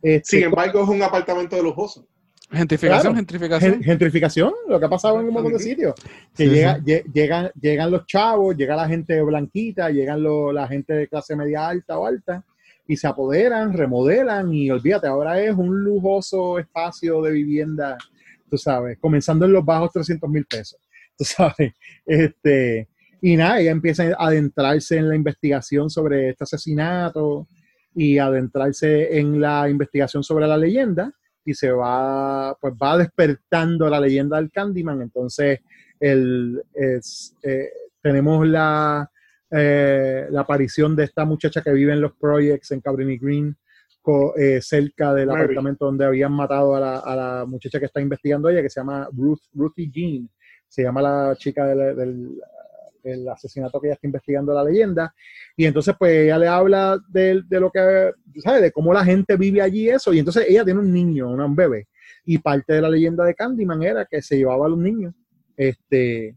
Este, 0.04 0.36
Sin 0.38 0.42
embargo, 0.44 0.82
es 0.82 0.88
un 0.88 1.02
apartamento 1.02 1.56
de 1.56 1.62
lujoso. 1.62 2.06
Gentrificación, 2.52 3.00
Claro. 3.02 3.16
gentrificación. 3.16 3.72
Gen- 3.72 3.82
gentrificación, 3.82 4.52
lo 4.68 4.78
que 4.78 4.86
ha 4.86 4.88
pasado 4.90 5.18
en 5.18 5.26
un 5.26 5.32
montón 5.32 5.54
de 5.54 5.58
sitios. 5.58 5.94
Que 6.36 6.44
Sí, 6.44 6.50
llega, 6.50 6.76
sí. 6.76 6.82
lle- 6.84 7.04
llegan, 7.12 7.50
llegan 7.60 7.90
los 7.90 8.06
chavos, 8.06 8.54
llega 8.56 8.76
la 8.76 8.86
gente 8.86 9.20
blanquita, 9.22 9.88
llegan 9.90 10.22
lo- 10.22 10.52
la 10.52 10.68
gente 10.68 10.92
de 10.92 11.08
clase 11.08 11.34
media 11.34 11.66
alta 11.66 11.98
o 11.98 12.06
alta, 12.06 12.44
y 12.86 12.96
se 12.98 13.06
apoderan, 13.06 13.72
remodelan, 13.72 14.52
y 14.52 14.70
olvídate, 14.70 15.06
ahora 15.06 15.40
es 15.40 15.54
un 15.56 15.82
lujoso 15.82 16.58
espacio 16.58 17.22
de 17.22 17.32
vivienda, 17.32 17.96
tú 18.50 18.58
sabes, 18.58 18.98
comenzando 19.00 19.46
en 19.46 19.52
los 19.54 19.64
bajos 19.64 19.90
300 19.92 20.28
mil 20.28 20.44
pesos, 20.44 20.78
tú 21.16 21.24
sabes. 21.64 21.72
Este, 22.04 22.88
y 23.22 23.36
nada, 23.36 23.58
ella 23.58 23.70
empieza 23.70 24.04
a 24.18 24.26
adentrarse 24.26 24.98
en 24.98 25.08
la 25.08 25.16
investigación 25.16 25.88
sobre 25.88 26.28
este 26.28 26.44
asesinato 26.44 27.48
y 27.94 28.18
adentrarse 28.18 29.18
en 29.18 29.40
la 29.40 29.68
investigación 29.68 30.22
sobre 30.24 30.46
la 30.46 30.56
leyenda 30.56 31.12
y 31.44 31.54
se 31.54 31.70
va, 31.70 32.56
pues 32.60 32.74
va 32.74 32.98
despertando 32.98 33.88
la 33.88 34.00
leyenda 34.00 34.36
del 34.38 34.50
Candyman. 34.50 35.02
Entonces, 35.02 35.60
el, 36.00 36.62
es, 36.74 37.36
eh, 37.42 37.68
tenemos 38.02 38.46
la, 38.46 39.10
eh, 39.50 40.26
la 40.30 40.40
aparición 40.40 40.96
de 40.96 41.04
esta 41.04 41.24
muchacha 41.24 41.62
que 41.62 41.72
vive 41.72 41.92
en 41.92 42.00
los 42.00 42.12
projects 42.16 42.70
en 42.72 42.80
Cabrini 42.80 43.18
Green, 43.18 43.56
co- 44.02 44.34
eh, 44.36 44.60
cerca 44.60 45.14
del 45.14 45.28
Mary. 45.28 45.42
apartamento 45.42 45.84
donde 45.86 46.04
habían 46.04 46.32
matado 46.32 46.74
a 46.74 46.80
la, 46.80 46.98
a 46.98 47.14
la 47.16 47.44
muchacha 47.46 47.78
que 47.78 47.86
está 47.86 48.00
investigando 48.00 48.48
ella, 48.48 48.62
que 48.62 48.70
se 48.70 48.80
llama 48.80 49.08
Ruth, 49.12 49.40
Ruthie 49.54 49.90
Jean. 49.90 50.28
Se 50.66 50.82
llama 50.82 51.00
la 51.02 51.36
chica 51.36 51.66
del, 51.66 51.96
del- 51.96 52.40
el 53.04 53.28
asesinato 53.28 53.80
que 53.80 53.88
ella 53.88 53.94
está 53.94 54.06
investigando 54.06 54.52
la 54.52 54.64
leyenda. 54.64 55.14
Y 55.56 55.66
entonces, 55.66 55.94
pues 55.98 56.12
ella 56.12 56.38
le 56.38 56.48
habla 56.48 56.98
de, 57.08 57.42
de 57.46 57.60
lo 57.60 57.70
que, 57.70 58.12
¿sabes? 58.42 58.62
De 58.62 58.72
cómo 58.72 58.92
la 58.92 59.04
gente 59.04 59.36
vive 59.36 59.62
allí, 59.62 59.88
eso. 59.88 60.12
Y 60.12 60.18
entonces 60.18 60.46
ella 60.48 60.64
tiene 60.64 60.80
un 60.80 60.92
niño, 60.92 61.30
un 61.30 61.56
bebé. 61.56 61.88
Y 62.24 62.38
parte 62.38 62.72
de 62.72 62.80
la 62.80 62.90
leyenda 62.90 63.24
de 63.24 63.34
Candyman 63.34 63.82
era 63.82 64.06
que 64.06 64.22
se 64.22 64.36
llevaba 64.36 64.66
a 64.66 64.70
los 64.70 64.78
niños 64.78 65.14
este, 65.56 66.34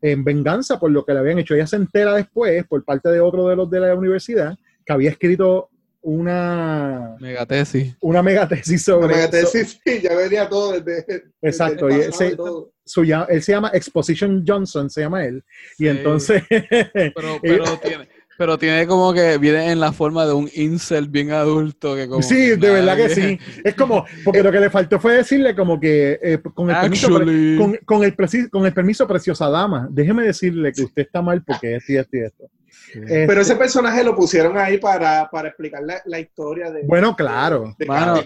en 0.00 0.24
venganza 0.24 0.78
por 0.78 0.90
lo 0.90 1.04
que 1.04 1.12
le 1.12 1.20
habían 1.20 1.38
hecho. 1.38 1.54
Ella 1.54 1.66
se 1.66 1.76
entera 1.76 2.14
después, 2.14 2.64
por 2.66 2.84
parte 2.84 3.08
de 3.10 3.20
otro 3.20 3.48
de 3.48 3.56
los 3.56 3.70
de 3.70 3.80
la 3.80 3.94
universidad, 3.94 4.56
que 4.84 4.92
había 4.92 5.10
escrito 5.10 5.70
una, 6.04 7.16
Megatesis. 7.18 7.96
una 8.00 8.22
megatesis 8.22 8.82
sobre 8.84 9.06
Una 9.06 9.14
eso. 9.14 9.30
megatesis, 9.32 9.80
sí, 9.84 10.00
ya 10.02 10.14
venía 10.14 10.48
todo 10.48 10.78
desde. 10.80 11.24
Exacto, 11.42 11.86
desde 11.86 12.00
y 12.00 12.08
ese- 12.08 12.36
todo. 12.36 12.72
su 12.84 13.02
él 13.02 13.42
se 13.42 13.52
llama 13.52 13.70
Exposition 13.72 14.44
Johnson, 14.46 14.90
se 14.90 15.00
llama 15.00 15.24
él. 15.24 15.42
Y 15.78 15.84
Sí. 15.84 15.88
entonces. 15.88 16.42
Pero, 16.92 17.38
pero 17.42 17.78
tiene, 17.78 18.08
pero 18.36 18.58
tiene 18.58 18.86
como 18.86 19.14
que 19.14 19.38
viene 19.38 19.70
en 19.70 19.80
la 19.80 19.92
forma 19.92 20.26
de 20.26 20.32
un 20.34 20.50
incel 20.54 21.08
bien 21.08 21.30
adulto 21.30 21.94
que 21.94 22.08
como 22.08 22.20
Sí, 22.20 22.34
que 22.34 22.56
de 22.56 22.70
verdad 22.70 22.96
que 22.96 23.08
sí. 23.08 23.38
Es 23.62 23.74
como, 23.74 24.04
porque 24.24 24.42
lo 24.42 24.50
que 24.52 24.60
le 24.60 24.70
faltó 24.70 24.98
fue 25.00 25.14
decirle 25.14 25.54
como 25.54 25.78
que 25.80 26.18
eh, 26.22 26.38
con, 26.52 26.68
el 26.68 26.76
permiso, 26.76 27.08
con, 27.10 27.78
con 27.86 28.04
el 28.04 28.16
preci- 28.16 28.50
con 28.50 28.66
el 28.66 28.74
permiso, 28.74 29.06
preciosa 29.06 29.48
dama, 29.48 29.88
déjeme 29.90 30.24
decirle 30.24 30.72
que 30.72 30.82
usted 30.82 31.02
está 31.02 31.22
mal 31.22 31.42
porque 31.44 31.76
esto 31.76 31.92
y 31.92 31.96
esto 31.96 32.16
y 32.16 32.20
esto. 32.20 32.50
Este, 32.94 33.26
Pero 33.26 33.40
ese 33.40 33.56
personaje 33.56 34.02
lo 34.04 34.14
pusieron 34.14 34.56
ahí 34.58 34.78
para, 34.78 35.28
para 35.30 35.48
explicar 35.48 35.82
la, 35.82 36.00
la 36.04 36.20
historia 36.20 36.70
de. 36.70 36.82
Bueno, 36.84 37.14
claro. 37.16 37.74
de 37.78 37.86
Mano. 37.86 38.22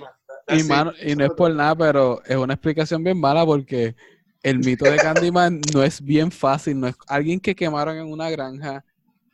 Y, 0.50 0.62
mano, 0.62 0.92
y 1.02 1.14
no 1.14 1.24
es 1.26 1.30
por 1.32 1.52
nada, 1.54 1.76
pero 1.76 2.22
es 2.24 2.36
una 2.36 2.54
explicación 2.54 3.04
bien 3.04 3.20
mala 3.20 3.44
porque 3.44 3.94
el 4.42 4.58
mito 4.60 4.86
de 4.86 4.96
Candyman 4.96 5.60
no 5.74 5.82
es 5.82 6.00
bien 6.00 6.30
fácil, 6.30 6.80
no 6.80 6.86
es 6.88 6.96
alguien 7.06 7.38
que 7.38 7.54
quemaron 7.54 7.98
en 7.98 8.10
una 8.10 8.30
granja, 8.30 8.82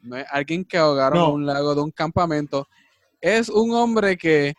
no 0.02 0.16
es 0.16 0.26
alguien 0.28 0.64
que 0.64 0.76
ahogaron 0.76 1.18
No. 1.20 1.28
en 1.28 1.34
un 1.34 1.46
lago 1.46 1.72
de 1.74 1.82
un 1.82 1.92
campamento, 1.92 2.66
es 3.20 3.48
un 3.48 3.72
hombre 3.76 4.16
que, 4.16 4.54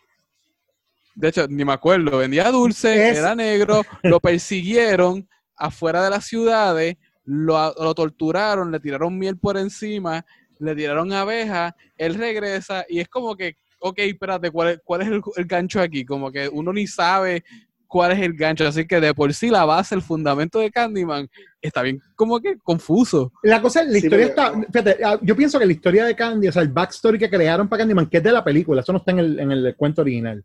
de 1.14 1.28
hecho, 1.28 1.46
ni 1.46 1.62
me 1.64 1.74
acuerdo, 1.74 2.16
vendía 2.18 2.50
dulce, 2.50 3.10
Es- 3.10 3.18
era 3.18 3.34
negro, 3.34 3.82
lo 4.02 4.18
persiguieron 4.18 5.28
afuera 5.56 6.02
de 6.04 6.10
las 6.10 6.24
ciudades, 6.24 6.96
lo, 7.24 7.74
lo 7.78 7.94
torturaron, 7.94 8.70
le 8.72 8.80
tiraron 8.80 9.18
miel 9.18 9.36
por 9.36 9.58
encima, 9.58 10.24
le 10.58 10.74
tiraron 10.74 11.12
abejas, 11.12 11.72
él 11.96 12.14
regresa 12.14 12.84
y 12.88 13.00
es 13.00 13.08
como 13.08 13.36
que, 13.36 13.56
ok, 13.78 13.98
espérate, 13.98 14.50
¿cuál 14.50 14.68
es, 14.70 14.80
cuál 14.84 15.02
es 15.02 15.08
el, 15.08 15.20
el 15.36 15.44
gancho 15.44 15.80
aquí? 15.80 16.04
Como 16.04 16.30
que 16.32 16.48
uno 16.48 16.72
ni 16.72 16.86
sabe 16.86 17.44
cuál 17.88 18.12
es 18.12 18.18
el 18.20 18.34
gancho, 18.34 18.66
así 18.66 18.84
que 18.86 19.00
de 19.00 19.14
por 19.14 19.32
sí 19.32 19.48
la 19.48 19.64
base, 19.64 19.94
el 19.94 20.02
fundamento 20.02 20.58
de 20.58 20.70
Candyman 20.72 21.28
está 21.62 21.82
bien 21.82 22.00
como 22.16 22.40
que 22.40 22.58
confuso. 22.58 23.32
La 23.44 23.62
cosa 23.62 23.82
es, 23.82 23.86
la 23.86 23.92
Sí, 23.92 24.06
historia 24.06 24.26
está, 24.26 24.52
fíjate, 24.72 25.04
ah, 25.04 25.18
yo 25.22 25.36
pienso 25.36 25.58
que 25.58 25.66
la 25.66 25.72
historia 25.72 26.04
de 26.04 26.16
Candy, 26.16 26.48
o 26.48 26.52
sea, 26.52 26.62
el 26.62 26.68
backstory 26.68 27.16
que 27.18 27.30
crearon 27.30 27.68
para 27.68 27.80
Candyman, 27.82 28.08
que 28.08 28.16
es 28.16 28.22
de 28.24 28.32
la 28.32 28.42
película, 28.42 28.80
eso 28.80 28.92
no 28.92 28.98
está 28.98 29.12
en 29.12 29.18
el, 29.20 29.38
en 29.38 29.52
el 29.52 29.76
cuento 29.76 30.00
original. 30.02 30.44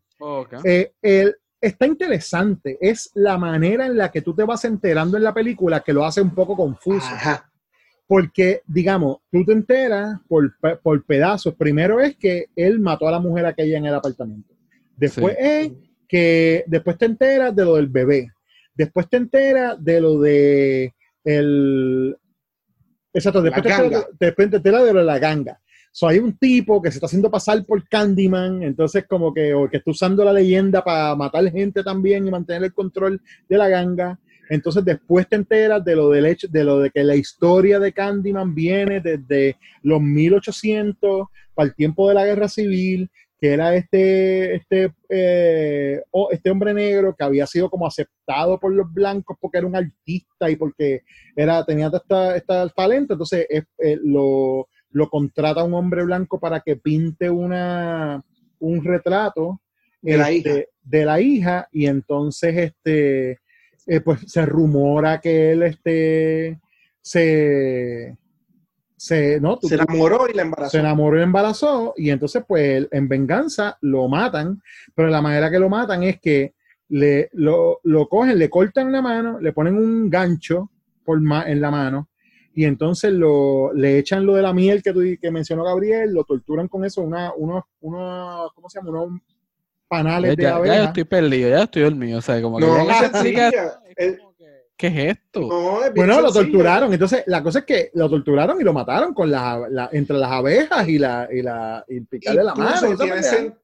Eh, 0.64 0.92
el- 1.02 1.36
está 1.60 1.86
interesante, 1.86 2.78
es 2.82 3.12
la 3.14 3.38
manera 3.38 3.86
en 3.86 3.96
la 3.98 4.12
que 4.12 4.22
tú 4.22 4.34
te 4.36 4.44
vas 4.44 4.66
enterando 4.66 5.18
en 5.18 5.24
la 5.24 5.34
película 5.34 5.82
que 5.82 5.94
lo 5.94 6.04
hace 6.06 6.20
un 6.22 6.34
poco 6.34 6.56
confuso. 6.56 7.06
Ajá. 7.14 7.51
Porque, 8.12 8.60
digamos, 8.68 9.20
tú 9.32 9.46
te 9.46 9.54
enteras 9.54 10.20
por, 10.28 10.54
por 10.84 11.06
pedazos. 11.06 11.56
Primero 11.56 12.02
es 12.02 12.18
que 12.18 12.48
él 12.58 12.78
mató 12.82 13.08
a 13.08 13.12
la 13.12 13.22
mujer 13.22 13.46
aquella 13.46 13.78
en 13.78 13.86
el 13.86 13.94
apartamento. 13.96 14.54
Después 14.98 15.34
Sí. 15.40 15.46
es 15.48 15.72
que 16.10 16.66
después 16.68 16.98
te 16.98 17.06
enteras 17.06 17.56
de 17.56 17.64
lo 17.64 17.76
del 17.78 17.88
bebé. 17.88 18.28
Después 18.76 19.08
te 19.10 19.16
enteras 19.16 19.82
de 19.82 20.02
lo 20.02 20.20
de 20.20 20.94
el 21.24 22.18
exacto, 23.14 23.42
después, 23.42 23.64
te 23.64 23.70
La 23.70 23.76
enteras, 23.78 23.92
ganga. 24.02 24.08
de- 24.20 24.26
después 24.26 24.50
te 24.50 24.58
enteras 24.58 24.84
de 24.84 24.94
lo 24.94 25.00
de 25.00 25.06
la 25.06 25.18
ganga. 25.20 25.62
So, 25.94 26.08
hay 26.10 26.20
un 26.20 26.38
tipo 26.38 26.82
que 26.82 26.92
se 26.92 26.98
está 26.98 27.06
haciendo 27.06 27.32
pasar 27.32 27.66
por 27.66 27.88
Candyman, 27.88 28.62
entonces 28.64 29.06
como 29.08 29.34
que, 29.34 29.54
o 29.54 29.70
que 29.70 29.78
está 29.78 29.90
usando 29.90 30.26
la 30.26 30.34
leyenda 30.34 30.84
para 30.84 31.16
matar 31.16 31.50
gente 31.50 31.82
también 31.82 32.28
y 32.28 32.32
mantener 32.32 32.64
el 32.66 32.74
control 32.74 33.22
de 33.48 33.58
la 33.58 33.70
ganga. 33.70 34.20
Entonces 34.52 34.84
después 34.84 35.28
te 35.30 35.38
enteras 35.38 35.84
de 35.86 35.96
lo 35.96 36.10
del 36.10 36.26
hecho, 36.26 36.48
de 36.50 36.64
lo 36.66 36.80
de 36.80 36.90
que 36.92 37.04
la 37.06 37.16
historia 37.16 37.80
de 37.80 37.94
Candyman 37.94 38.54
viene 38.54 39.00
desde 39.00 39.56
los 39.82 40.02
1800 40.02 41.28
para 41.54 41.70
el 41.70 41.76
tiempo 41.76 42.10
de 42.10 42.16
la 42.16 42.26
guerra 42.26 42.50
civil, 42.50 43.10
que 43.40 43.54
era 43.54 43.74
este, 43.76 44.56
este, 44.56 44.92
eh, 45.10 46.02
o- 46.12 46.30
este 46.32 46.52
hombre 46.52 46.74
negro 46.74 47.16
que 47.18 47.24
había 47.24 47.48
sido 47.48 47.70
como 47.70 47.88
aceptado 47.88 48.60
por 48.60 48.74
los 48.74 48.92
blancos 48.94 49.38
porque 49.40 49.58
era 49.60 49.68
un 49.68 49.76
artista 49.76 50.50
y 50.50 50.58
porque 50.58 51.02
era, 51.36 51.64
tenía 51.66 51.90
esta, 51.94 52.36
esta 52.36 52.68
talento, 52.70 53.14
entonces 53.14 53.48
es- 53.50 53.64
eh, 53.80 53.98
lo, 54.04 54.68
lo 54.90 55.10
contrata 55.10 55.64
un 55.64 55.74
hombre 55.74 56.04
blanco 56.04 56.40
para 56.42 56.60
que 56.60 56.76
pinte 56.76 57.30
una, 57.30 58.22
un 58.60 58.84
retrato 58.84 59.62
De 60.02 60.18
la 60.18 60.30
este, 60.30 60.50
hija. 60.50 60.66
de 60.84 61.06
la 61.06 61.22
hija 61.22 61.68
y 61.72 61.86
entonces 61.88 62.56
este 62.58 63.40
eh, 63.88 64.02
pues 64.02 64.20
se 64.28 64.46
rumora 64.46 65.20
que 65.20 65.52
él 65.54 65.64
este 65.64 66.60
se 67.02 68.18
se 68.96 69.40
no 69.40 69.58
Se 69.62 69.76
enamoró 69.76 70.28
y 70.30 70.34
la 70.34 70.44
embarazó. 70.44 70.70
se 70.72 70.78
enamoró 70.80 71.20
y 71.20 71.24
embarazó 71.24 71.94
y 71.98 72.10
entonces 72.12 72.44
pues 72.48 72.88
en 72.92 73.08
venganza 73.08 73.78
lo 73.82 74.08
matan 74.08 74.62
pero 74.94 75.08
la 75.10 75.22
manera 75.22 75.50
que 75.50 75.60
lo 75.60 75.70
matan 75.70 76.04
es 76.04 76.20
que 76.20 76.54
le 76.90 77.30
lo, 77.34 77.80
lo 77.84 78.08
cogen 78.08 78.38
le 78.38 78.50
cortan 78.50 78.92
la 78.92 79.02
mano 79.02 79.40
le 79.40 79.54
ponen 79.54 79.76
un 79.78 80.10
gancho 80.10 80.70
por 81.04 81.20
ma- 81.20 81.50
en 81.50 81.60
la 81.62 81.72
mano 81.72 82.10
y 82.54 82.66
entonces 82.66 83.14
lo, 83.14 83.74
le 83.74 83.98
echan 83.98 84.26
lo 84.26 84.36
de 84.36 84.42
la 84.42 84.52
miel 84.54 84.84
que, 84.84 84.92
tú, 84.92 85.00
que 85.22 85.32
mencionó 85.32 85.64
Gabriel, 85.64 86.14
lo 86.14 86.26
torturan 86.26 86.68
con 86.68 86.84
eso, 86.84 87.02
una, 87.02 87.32
unos, 87.38 87.64
unos, 87.80 88.52
¿cómo 88.54 88.70
se 88.70 88.78
llama? 88.80 88.90
Unos 89.02 89.22
panales 89.92 90.36
Ya, 90.38 90.44
de 90.44 90.44
ya, 90.44 90.50
ya 90.50 90.56
yo 90.56 90.72
abeja. 90.72 90.86
estoy 90.86 91.04
perdido, 91.04 91.50
ya 91.50 91.64
estoy 91.64 91.82
dormido, 91.84 92.20
o 92.20 92.22
sea, 92.22 92.42
como 92.42 92.58
que 92.58 92.66
No, 92.66 92.78
¿qué 94.78 94.88
es 94.88 94.98
esto? 95.18 95.42
no, 95.42 95.84
es 95.84 95.94
bien 95.94 96.06
Bueno, 96.08 96.22
lo 96.22 96.32
sencillo. 96.32 96.44
torturaron. 96.44 96.94
Entonces, 96.94 97.24
la 97.28 97.44
cosa 97.44 97.60
es 97.60 97.66
que 97.66 97.92
lo 97.94 98.10
torturaron 98.10 98.60
y 98.60 98.64
lo 98.64 98.74
mataron 98.74 99.14
con 99.14 99.30
la, 99.30 99.68
la- 99.70 99.90
entre 99.92 100.18
las 100.18 100.32
abejas 100.32 100.88
y 100.88 100.98
la 100.98 101.28
y 101.32 101.42
la 101.42 101.86
y 101.88 102.00
picarle 102.02 102.44
la 102.44 102.56
mano. 102.56 102.96
tiene, 102.98 102.98
pendeja. 102.98 103.38
sen- 103.38 103.58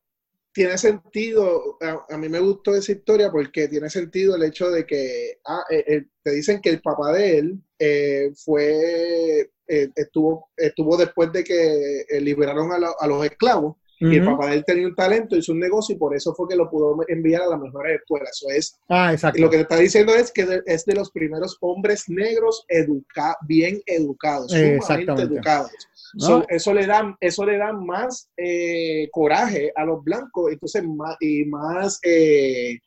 tiene 0.54 0.78
sentido, 0.78 1.78
a, 1.82 2.06
a 2.14 2.18
mí 2.18 2.30
me 2.30 2.40
gustó 2.40 2.76
esa 2.76 2.92
historia 2.92 3.32
porque 3.32 3.68
tiene 3.68 3.90
sentido 3.90 4.36
el 4.36 4.44
hecho 4.44 4.70
de 4.70 4.86
que 4.86 5.40
ah, 5.46 5.64
eh, 5.70 5.84
eh, 5.88 6.06
te 6.24 6.32
dicen 6.32 6.62
que 6.62 6.70
el 6.72 6.82
papá 6.82 7.14
de 7.14 7.38
él 7.40 7.60
eh, 7.80 8.32
fue, 8.36 9.52
eh, 9.68 9.90
estuvo, 9.96 10.50
estuvo 10.58 10.98
después 10.98 11.32
de 11.32 11.44
que 11.44 12.02
eh, 12.10 12.22
liberaron 12.22 12.72
a, 12.72 12.80
lo- 12.80 13.00
a 13.02 13.08
los 13.08 13.24
esclavos 13.26 13.76
y 14.00 14.16
el 14.18 14.26
papá 14.26 14.48
de 14.48 14.56
él 14.58 14.64
tenía 14.66 14.88
un 14.88 14.96
talento, 14.96 15.36
hizo 15.36 15.52
un 15.54 15.60
negocio 15.60 15.96
y 15.96 15.98
por 15.98 16.16
eso 16.16 16.34
fue 16.36 16.48
que 16.48 16.56
lo 16.56 16.70
pudo 16.70 16.98
enviar 17.08 17.42
a 17.44 17.48
la 17.48 17.58
mejor 17.58 17.90
escuela. 17.90 18.30
Eso 18.32 18.48
es, 18.50 18.80
Ah, 18.90 19.12
exacto. 19.14 19.42
lo 19.42 19.50
que 19.50 19.58
te 19.58 19.62
está 19.64 19.78
diciendo 19.78 20.14
es 20.14 20.32
que 20.32 20.62
es 20.66 20.86
de 20.86 20.94
los 20.96 21.12
primeros 21.12 21.58
hombres 21.62 22.04
negros 22.08 22.64
educa 22.68 23.36
bien 23.48 23.82
educados, 23.86 24.54
Eh, 24.54 24.80
sumamente 24.82 25.22
educados. 25.24 25.72
No. 26.14 26.26
So, 26.26 26.46
eso 26.50 26.74
le 26.74 26.86
da 26.86 27.18
eso 27.20 27.46
le 27.46 27.58
da 27.58 27.74
más 27.74 28.30
eh, 28.38 29.10
coraje 29.12 29.72
a 29.76 29.84
los 29.84 30.04
blancos 30.04 30.52
entonces 30.52 30.84
más 30.84 31.18
y 31.20 31.44
más 31.46 32.00
eh, 32.04 32.80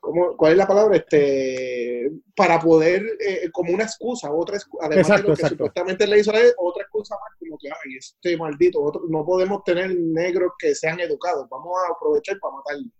¿cómo- 0.00 0.36
cuál 0.36 0.52
es 0.52 0.58
la 0.58 0.66
palabra 0.66 0.96
este 0.96 2.10
para 2.34 2.58
poder 2.60 3.04
eh, 3.20 3.50
como 3.52 3.72
una 3.74 3.84
excusa 3.84 4.30
otra 4.32 4.56
excu- 4.56 4.78
además 4.80 4.98
Exacto, 5.08 5.22
de 5.22 5.28
lo 5.28 5.34
que 5.34 5.40
exacto. 5.42 5.56
supuestamente 5.56 6.06
le 6.06 6.20
hizo 6.20 6.32
a 6.32 6.38
él 6.40 6.52
otra 6.58 6.82
excusa 6.84 7.14
excusa 7.14 7.14
más 7.16 7.38
como 7.38 7.58
que, 7.58 7.68
ay, 7.68 7.96
este 7.98 8.36
maldito, 8.36 8.80
otro- 8.82 9.02
no 9.08 9.24
podemos 9.24 9.62
tener 9.64 9.94
negros 9.96 10.52
que 10.58 10.74
sean 10.74 10.98
educados, 11.00 11.46
vamos 11.50 11.72
a 11.86 11.92
aprovechar 11.92 12.38
para 12.40 12.54
matarlo. 12.56 12.90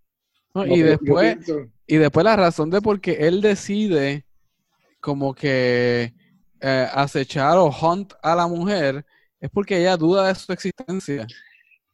No, 0.54 0.66
y 0.66 0.82
después, 0.82 1.36
pienso- 1.36 1.70
y 1.86 1.96
después 1.96 2.24
la 2.24 2.36
razón 2.36 2.70
de 2.70 2.80
por 2.80 3.00
qué 3.00 3.12
él 3.12 3.40
decide 3.40 4.24
como 5.00 5.34
que 5.34 6.12
eh, 6.60 6.88
acechar 6.92 7.56
o 7.58 7.66
hunt 7.70 8.12
a 8.22 8.34
la 8.34 8.46
mujer 8.48 9.04
es 9.40 9.48
porque 9.50 9.78
ella 9.78 9.96
duda 9.96 10.26
de 10.28 10.34
su 10.34 10.52
existencia. 10.52 11.26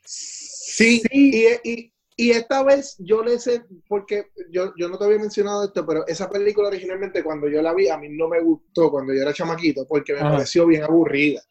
Sí, 0.02 1.02
Y, 1.10 1.46
y- 1.64 1.93
y 2.16 2.30
esta 2.30 2.62
vez 2.62 2.94
yo 2.98 3.22
le 3.24 3.38
sé, 3.38 3.64
porque 3.88 4.26
yo, 4.50 4.72
yo 4.78 4.88
no 4.88 4.98
te 4.98 5.04
había 5.04 5.18
mencionado 5.18 5.64
esto, 5.64 5.84
pero 5.86 6.06
esa 6.06 6.28
película 6.30 6.68
originalmente 6.68 7.22
cuando 7.24 7.48
yo 7.48 7.60
la 7.60 7.74
vi, 7.74 7.88
a 7.88 7.98
mí 7.98 8.08
no 8.10 8.28
me 8.28 8.40
gustó 8.40 8.90
cuando 8.90 9.12
yo 9.12 9.22
era 9.22 9.32
chamaquito, 9.32 9.86
porque 9.86 10.12
me 10.14 10.20
Ajá. 10.20 10.30
pareció 10.32 10.66
bien 10.66 10.84
aburrida. 10.84 11.42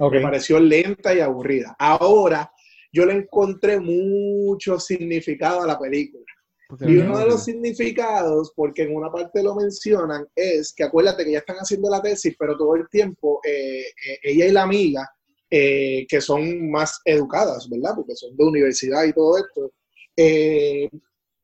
Ok. 0.00 0.14
Me 0.14 0.20
pareció 0.20 0.58
lenta 0.60 1.14
y 1.14 1.20
aburrida. 1.20 1.74
Ahora 1.78 2.50
yo 2.92 3.04
le 3.06 3.14
encontré 3.14 3.78
mucho 3.80 4.78
significado 4.80 5.62
a 5.62 5.66
la 5.66 5.78
película. 5.78 6.24
Porque 6.68 6.84
Y 6.90 6.96
no- 6.96 7.04
uno 7.06 7.18
de 7.18 7.26
los 7.26 7.44
significados, 7.44 8.52
porque 8.54 8.82
en 8.82 8.94
una 8.94 9.10
parte 9.10 9.42
lo 9.42 9.54
mencionan, 9.54 10.26
es 10.34 10.72
que 10.74 10.84
acuérdate 10.84 11.24
que 11.24 11.32
ya 11.32 11.38
están 11.38 11.56
haciendo 11.56 11.88
la 11.90 12.02
tesis, 12.02 12.34
pero 12.38 12.56
todo 12.56 12.76
el 12.76 12.88
tiempo 12.88 13.40
eh, 13.44 13.80
eh, 13.82 14.18
ella 14.22 14.46
y 14.46 14.52
la 14.52 14.62
amiga, 14.62 15.08
eh, 15.50 16.06
que 16.08 16.20
son 16.20 16.70
más 16.70 17.00
educadas, 17.04 17.68
¿verdad? 17.70 17.92
Porque 17.96 18.14
son 18.14 18.36
de 18.36 18.44
universidad 18.44 19.04
y 19.04 19.12
todo 19.14 19.38
esto, 19.38 19.72
eh, 20.18 20.90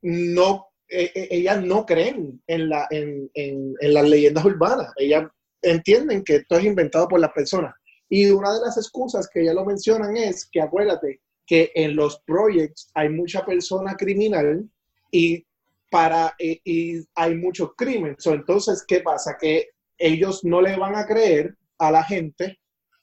no, 0.02 0.66
eh, 0.88 1.10
eh, 1.14 1.28
ellas 1.30 1.62
no 1.62 1.86
creen 1.86 2.42
en, 2.48 2.68
la, 2.68 2.86
en, 2.90 3.30
en- 3.34 3.74
en 3.80 3.94
las 3.94 4.08
leyendas 4.08 4.44
urbanas. 4.44 4.92
Ellas 4.96 5.24
entienden 5.62 6.24
que 6.24 6.36
esto 6.36 6.56
es 6.58 6.64
inventado 6.64 7.08
por 7.08 7.20
las 7.20 7.32
personas. 7.32 7.74
Y 8.08 8.26
una 8.30 8.52
de 8.52 8.60
las 8.60 8.76
excusas 8.76 9.28
que 9.32 9.42
ellas 9.42 9.54
lo 9.54 9.64
mencionan 9.64 10.16
es 10.16 10.46
que 10.50 10.60
acuérdate 10.60 11.20
que 11.46 11.70
en 11.74 11.96
los 11.96 12.20
projects 12.26 12.90
hay 12.94 13.08
mucha 13.10 13.46
persona 13.46 13.94
criminal 13.96 14.68
y 15.10 15.46
para 15.90 16.34
y, 16.38 16.60
y 16.64 17.04
hay 17.14 17.34
muchos 17.36 17.70
crímenes. 17.76 18.26
Entonces, 18.26 18.84
¿qué 18.86 19.00
pasa? 19.00 19.36
Que 19.40 19.68
ellos 19.98 20.44
no 20.44 20.60
le 20.60 20.76
van 20.76 20.96
a 20.96 21.06
creer 21.06 21.56
a 21.78 21.90
la 21.90 22.02
gente 22.04 22.58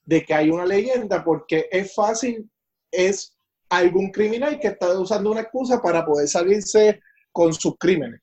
de 0.05 0.23
que 0.25 0.33
hay 0.33 0.49
una 0.49 0.65
leyenda 0.65 1.23
porque 1.23 1.67
es 1.71 1.93
fácil, 1.95 2.49
es 2.91 3.37
algún 3.71 4.11
criminal 4.11 4.59
que 4.59 4.67
está 4.67 4.97
usando 4.99 5.31
una 5.31 5.41
excusa 5.41 5.81
para 5.81 6.05
poder 6.05 6.27
salirse 6.27 6.99
con 7.31 7.53
sus 7.53 7.77
crímenes. 7.77 8.21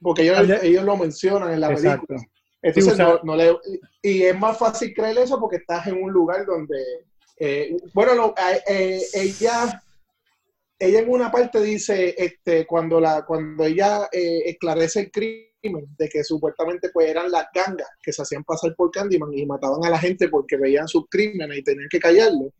Porque 0.00 0.22
ellos, 0.22 0.62
ellos 0.62 0.84
lo 0.84 0.96
mencionan 0.96 1.52
en 1.52 1.60
la 1.60 1.70
Exacto. 1.72 2.06
película. 2.06 2.30
Entonces, 2.62 2.94
Sí, 2.96 3.02
no, 3.02 3.20
no 3.22 3.36
le- 3.36 3.56
y 4.02 4.22
es 4.22 4.36
más 4.38 4.58
fácil 4.58 4.92
creer 4.94 5.18
eso 5.18 5.38
porque 5.38 5.56
estás 5.56 5.86
en 5.86 6.02
un 6.02 6.10
lugar 6.10 6.44
donde, 6.46 6.76
eh, 7.38 7.76
bueno, 7.94 8.14
no, 8.14 8.34
eh, 8.50 8.62
eh, 8.66 9.02
ella, 9.12 9.80
ella 10.78 11.00
en 11.00 11.10
una 11.10 11.30
parte 11.30 11.60
dice, 11.60 12.14
este, 12.18 12.66
cuando 12.66 12.98
la, 13.00 13.24
cuando 13.26 13.64
ella 13.64 14.08
eh, 14.10 14.42
esclarece 14.46 15.00
el 15.00 15.10
crimen 15.12 15.86
de 15.98 16.08
que 16.08 16.24
supuestamente 16.24 16.88
pues 16.92 17.08
eran 17.10 17.30
las 17.30 17.46
gangas 17.54 17.88
que 18.02 18.12
se 18.12 18.22
hacían 18.22 18.42
pasar 18.42 18.74
por 18.74 18.90
Candyman 18.90 19.32
y 19.34 19.44
mataban 19.46 19.84
a 19.84 19.90
la 19.90 19.98
gente 19.98 20.28
porque 20.28 20.56
veían 20.56 20.88
sus 20.88 21.04
crímenes 21.10 21.58
y 21.58 21.62
tenían 21.62 21.88
que 21.90 22.00
callarlo, 22.00 22.52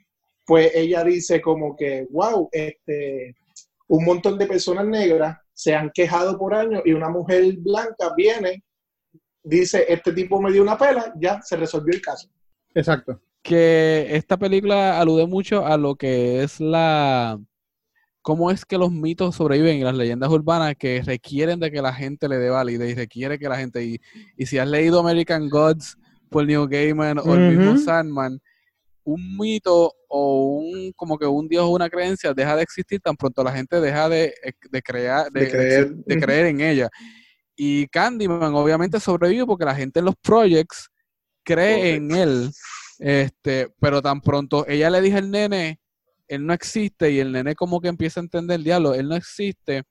pues 0.49 0.73
ella 0.75 1.05
dice 1.05 1.43
como 1.43 1.77
que, 1.77 2.07
wow, 2.11 2.49
este, 2.51 3.37
un 3.87 4.03
montón 4.03 4.39
de 4.39 4.47
personas 4.47 4.87
negras 4.87 5.37
se 5.53 5.75
han 5.75 5.91
quejado 5.93 6.39
por 6.39 6.55
años 6.55 6.81
y 6.87 6.93
una 6.93 7.11
mujer 7.11 7.45
blanca 7.59 8.15
viene, 8.17 8.65
dice, 9.43 9.85
este 9.87 10.11
tipo 10.15 10.41
me 10.41 10.51
dio 10.51 10.63
una 10.63 10.79
pela, 10.79 11.13
ya 11.21 11.43
se 11.43 11.55
resolvió 11.57 11.95
el 11.95 12.01
caso. 12.01 12.31
Exacto. 12.75 13.21
que 13.43 14.07
esta 14.11 14.39
película 14.39 14.99
alude 14.99 15.27
mucho 15.27 15.67
a 15.67 15.77
lo 15.77 15.97
que 15.97 16.43
es 16.43 16.61
la 16.61 17.39
cómo 18.23 18.51
es 18.51 18.65
que 18.65 18.79
los 18.79 18.91
mitos 18.91 19.37
sobreviven 19.37 19.79
y 19.79 19.83
las 19.83 19.95
leyendas 19.95 20.31
urbanas 20.31 20.77
que 20.77 21.03
requieren 21.03 21.61
de 21.61 21.71
que 21.71 21.83
la 21.83 21.93
gente 21.93 22.29
le 22.29 22.39
dé 22.39 22.51
validez 22.51 22.91
y 22.91 22.95
requiere 22.95 23.39
que 23.39 23.49
la 23.49 23.57
gente 23.57 23.85
y, 23.85 24.01
y 24.37 24.47
si 24.47 24.59
has 24.59 24.69
leído 24.69 25.01
American 25.01 25.49
Gods 25.49 25.97
por 26.31 26.47
Neil 26.47 26.69
Gaiman 26.69 27.19
o 27.19 27.35
el 27.35 27.57
mismo. 27.57 27.77
Sandman 27.79 28.41
un 29.09 29.37
mito 29.39 29.93
o 30.09 30.59
un 30.59 30.93
como 30.97 31.19
que 31.19 31.27
un 31.27 31.49
dios 31.49 31.65
o 31.65 31.69
una 31.71 31.89
creencia 31.91 32.35
deja 32.35 32.57
de 32.57 32.63
existir 32.63 33.01
tan 33.01 33.17
pronto 33.17 33.43
la 33.45 33.53
gente 33.53 33.81
deja 33.81 34.09
de, 34.09 34.35
de 34.71 34.83
crear 34.83 35.31
de, 35.31 35.41
De 35.41 35.49
creer. 35.51 35.97
de 35.97 36.19
creer 36.19 36.47
en 36.47 36.61
ella 36.61 36.89
y 37.57 37.87
Candyman 37.89 38.55
obviamente 38.55 39.01
sobrevive 39.01 39.47
porque 39.47 39.65
la 39.65 39.75
gente 39.75 39.99
en 40.01 40.07
los 40.07 40.17
projects 40.23 40.89
cree 41.45 41.95
en 41.97 42.11
él 42.13 42.51
este, 42.99 43.69
pero 43.81 44.03
tan 44.03 44.21
pronto 44.21 44.67
ella 44.69 44.91
le 44.91 45.01
dijo 45.01 45.19
al 45.19 45.31
nene, 45.31 45.81
él 46.29 46.47
no 46.47 46.53
existe, 46.55 47.11
y 47.13 47.21
el 47.21 47.33
nene 47.33 47.55
como 47.55 47.81
que 47.81 47.89
empieza 47.89 48.21
a 48.21 48.25
entender 48.25 48.57
el 48.59 48.65
diablo, 48.65 48.95
él 48.95 49.09
no 49.09 49.17
existe, 49.17 49.85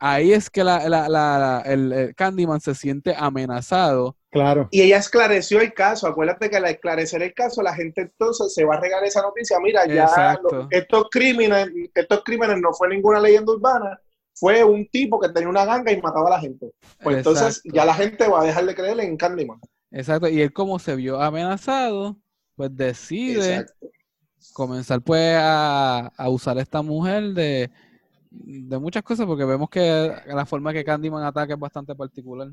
ahí 0.00 0.32
es 0.34 0.50
que 0.50 0.64
la, 0.64 0.88
la- 0.90 1.08
la- 1.10 1.38
la- 1.40 1.62
el, 1.66 1.92
el 1.94 2.16
Candyman 2.16 2.60
se 2.62 2.74
siente 2.76 3.14
amenazado. 3.18 4.17
Claro. 4.30 4.68
Y 4.70 4.82
ella 4.82 4.98
esclareció 4.98 5.60
el 5.60 5.72
caso. 5.72 6.06
Acuérdate 6.06 6.50
que 6.50 6.56
al 6.58 6.66
esclarecer 6.66 7.22
el 7.22 7.32
caso, 7.32 7.62
la 7.62 7.74
gente 7.74 8.02
entonces 8.02 8.52
se 8.52 8.64
va 8.64 8.74
a 8.74 8.80
regar 8.80 9.02
esa 9.04 9.22
noticia. 9.22 9.58
Mira, 9.60 9.86
ya 9.86 10.38
lo- 10.42 10.68
estos 10.70 11.06
crímenes, 11.10 11.70
estos 11.94 12.22
crímenes 12.24 12.58
no 12.60 12.72
fue 12.74 12.88
ninguna 12.88 13.20
leyenda 13.20 13.52
urbana, 13.52 13.98
fue 14.34 14.62
un 14.62 14.86
tipo 14.88 15.18
que 15.18 15.30
tenía 15.30 15.48
una 15.48 15.64
ganga 15.64 15.90
y 15.92 16.00
mataba 16.02 16.26
a 16.28 16.32
la 16.32 16.40
gente. 16.40 16.70
Pues 17.02 17.16
entonces 17.18 17.62
ya 17.64 17.84
la 17.86 17.94
gente 17.94 18.28
va 18.28 18.42
a 18.42 18.44
dejar 18.44 18.66
de 18.66 18.74
creer 18.74 19.00
en 19.00 19.16
Candyman. 19.16 19.60
Exacto, 19.90 20.28
y 20.28 20.42
él 20.42 20.52
como 20.52 20.78
se 20.78 20.94
vio 20.94 21.20
amenazado, 21.20 22.18
pues 22.54 22.76
decide 22.76 23.56
Exacto. 23.56 23.88
comenzar 24.52 25.00
pues 25.00 25.36
a, 25.38 26.12
a 26.16 26.28
usar 26.28 26.58
a 26.58 26.62
esta 26.62 26.82
mujer 26.82 27.32
de, 27.32 27.70
de 28.30 28.78
muchas 28.78 29.02
cosas, 29.02 29.24
porque 29.24 29.46
vemos 29.46 29.70
que 29.70 30.12
la 30.26 30.44
forma 30.44 30.74
que 30.74 30.84
Candyman 30.84 31.24
ataca 31.24 31.54
es 31.54 31.58
bastante 31.58 31.94
particular. 31.94 32.48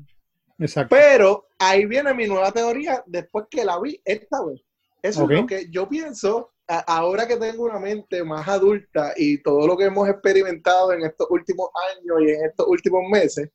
Exacto. 0.58 0.94
Pero 0.96 1.48
ahí 1.58 1.86
viene 1.86 2.14
mi 2.14 2.26
nueva 2.26 2.52
teoría 2.52 3.02
después 3.06 3.46
que 3.50 3.64
la 3.64 3.80
vi 3.80 4.00
esta 4.04 4.44
vez. 4.44 4.60
Eso 5.02 5.24
Ok. 5.24 5.30
es 5.32 5.40
lo 5.40 5.46
que 5.46 5.70
yo 5.70 5.88
pienso 5.88 6.52
ahora 6.68 7.28
que 7.28 7.36
tengo 7.36 7.64
una 7.64 7.78
mente 7.78 8.24
más 8.24 8.48
adulta 8.48 9.12
y 9.16 9.40
todo 9.42 9.66
lo 9.66 9.76
que 9.76 9.84
hemos 9.84 10.08
experimentado 10.08 10.92
en 10.92 11.04
estos 11.04 11.28
últimos 11.30 11.68
años 11.92 12.16
y 12.22 12.30
en 12.30 12.44
estos 12.46 12.66
últimos 12.68 13.02
meses. 13.10 13.50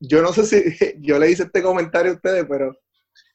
Yo 0.00 0.22
no 0.22 0.32
sé 0.32 0.44
si 0.46 0.62
yo 1.00 1.18
le 1.18 1.30
hice 1.30 1.44
este 1.44 1.62
comentario 1.62 2.12
a 2.12 2.14
ustedes, 2.16 2.46
pero 2.48 2.76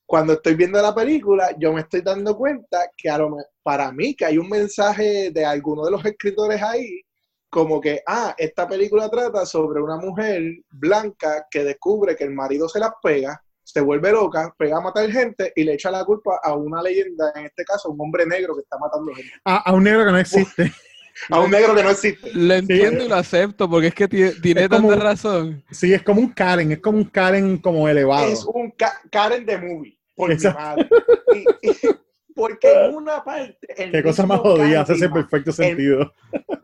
cuando 0.06 0.34
estoy 0.34 0.56
viendo 0.56 0.82
la 0.82 0.96
película, 0.96 1.56
yo 1.60 1.74
me 1.74 1.82
estoy 1.82 2.02
dando 2.02 2.36
cuenta 2.38 2.92
que 2.98 3.10
a 3.10 3.18
lo 3.18 3.38
para 3.64 3.92
mí 3.92 4.16
que 4.16 4.26
hay 4.26 4.38
un 4.38 4.50
mensaje 4.50 5.32
de 5.32 5.46
alguno 5.46 5.86
de 5.86 5.92
los 5.92 6.04
escritores 6.06 6.62
ahí, 6.62 7.02
como 7.58 7.82
que, 7.82 8.04
ah, 8.06 8.36
esta 8.38 8.68
película 8.68 9.10
trata 9.10 9.44
sobre 9.44 9.82
una 9.82 9.98
mujer 9.98 10.44
blanca 10.70 11.48
que 11.50 11.64
descubre 11.64 12.16
que 12.16 12.24
el 12.24 12.30
marido 12.30 12.70
se 12.70 12.78
las 12.80 12.92
pega, 13.02 13.42
se 13.64 13.82
vuelve 13.82 14.12
loca, 14.12 14.54
pega 14.60 14.78
a 14.78 14.82
matar 14.82 15.10
gente 15.10 15.54
y 15.56 15.64
le 15.64 15.74
echa 15.74 15.90
la 15.90 16.06
culpa 16.06 16.40
a 16.44 16.54
una 16.56 16.84
leyenda, 16.84 17.32
en 17.34 17.48
este 17.48 17.66
caso, 17.66 17.90
un 17.90 18.00
hombre 18.00 18.28
negro 18.28 18.54
que 18.54 18.62
está 18.62 18.78
matando 18.78 19.12
gente. 19.12 19.32
A, 19.44 19.58
a 19.58 19.74
un 19.74 19.84
negro 19.84 20.06
que 20.06 20.12
no 20.12 20.20
existe. 20.20 20.72
A 21.32 21.40
un 21.40 21.50
negro 21.50 21.74
que 21.74 21.82
no 21.82 21.90
existe. 21.90 22.30
Lo 22.36 22.54
entiendo 22.54 23.06
y 23.06 23.08
lo 23.08 23.16
acepto, 23.16 23.68
porque 23.68 23.88
es 23.88 23.96
que 23.96 24.08
tiene, 24.08 24.32
tiene 24.34 24.62
Es 24.66 24.70
como- 24.70 24.90
tanta 24.90 25.04
razón. 25.04 25.64
Sí, 25.72 25.92
es 25.92 26.04
como 26.04 26.22
un 26.22 26.30
Karen, 26.34 26.74
es 26.74 26.80
como 26.80 27.00
un 27.00 27.06
Karen 27.06 27.58
como 27.58 27.90
elevado. 27.90 28.28
Es 28.28 28.46
un 28.46 28.70
Ka- 28.70 29.02
Karen 29.12 29.48
de 29.48 29.58
movie, 29.58 29.98
por 30.16 30.32
Exacto. 30.32 30.60
mi 31.34 31.44
madre. 31.44 31.58
Y- 31.64 31.70
y- 31.70 31.90
porque 32.38 32.72
en 32.86 32.96
una 32.96 33.24
parte. 33.24 33.68
Qué 33.92 34.02
cosa 34.04 34.26
más 34.26 34.40
jodida, 34.40 34.82
hace 34.82 34.94
ese 34.94 35.10
perfecto 35.10 35.50
el- 35.50 35.56
sentido. 35.56 36.14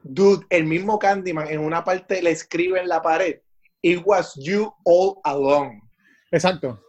Dude, 0.03 0.45
el 0.49 0.65
mismo 0.65 0.97
Candyman 0.99 1.47
en 1.49 1.59
una 1.59 1.83
parte 1.83 2.21
le 2.21 2.29
escribe 2.31 2.79
en 2.79 2.87
la 2.87 3.01
pared: 3.01 3.39
It 3.81 3.99
was 4.05 4.33
you 4.41 4.71
all 4.85 5.15
along. 5.25 5.81
Exacto. 6.31 6.79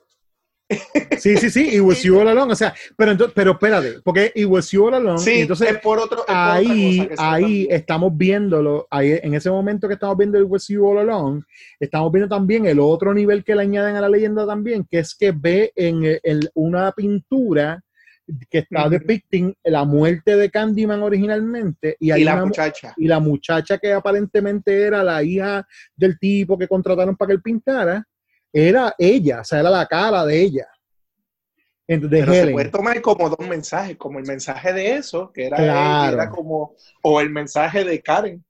Sí, 1.18 1.36
sí, 1.36 1.50
sí, 1.50 1.68
It 1.76 1.80
was 1.82 2.02
you 2.02 2.18
all 2.18 2.26
along. 2.26 2.50
O 2.50 2.54
sea, 2.56 2.74
pero, 2.96 3.12
entonces, 3.12 3.34
pero 3.36 3.52
espérate, 3.52 4.00
porque 4.02 4.32
It 4.34 4.46
was 4.46 4.70
you 4.70 4.86
all 4.86 4.94
along. 4.94 5.18
Sí, 5.18 5.34
y 5.34 5.40
entonces, 5.42 5.70
es 5.70 5.78
por 5.78 5.98
otro. 5.98 6.20
es 6.20 6.24
por 6.24 6.34
ahí, 6.36 7.08
ahí 7.18 7.66
estamos 7.70 8.16
viéndolo, 8.16 8.86
ahí, 8.90 9.18
en 9.22 9.34
ese 9.34 9.50
momento 9.50 9.86
que 9.86 9.94
estamos 9.94 10.16
viendo 10.16 10.38
el 10.38 10.44
Was 10.44 10.66
You 10.68 10.86
All 10.86 10.98
Along, 10.98 11.42
estamos 11.78 12.10
viendo 12.10 12.34
también 12.34 12.64
el 12.66 12.80
otro 12.80 13.12
nivel 13.14 13.44
que 13.44 13.54
le 13.54 13.62
añaden 13.62 13.96
a 13.96 14.00
la 14.00 14.08
leyenda 14.08 14.46
también, 14.46 14.86
que 14.90 14.98
es 15.00 15.14
que 15.14 15.32
ve 15.32 15.70
en, 15.76 16.02
el- 16.04 16.20
en 16.22 16.40
una 16.54 16.90
pintura 16.92 17.82
que 18.48 18.58
está 18.58 18.88
depicting 18.88 19.54
la 19.64 19.84
muerte 19.84 20.36
de 20.36 20.50
Candyman 20.50 21.02
originalmente 21.02 21.96
y, 22.00 22.10
hay 22.10 22.22
Y 22.22 22.24
la 22.24 22.34
una 22.34 22.46
muchacha. 22.46 22.94
y 22.96 23.06
la 23.06 23.20
muchacha 23.20 23.78
que 23.78 23.92
aparentemente 23.92 24.82
era 24.82 25.02
la 25.02 25.22
hija 25.22 25.66
del 25.94 26.18
tipo 26.18 26.56
que 26.56 26.66
contrataron 26.68 27.16
para 27.16 27.28
que 27.28 27.32
él 27.34 27.42
pintara, 27.42 28.06
era 28.52 28.94
ella, 28.98 29.40
o 29.40 29.44
sea, 29.44 29.60
era 29.60 29.70
la 29.70 29.86
cara 29.86 30.24
de 30.24 30.40
ella. 30.40 30.66
Entonces, 31.86 32.24
se 32.40 32.50
puede 32.50 32.70
tomar 32.70 33.00
como 33.02 33.28
dos 33.28 33.46
mensajes, 33.46 33.96
como 33.98 34.18
el 34.18 34.24
mensaje 34.26 34.72
de 34.72 34.94
eso, 34.96 35.30
que 35.30 35.46
era, 35.46 35.56
Claro. 35.56 36.14
era 36.14 36.30
como, 36.30 36.74
o 37.02 37.20
el 37.20 37.28
mensaje 37.30 37.84
de 37.84 38.00
Karen. 38.00 38.42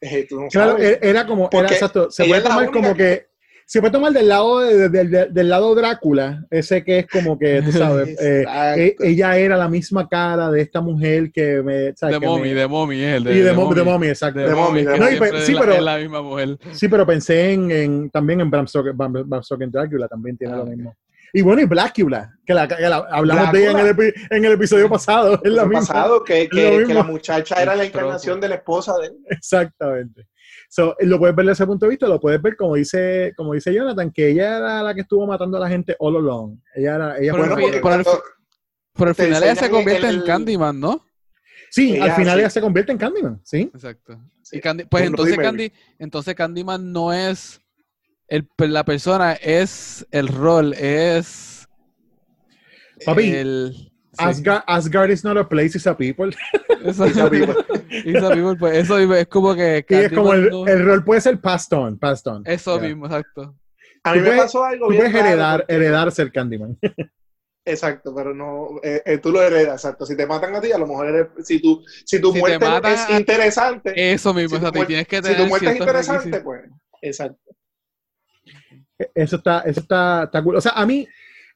Eh, 0.00 0.26
tú 0.28 0.40
no 0.40 0.48
Claro, 0.48 0.72
sabes. 0.72 0.92
e- 1.02 1.08
era 1.08 1.26
como, 1.26 1.42
era 1.44 1.50
Porque 1.50 1.74
exacto, 1.74 2.10
se 2.10 2.24
puede 2.24 2.40
tomar 2.40 2.70
como 2.70 2.94
que, 2.94 3.27
se 3.70 3.80
puede 3.80 3.92
tomar 3.92 4.12
del 4.14 4.28
lado 4.28 4.60
de- 4.60 4.88
de- 4.88 5.04
de- 5.04 5.26
del 5.26 5.48
lado 5.50 5.74
Drácula, 5.74 6.46
ese 6.50 6.82
que 6.82 7.00
es 7.00 7.06
como 7.06 7.38
que, 7.38 7.60
tú 7.60 7.70
sabes, 7.70 8.16
eh, 8.20 8.46
e- 8.78 8.96
ella 9.00 9.36
era 9.36 9.58
la 9.58 9.68
misma 9.68 10.08
cara 10.08 10.50
de 10.50 10.62
esta 10.62 10.80
mujer 10.80 11.30
que 11.30 11.62
me... 11.62 11.94
¿sabes? 11.94 12.18
De 12.18 12.26
mommy, 12.26 12.54
de 12.54 12.66
mommy 12.66 12.98
es 13.02 13.16
el 13.16 13.24
de, 13.24 13.34
y 13.34 13.38
de, 13.40 13.52
Mo- 13.52 13.74
de 13.74 13.82
Mommy, 13.82 14.06
exacto. 14.08 14.40
De 14.40 14.54
mommy, 14.54 14.84
No, 14.84 14.94
sí, 15.42 15.52
la- 15.52 15.60
pero, 15.60 15.72
es 15.74 15.82
la 15.82 15.98
misma 15.98 16.22
mujer. 16.22 16.56
sí, 16.72 16.88
pero 16.88 17.06
pensé 17.06 17.52
en, 17.52 17.70
en- 17.70 18.10
también 18.10 18.40
en 18.40 18.50
Bram 18.50 18.66
Stoker, 18.66 18.94
Bram, 18.94 19.12
Bram 19.26 19.42
Stoker 19.42 19.70
Drácula, 19.70 20.08
también 20.08 20.38
tiene 20.38 20.54
Ah, 20.54 20.56
lo 20.56 20.64
mismo. 20.64 20.96
Y 21.34 21.42
bueno, 21.42 21.60
y 21.60 21.66
Blackula, 21.66 22.32
que, 22.46 22.54
la, 22.54 22.66
que 22.66 22.80
la- 22.80 23.06
hablamos 23.10 23.52
de 23.52 23.60
ella 23.68 23.72
en 23.72 23.86
el, 23.86 23.94
epi- 23.94 24.14
en 24.30 24.44
el 24.46 24.52
episodio 24.52 24.88
pasado, 24.88 25.34
es 25.44 25.52
la 25.52 25.64
El 25.64 25.68
misma. 25.68 25.80
pasado, 25.86 26.24
que, 26.24 26.48
que, 26.48 26.84
que 26.86 26.94
la 26.94 27.02
muchacha 27.02 27.60
era 27.60 27.76
la 27.76 27.84
encarnación 27.84 28.40
de 28.40 28.48
la 28.48 28.54
esposa 28.54 28.94
de 28.98 29.08
él. 29.08 29.12
Exactamente. 29.28 30.26
So, 30.70 30.94
lo 31.00 31.18
puedes 31.18 31.34
ver 31.34 31.46
desde 31.46 31.62
ese 31.62 31.66
punto 31.66 31.86
de 31.86 31.90
vista, 31.90 32.06
lo 32.06 32.20
puedes 32.20 32.42
ver 32.42 32.54
como 32.54 32.74
dice, 32.74 33.32
como 33.36 33.54
dice 33.54 33.72
Jonathan, 33.72 34.10
que 34.12 34.28
ella 34.28 34.58
era 34.58 34.82
la 34.82 34.94
que 34.94 35.00
estuvo 35.00 35.26
matando 35.26 35.56
a 35.56 35.60
la 35.60 35.68
gente 35.68 35.96
all 35.98 36.16
along. 36.16 36.58
Ella 36.74 36.94
era, 36.96 37.18
ella 37.18 37.32
Pero 37.32 37.44
fue 37.46 37.62
porque 37.62 37.80
por 37.80 39.08
el- 39.08 39.14
final 39.14 39.42
ella 39.42 39.54
se 39.56 39.70
convierte 39.70 40.08
el- 40.08 40.16
en 40.16 40.22
Candyman, 40.26 40.78
¿no? 40.78 41.04
Sí, 41.70 41.94
Ella 41.94 42.04
al 42.04 42.12
final 42.12 42.34
sí. 42.34 42.40
ella 42.40 42.50
se 42.50 42.60
convierte 42.60 42.92
en 42.92 42.98
Candyman, 42.98 43.40
¿sí? 43.44 43.70
Exacto. 43.74 44.20
Sí, 44.42 44.56
Y 44.56 44.60
Candy- 44.60 44.84
pues 44.90 45.02
con 45.04 45.08
entonces. 45.12 45.36
Candy, 45.38 45.72
entonces 45.98 46.34
Candyman 46.34 46.92
no 46.92 47.12
es 47.12 47.60
el, 48.26 48.46
la 48.58 48.84
persona, 48.84 49.32
es 49.34 50.06
el 50.10 50.28
rol, 50.28 50.74
es 50.74 51.66
Papi, 53.04 53.30
el... 53.32 53.87
sí. 54.18 54.24
Asgard, 54.24 54.62
Asgard 54.66 55.10
is 55.10 55.24
not 55.24 55.36
a 55.38 55.48
place, 55.48 55.76
it's 55.76 55.86
a 55.86 55.96
people. 55.96 56.30
Eso, 56.84 57.06
It's 57.06 57.16
a 57.18 57.30
people. 57.30 57.54
It's 57.90 58.22
a 58.22 58.30
people, 58.30 58.56
pues, 58.58 58.76
eso 58.78 58.98
es 58.98 59.26
como 59.28 59.54
que 59.54 59.84
Y 59.88 59.94
es 59.94 60.12
como 60.12 60.32
el, 60.34 60.50
rol 60.84 61.04
puede 61.04 61.20
ser 61.20 61.40
passed 61.40 61.72
on, 61.76 61.98
passed 61.98 62.26
on. 62.30 62.42
eso 62.46 62.78
mismo, 62.80 63.06
exacto. 63.06 63.54
A 64.04 64.12
mí 64.14 64.20
me 64.20 64.26
puedes- 64.26 64.42
pasó 64.42 64.64
algo 64.64 64.86
Tú 64.86 64.92
bien 64.92 65.02
puedes 65.04 65.14
raro 65.14 65.26
heredar, 65.28 65.60
porque- 65.60 65.74
heredar 65.74 66.12
ser 66.12 66.32
Candyman. 66.32 66.78
Exacto, 67.64 68.14
pero 68.14 68.32
no, 68.32 68.80
eh, 68.82 69.02
eh, 69.04 69.18
tú 69.18 69.30
lo 69.30 69.42
heredas, 69.42 69.84
exacto. 69.84 70.06
Si 70.06 70.16
te 70.16 70.26
matan 70.26 70.54
a 70.54 70.60
ti, 70.62 70.72
a 70.72 70.78
lo 70.78 70.86
mejor 70.86 71.06
eres, 71.08 71.26
si 71.46 71.60
tu, 71.60 71.84
si 72.06 72.18
tu 72.18 72.28
Si 72.28 72.34
te 72.34 72.38
muerte 72.40 72.58
matan 72.66 72.94
es 72.94 73.10
interesante, 73.10 73.92
Eso 74.12 74.32
mismo, 74.32 74.50
si 74.50 74.56
exacto. 74.56 74.86
Tienes 74.86 75.06
que 75.06 75.16
si 75.16 75.22
tener 75.22 75.36
tu 75.42 75.46
muerte 75.48 75.66
es 75.72 75.76
interesante, 75.78 76.38
requisitos. 76.38 76.42
pues, 76.44 76.62
exacto. 77.02 77.50
Eso 79.14 79.36
está, 79.36 79.60
eso 79.60 79.80
está, 79.80 80.24
está 80.24 80.42
cool. 80.42 80.56
O 80.56 80.60
sea, 80.62 80.72
a 80.72 80.86
mí, 80.86 81.06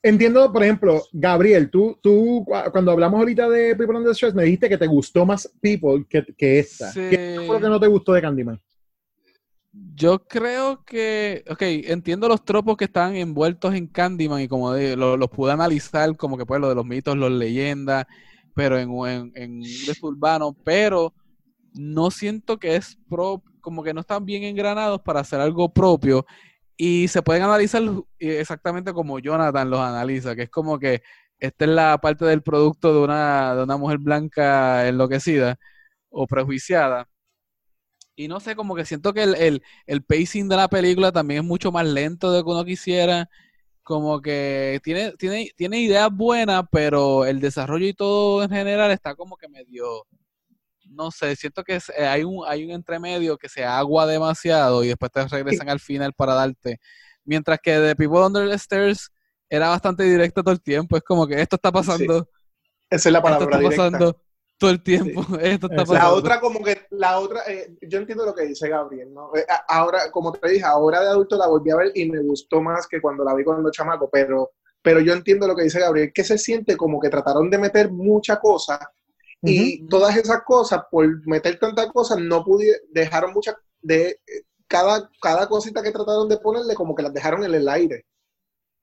entiendo, 0.03 0.53
por 0.53 0.63
ejemplo, 0.63 1.03
Gabriel, 1.13 1.71
tú, 1.71 1.99
tú 2.03 2.45
cu- 2.47 2.71
cuando 2.73 2.91
hablamos 2.93 3.19
ahorita 3.21 3.49
de 3.49 3.77
People 3.77 3.97
Under 3.99 4.15
Stress, 4.15 4.35
me 4.35 4.45
dijiste 4.45 4.69
que 4.69 4.79
te 4.79 4.87
gustó 4.87 5.25
más 5.25 5.51
People 5.61 6.05
que, 6.09 6.25
que 6.37 6.59
esta. 6.59 6.91
Sí. 6.91 7.01
¿Qué 7.11 7.43
fue 7.47 7.57
lo 7.57 7.61
que 7.61 7.69
no 7.69 7.81
te 7.81 7.87
gustó 7.87 8.13
de 8.13 8.21
Candyman? 8.23 8.61
Yo 9.95 10.19
creo 10.27 10.85
que, 10.85 11.45
ok, 11.49 11.63
entiendo 11.63 12.29
los 12.29 12.45
tropos 12.45 12.77
que 12.77 12.85
están 12.85 13.17
envueltos 13.17 13.75
en 13.75 13.87
Candyman 13.87 14.43
y 14.43 14.49
como 14.49 14.73
de- 14.73 14.97
lo- 14.97 15.17
los 15.17 15.31
pude 15.31 15.53
analizar 15.53 16.15
como 16.17 16.37
que 16.37 16.45
pues 16.45 16.61
lo 16.61 16.69
de 16.69 16.75
los 16.75 16.85
mitos, 16.85 17.17
los 17.17 17.31
leyendas, 17.33 18.05
pero 18.55 18.79
en, 18.79 18.91
en, 19.07 19.33
en 19.35 19.51
un 19.61 19.65
urbano, 20.03 20.55
pero 20.63 21.15
no 21.75 22.11
siento 22.11 22.59
que 22.59 22.77
es 22.77 22.99
pro, 23.09 23.43
como 23.63 23.83
que 23.83 23.95
no 23.95 24.01
están 24.01 24.27
bien 24.27 24.43
engranados 24.43 25.01
para 25.01 25.21
hacer 25.21 25.41
algo 25.41 25.73
propio 25.73 26.27
y 26.77 27.09
se 27.09 27.23
pueden 27.23 27.43
analizar 27.43 27.83
eh, 28.19 28.41
exactamente 28.41 28.93
como 28.93 29.19
Jonathan 29.19 29.71
los 29.71 29.81
analiza, 29.81 30.35
que 30.37 30.43
es 30.45 30.51
como 30.51 30.79
que 30.79 31.03
esta 31.39 31.65
es 31.65 31.71
la 31.71 31.99
parte 31.99 32.25
del 32.25 32.43
producto 32.43 32.93
de 32.95 33.01
una, 33.01 33.55
de 33.57 33.63
una 33.65 33.77
mujer 33.77 33.99
blanca 33.99 34.89
enloquecida 34.89 35.57
o 36.11 36.27
prejuiciada. 36.27 37.09
Y 38.15 38.29
no 38.29 38.41
sé, 38.41 38.55
como 38.57 38.75
que 38.75 38.85
siento 38.85 39.13
que 39.15 39.23
el, 39.23 39.35
el, 39.37 39.63
el 39.87 40.03
pacing 40.05 40.49
de 40.49 40.57
la 40.57 40.69
película 40.69 41.13
también 41.13 41.43
es 41.43 41.47
mucho 41.49 41.73
más 41.73 41.87
lento 41.87 42.31
de 42.31 42.39
lo 42.39 42.45
que 42.45 42.51
uno 42.51 42.65
quisiera. 42.65 43.29
Como 43.83 44.21
que 44.23 44.81
tiene, 44.85 45.13
tiene, 45.19 45.51
tiene 45.57 45.81
ideas 45.81 46.11
buenas, 46.13 46.65
pero 46.71 47.25
el 47.27 47.41
desarrollo 47.41 47.87
y 47.87 47.95
todo 47.95 48.43
en 48.45 48.51
general 48.51 48.91
está 48.93 49.15
como 49.17 49.37
que 49.37 49.49
medio. 49.49 50.07
No 50.95 51.11
sé, 51.11 51.37
siento 51.37 51.65
que 51.65 51.77
es- 51.77 51.91
eh, 51.97 52.07
hay 52.07 52.25
un, 52.25 52.45
hay 52.47 52.65
un 52.65 52.71
entremedio 52.73 53.37
que 53.39 53.49
se 53.49 53.65
agua 53.65 54.07
demasiado 54.07 54.85
y 54.85 54.89
después 54.89 55.11
te 55.13 55.27
regresan 55.27 55.69
al 55.69 55.81
final 55.81 56.13
para 56.15 56.35
darte. 56.35 56.79
Mientras 57.25 57.59
que 57.63 57.73
The 57.79 57.97
People 57.97 58.21
Under 58.21 58.49
the 58.49 58.55
Stairs 58.57 59.11
era 59.49 59.69
bastante 59.69 60.05
directo 60.05 60.43
todo 60.43 60.53
el 60.53 60.61
tiempo. 60.63 60.97
Es 60.97 61.03
como 61.03 61.27
que 61.27 61.41
esto 61.41 61.57
está 61.57 61.71
pasando, 61.73 62.29
Esa 62.91 63.09
es 63.09 63.13
la 63.13 63.19
esto 63.19 63.23
palabra 63.23 63.57
está 63.57 63.59
directa. 63.59 63.99
pasando 63.99 64.23
todo 64.59 64.71
el 64.71 64.83
tiempo. 64.83 65.21
Esto 65.41 65.67
está 65.67 65.85
pasando. 65.85 65.95
La 65.95 66.13
otra 66.13 66.41
como 66.41 66.63
que, 66.63 66.87
la 66.91 67.19
otra, 67.19 67.41
eh, 67.49 67.77
yo 67.83 67.99
entiendo 67.99 68.25
lo 68.25 68.33
que 68.35 68.45
dice 68.47 68.69
Gabriel, 68.69 69.13
¿no? 69.13 69.35
Eh, 69.35 69.45
ahora, 69.69 70.11
como 70.13 70.31
te 70.33 70.49
dije, 70.49 70.65
ahora 70.65 71.01
de 71.01 71.09
adulto 71.09 71.37
la 71.37 71.49
volví 71.49 71.71
a 71.71 71.77
ver 71.77 71.91
y 71.97 72.09
me 72.09 72.21
gustó 72.23 72.61
más 72.63 72.87
que 72.87 73.01
cuando 73.01 73.25
la 73.25 73.35
vi 73.35 73.43
cuando 73.43 73.71
chamaco, 73.73 74.09
pero, 74.09 74.53
pero 74.81 75.01
yo 75.01 75.15
entiendo 75.15 75.49
lo 75.49 75.57
que 75.57 75.65
dice 75.65 75.81
Gabriel, 75.81 76.13
que 76.15 76.23
se 76.23 76.39
siente 76.39 76.77
como 76.77 77.01
que 77.01 77.09
trataron 77.11 77.51
de 77.51 77.59
meter 77.59 77.91
mucha 77.91 78.39
cosa 78.39 78.79
y 79.45 79.87
todas 79.89 80.17
esas 80.17 80.43
cosas, 80.45 80.83
por 80.91 81.27
meter 81.27 81.59
tanta 81.59 81.89
cosa, 81.91 82.17
no 82.17 82.45
pudieron, 82.45 82.81
dejaron 82.93 83.33
muchas, 83.33 83.57
de 83.81 84.21
cada, 84.69 85.11
cada 85.21 85.49
cosita 85.49 85.83
que 85.83 85.91
trataron 85.93 86.29
de 86.29 86.39
ponerle, 86.39 86.75
como 86.75 86.95
que 86.95 87.03
las 87.03 87.13
dejaron 87.13 87.45
en 87.45 87.55
el 87.55 87.69
aire. 87.69 88.05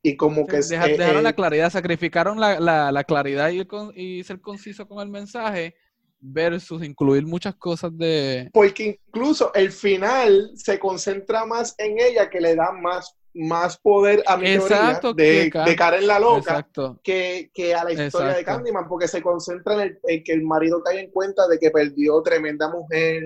Y 0.01 0.15
como 0.15 0.45
que... 0.47 0.57
Deja- 0.61 0.87
eh, 0.87 0.97
dejaron 0.97 1.21
eh, 1.21 1.23
la 1.23 1.33
claridad, 1.33 1.69
sacrificaron 1.71 2.39
la, 2.39 2.59
la, 2.59 2.91
la 2.91 3.03
claridad 3.03 3.49
y, 3.49 3.59
el 3.59 3.67
con- 3.67 3.91
y 3.95 4.23
ser 4.23 4.39
conciso 4.41 4.87
con 4.87 5.01
el 5.01 5.09
mensaje 5.09 5.75
versus 6.21 6.83
incluir 6.83 7.25
muchas 7.25 7.55
cosas 7.55 7.97
de... 7.97 8.49
porque 8.51 8.99
incluso 9.07 9.53
el 9.53 9.71
final 9.71 10.51
se 10.55 10.77
concentra 10.77 11.45
más 11.45 11.75
en 11.77 11.97
ella 11.99 12.29
que 12.29 12.41
le 12.41 12.55
da 12.55 12.71
más, 12.73 13.15
más 13.33 13.77
poder 13.77 14.23
a 14.25 14.37
mi 14.37 14.47
Exacto, 14.49 15.15
teoría 15.15 15.43
de, 15.43 15.69
de 15.71 15.75
Karen 15.75 16.07
la 16.07 16.19
loca 16.19 16.67
que, 17.03 17.51
que 17.53 17.75
a 17.75 17.83
la 17.83 17.91
historia 17.93 18.33
de. 18.35 18.43
Candyman 18.43 18.87
porque 18.87 19.07
se 19.07 19.21
concentra 19.21 19.75
en, 19.75 19.79
el- 19.81 19.99
en 20.07 20.23
que 20.23 20.33
el 20.33 20.43
marido 20.43 20.81
cae 20.83 20.99
en 20.99 21.11
cuenta 21.11 21.47
de 21.47 21.59
que 21.59 21.69
perdió 21.71 22.21
tremenda 22.23 22.69
mujer 22.71 23.23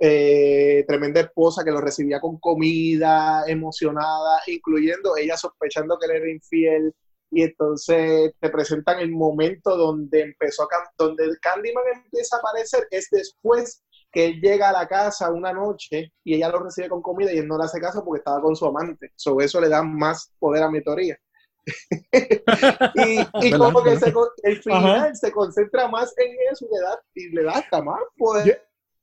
eh, 0.00 0.84
tremenda 0.86 1.20
esposa 1.20 1.64
que 1.64 1.70
lo 1.72 1.80
recibía 1.80 2.20
con 2.20 2.38
comida 2.38 3.42
emocionada 3.48 4.40
incluyendo 4.46 5.16
ella 5.16 5.36
sospechando 5.36 5.98
que 5.98 6.06
él 6.06 6.12
era 6.22 6.30
infiel 6.30 6.94
y 7.30 7.42
entonces 7.42 8.32
te 8.40 8.48
presentan 8.48 9.00
el 9.00 9.10
momento 9.10 9.76
donde 9.76 10.20
empezó 10.22 10.62
a 10.62 10.68
donde 10.96 11.24
Candyman 11.42 11.84
empieza 12.04 12.36
a 12.36 12.38
aparecer 12.38 12.86
es 12.90 13.08
después 13.10 13.82
que 14.10 14.26
él 14.26 14.40
llega 14.40 14.70
a 14.70 14.72
la 14.72 14.88
casa 14.88 15.30
una 15.30 15.52
noche 15.52 16.12
y 16.24 16.34
ella 16.34 16.48
lo 16.48 16.60
recibe 16.64 16.88
con 16.88 17.02
comida 17.02 17.32
y 17.32 17.38
él 17.38 17.46
no 17.48 17.58
le 17.58 17.64
hace 17.64 17.80
caso 17.80 18.04
porque 18.04 18.18
estaba 18.20 18.40
con 18.40 18.56
su 18.56 18.66
amante. 18.66 19.12
Sobre 19.16 19.46
eso 19.46 19.60
le 19.60 19.68
da 19.68 19.82
más 19.82 20.32
poder 20.38 20.62
a 20.62 20.70
mi 20.70 20.82
teoría. 20.82 21.16
y 22.94 23.20
y 23.20 23.50
¿Verdad? 23.50 23.58
como 23.58 23.82
que 23.82 23.90
¿Verdad? 23.90 24.12
se 24.42 24.48
el 24.50 24.62
final 24.62 24.96
Ajá. 24.96 25.14
se 25.14 25.30
concentra 25.32 25.88
más 25.88 26.14
en 26.16 26.34
eso 26.50 26.66
y 26.66 26.74
le 26.74 26.80
da, 26.80 27.00
y 27.14 27.28
le 27.30 27.42
da 27.42 27.52
hasta 27.52 27.82
más 27.82 28.00
poder. 28.16 28.46
Yo- 28.46 28.54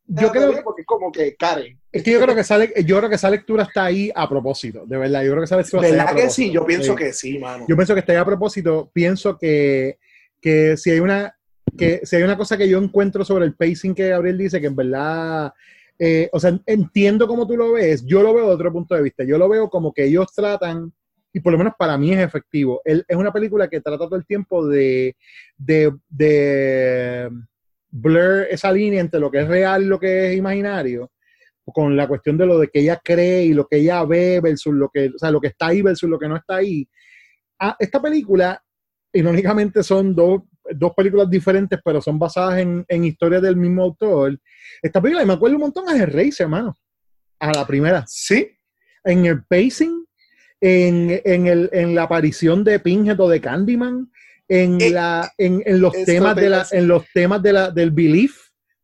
Yo 0.08 0.32
creo, 0.32 0.64
porque 0.64 0.86
como 0.86 1.12
que 1.12 1.36
Karen. 1.36 1.80
es 1.92 2.04
que 2.04 2.12
yo 2.12 2.22
creo 2.22 2.36
que 2.36 2.44
sale, 2.44 2.72
yo 2.86 2.98
creo 2.98 3.10
que 3.10 3.16
esa 3.16 3.30
lectura 3.30 3.64
está 3.64 3.86
ahí 3.86 4.12
a 4.14 4.30
propósito, 4.30 4.84
de 4.86 4.98
verdad. 4.98 5.24
Yo 5.24 5.32
creo 5.32 5.42
que 5.42 5.46
esa 5.46 5.58
lectura 5.58 5.82
está 5.82 5.96
ahí 5.96 6.00
a 6.00 6.06
¿Verdad 6.06 6.22
que 6.24 6.30
sí? 6.30 6.52
Yo 6.52 6.64
pienso 6.64 6.92
Sí. 6.92 6.98
que 6.98 7.14
sí, 7.14 7.40
mano. 7.40 7.66
Yo 7.68 7.76
pienso 7.76 7.94
que 7.96 8.02
está 8.02 8.12
ahí 8.14 8.20
a 8.20 8.26
propósito. 8.26 8.92
Pienso 8.94 9.36
que, 9.38 9.98
que 10.40 10.78
si 10.78 10.92
hay 10.92 11.00
una 11.00 11.35
que 11.78 12.02
si 12.04 12.16
hay 12.16 12.24
una 12.24 12.38
cosa 12.38 12.58
que 12.58 12.70
yo 12.70 12.78
encuentro 12.78 13.26
sobre 13.26 13.46
el 13.46 13.56
pacing 13.56 13.94
que 13.96 14.10
Gabriel 14.10 14.38
dice, 14.38 14.62
que 14.62 14.68
en 14.68 14.76
verdad, 14.76 15.54
eh, 16.00 16.30
o 16.32 16.40
sea, 16.40 16.58
entiendo 16.66 17.28
cómo 17.28 17.48
tú 17.48 17.58
lo 17.58 17.74
ves, 17.74 18.06
yo 18.06 18.22
lo 18.22 18.34
veo 18.34 18.48
de 18.48 18.54
otro 18.56 18.72
punto 18.72 18.96
de 18.96 19.02
vista. 19.04 19.24
Yo 19.24 19.38
lo 19.38 19.50
veo 19.50 19.70
como 19.70 19.94
que 19.94 20.06
ellos 20.06 20.28
tratan, 20.34 20.94
y 21.34 21.40
por 21.42 21.52
lo 21.52 21.58
menos 21.58 21.74
para 21.78 21.98
mí 21.98 22.14
es 22.14 22.20
efectivo. 22.20 22.82
Él- 22.86 23.04
es 23.08 23.18
una 23.18 23.34
película 23.34 23.68
que 23.70 23.82
trata 23.82 24.06
todo 24.06 24.16
el 24.16 24.26
tiempo 24.26 24.66
de, 24.68 25.16
de, 25.58 25.94
de 26.10 27.30
blur 27.90 28.48
esa 28.50 28.72
línea 28.72 29.02
entre 29.02 29.20
lo 29.20 29.30
que 29.32 29.40
es 29.42 29.48
real 29.48 29.84
y 29.84 29.88
lo 29.88 30.00
que 30.00 30.32
es 30.32 30.38
imaginario 30.38 31.12
con 31.74 31.98
la 31.98 32.08
cuestión 32.08 32.38
de 32.38 32.46
lo 32.46 32.60
de 32.60 32.68
que 32.68 32.80
ella 32.82 33.02
cree 33.04 33.44
y 33.46 33.54
lo 33.54 33.66
que 33.68 33.78
ella 33.78 34.04
ve 34.06 34.40
versus 34.40 34.74
lo 34.74 34.90
que, 34.90 35.08
o 35.08 35.18
sea, 35.18 35.32
lo 35.32 35.42
que 35.42 35.48
está 35.48 35.68
ahí 35.68 35.82
versus 35.82 36.08
lo 36.10 36.20
que 36.20 36.28
no 36.28 36.36
está 36.38 36.58
ahí. 36.58 36.88
Ah, 37.60 37.76
esta 37.80 38.00
película, 38.02 38.62
irónicamente, 39.12 39.82
son 39.82 40.14
dos, 40.14 40.44
dos 40.74 40.94
películas 40.96 41.30
diferentes, 41.30 41.80
pero 41.84 42.02
son 42.02 42.18
basadas 42.18 42.60
en, 42.60 42.86
en 42.88 43.04
historias 43.04 43.42
del 43.42 43.56
mismo 43.56 43.84
autor. 43.84 44.40
Esta 44.82 45.02
película, 45.02 45.24
y 45.24 45.28
me 45.28 45.34
acuerdo 45.34 45.56
un 45.56 45.62
montón 45.62 45.88
a 45.90 45.96
Hellraiser, 45.96 46.46
hermano. 46.46 46.76
A 47.40 47.52
la 47.52 47.68
primera. 47.68 48.04
Sí. 48.08 48.50
En 49.04 49.26
el 49.26 49.44
pacing, 49.46 50.06
en, 50.60 51.22
en, 51.24 51.48
el, 51.48 51.70
en 51.72 51.94
la 51.94 52.04
aparición 52.04 52.64
de 52.64 52.80
Pinhead 52.80 53.20
o 53.20 53.30
de 53.30 53.40
Candyman, 53.42 54.12
en, 54.48 54.80
Eh, 54.80 54.90
la, 54.92 55.32
en, 55.38 55.62
en 55.66 55.82
los 55.82 55.94
temas 56.06 56.36
te 56.36 56.42
de 56.42 56.50
la, 56.50 56.66
en 56.72 56.88
los 56.88 57.06
temas 57.14 57.42
de 57.42 57.54
la, 57.54 57.72
del 57.72 57.92
belief, 57.92 58.36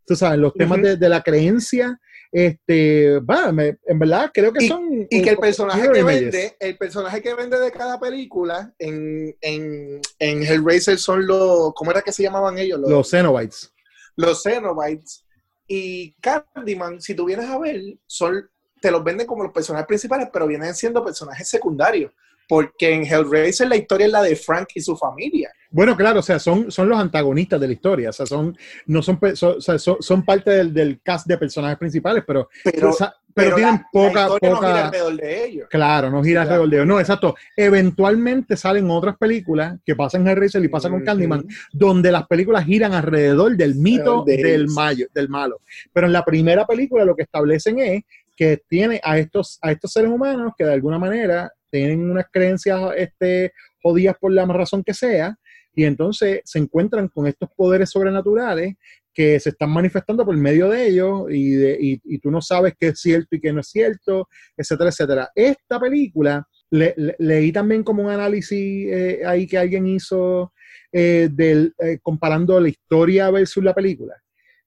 tú 0.06 0.16
sabes, 0.16 0.40
los 0.40 0.54
temas 0.54 0.82
de, 0.82 0.98
de 0.98 1.10
la 1.10 1.22
creencia. 1.22 2.00
Este, 2.32 3.20
va, 3.20 3.52
me- 3.52 3.78
en 3.86 4.00
verdad 4.00 4.32
creo 4.34 4.54
que 4.54 4.64
Y- 4.64 4.68
son. 4.68 5.08
Y 5.10 5.22
que 5.22 5.32
el 5.32 5.38
personaje 5.38 5.92
que 5.92 6.00
images. 6.00 6.22
vende, 6.22 6.56
el 6.60 6.78
personaje 6.78 7.22
que 7.22 7.34
vende 7.34 7.60
de 7.60 7.72
cada 7.72 8.00
película 8.00 8.74
en, 8.80 9.36
en, 9.42 10.00
en 10.20 10.44
Hellraiser 10.44 10.98
son 10.98 11.28
los, 11.28 11.74
¿cómo 11.74 11.92
era 11.92 12.02
que 12.02 12.14
se 12.14 12.24
llamaban 12.24 12.58
ellos? 12.58 12.80
Los, 12.80 12.90
Los 12.90 13.10
Cenobites. 13.12 13.74
los 14.16 14.42
Cenobites. 14.44 15.26
Y 15.68 16.14
Candyman, 16.22 17.02
si 17.02 17.14
tú 17.16 17.26
vienes 17.26 17.50
a 17.50 17.58
ver, 17.60 17.82
son 18.08 18.50
te 18.82 18.90
los 18.92 19.04
venden 19.04 19.28
como 19.28 19.44
los 19.44 19.54
personajes 19.54 19.86
principales, 19.88 20.30
pero 20.34 20.48
vienen 20.48 20.74
siendo 20.74 21.04
personajes 21.04 21.48
secundarios. 21.48 22.12
Porque 22.50 22.92
en 22.94 23.04
Hellraiser 23.06 23.68
la 23.68 23.76
historia 23.76 24.08
es 24.08 24.12
la 24.12 24.24
de 24.24 24.36
Frank 24.36 24.70
y 24.74 24.82
su 24.82 24.98
familia. 24.98 25.52
Bueno, 25.72 25.96
claro, 25.96 26.20
o 26.20 26.24
sea, 26.24 26.38
son, 26.38 26.70
son 26.72 26.90
los 26.90 27.00
antagonistas 27.00 27.60
de 27.60 27.68
la 27.68 27.74
historia, 27.74 28.10
o 28.10 28.14
sea, 28.14 28.26
son, 28.26 28.58
no 28.88 29.02
son, 29.02 29.20
son, 29.36 29.62
son, 29.62 29.98
son 30.00 30.26
parte 30.26 30.52
del, 30.52 30.74
del 30.74 31.00
cast 31.02 31.26
de 31.28 31.38
personajes 31.38 31.78
principales, 31.78 32.24
pero, 32.28 32.50
Pero, 32.64 32.90
o 32.90 32.94
sea, 32.94 33.14
pero 33.34 33.56
tienen 33.56 33.76
la- 33.76 33.88
poca, 33.92 34.14
la 34.14 34.22
historia 34.34 34.50
no 34.50 34.56
gira 34.58 34.70
poca, 34.72 34.86
alrededor 34.88 35.16
de 35.16 35.46
ellos. 35.46 35.68
Claro, 35.70 36.10
no 36.10 36.24
gira 36.24 36.42
Sí, 36.42 36.44
alrededor 36.44 36.70
de 36.70 36.76
ellos. 36.76 36.88
No, 36.88 37.00
exacto. 37.00 37.36
Eventualmente 37.56 38.58
salen 38.58 38.90
otras 38.92 39.18
películas 39.18 39.80
que 39.86 39.96
pasan 39.96 40.22
en 40.22 40.28
Hellraiser 40.28 40.64
y 40.64 40.68
pasa 40.68 40.90
con 40.90 40.98
Ujú. 40.98 41.06
Candyman, 41.06 41.46
donde 41.72 42.12
las 42.12 42.28
películas 42.28 42.66
giran 42.66 42.94
alrededor 42.94 43.56
del 43.56 43.76
mito 43.76 44.24
De 44.26 44.38
del, 44.38 44.68
mayo, 44.68 45.08
del 45.14 45.30
malo. 45.30 45.62
Pero 45.94 46.08
en 46.08 46.14
la 46.14 46.26
primera 46.26 46.66
película 46.66 47.06
lo 47.06 47.16
que 47.16 47.24
establecen 47.24 47.80
es 47.80 48.04
que 48.36 48.62
tiene 48.68 49.00
a 49.04 49.18
estos, 49.18 49.58
a 49.62 49.72
estos 49.72 49.94
seres 49.94 50.12
humanos 50.12 50.52
que 50.58 50.66
de 50.66 50.74
alguna 50.74 51.00
manera 51.00 51.52
tienen 51.70 52.10
unas 52.12 52.26
creencias 52.30 52.80
este, 52.98 53.54
jodidas 53.82 54.16
por 54.20 54.32
la 54.34 54.46
razón 54.46 54.84
que 54.84 54.94
sea, 54.94 55.38
y 55.74 55.84
entonces 55.86 56.42
se 56.44 56.60
encuentran 56.60 57.08
con 57.08 57.28
estos 57.28 57.50
poderes 57.56 57.90
sobrenaturales 57.90 58.76
que 59.14 59.40
se 59.40 59.50
están 59.50 59.70
manifestando 59.72 60.26
por 60.26 60.36
medio 60.38 60.70
de 60.70 60.88
ellos 60.88 61.24
y, 61.30 61.52
de, 61.52 61.78
y, 61.80 62.02
y 62.06 62.20
tú 62.20 62.32
no 62.32 62.42
sabes 62.42 62.74
qué 62.80 62.88
es 62.90 63.00
cierto 63.02 63.36
y 63.36 63.42
qué 63.42 63.52
no 63.52 63.60
es 63.60 63.68
cierto, 63.68 64.28
etcétera, 64.56 64.90
etcétera. 64.90 65.30
Esta 65.36 65.80
película, 65.80 66.48
le- 66.70 66.94
le- 66.96 67.16
leí 67.20 67.52
también 67.52 67.84
como 67.84 68.04
un 68.04 68.10
análisis 68.10 68.88
eh, 68.90 69.22
ahí 69.26 69.46
que 69.48 69.58
alguien 69.58 69.86
hizo 69.88 70.54
eh, 70.94 71.30
del, 71.32 71.74
eh, 71.80 72.00
comparando 72.02 72.60
la 72.60 72.70
historia 72.70 73.30
versus 73.32 73.64
la 73.64 73.74
película. 73.76 74.16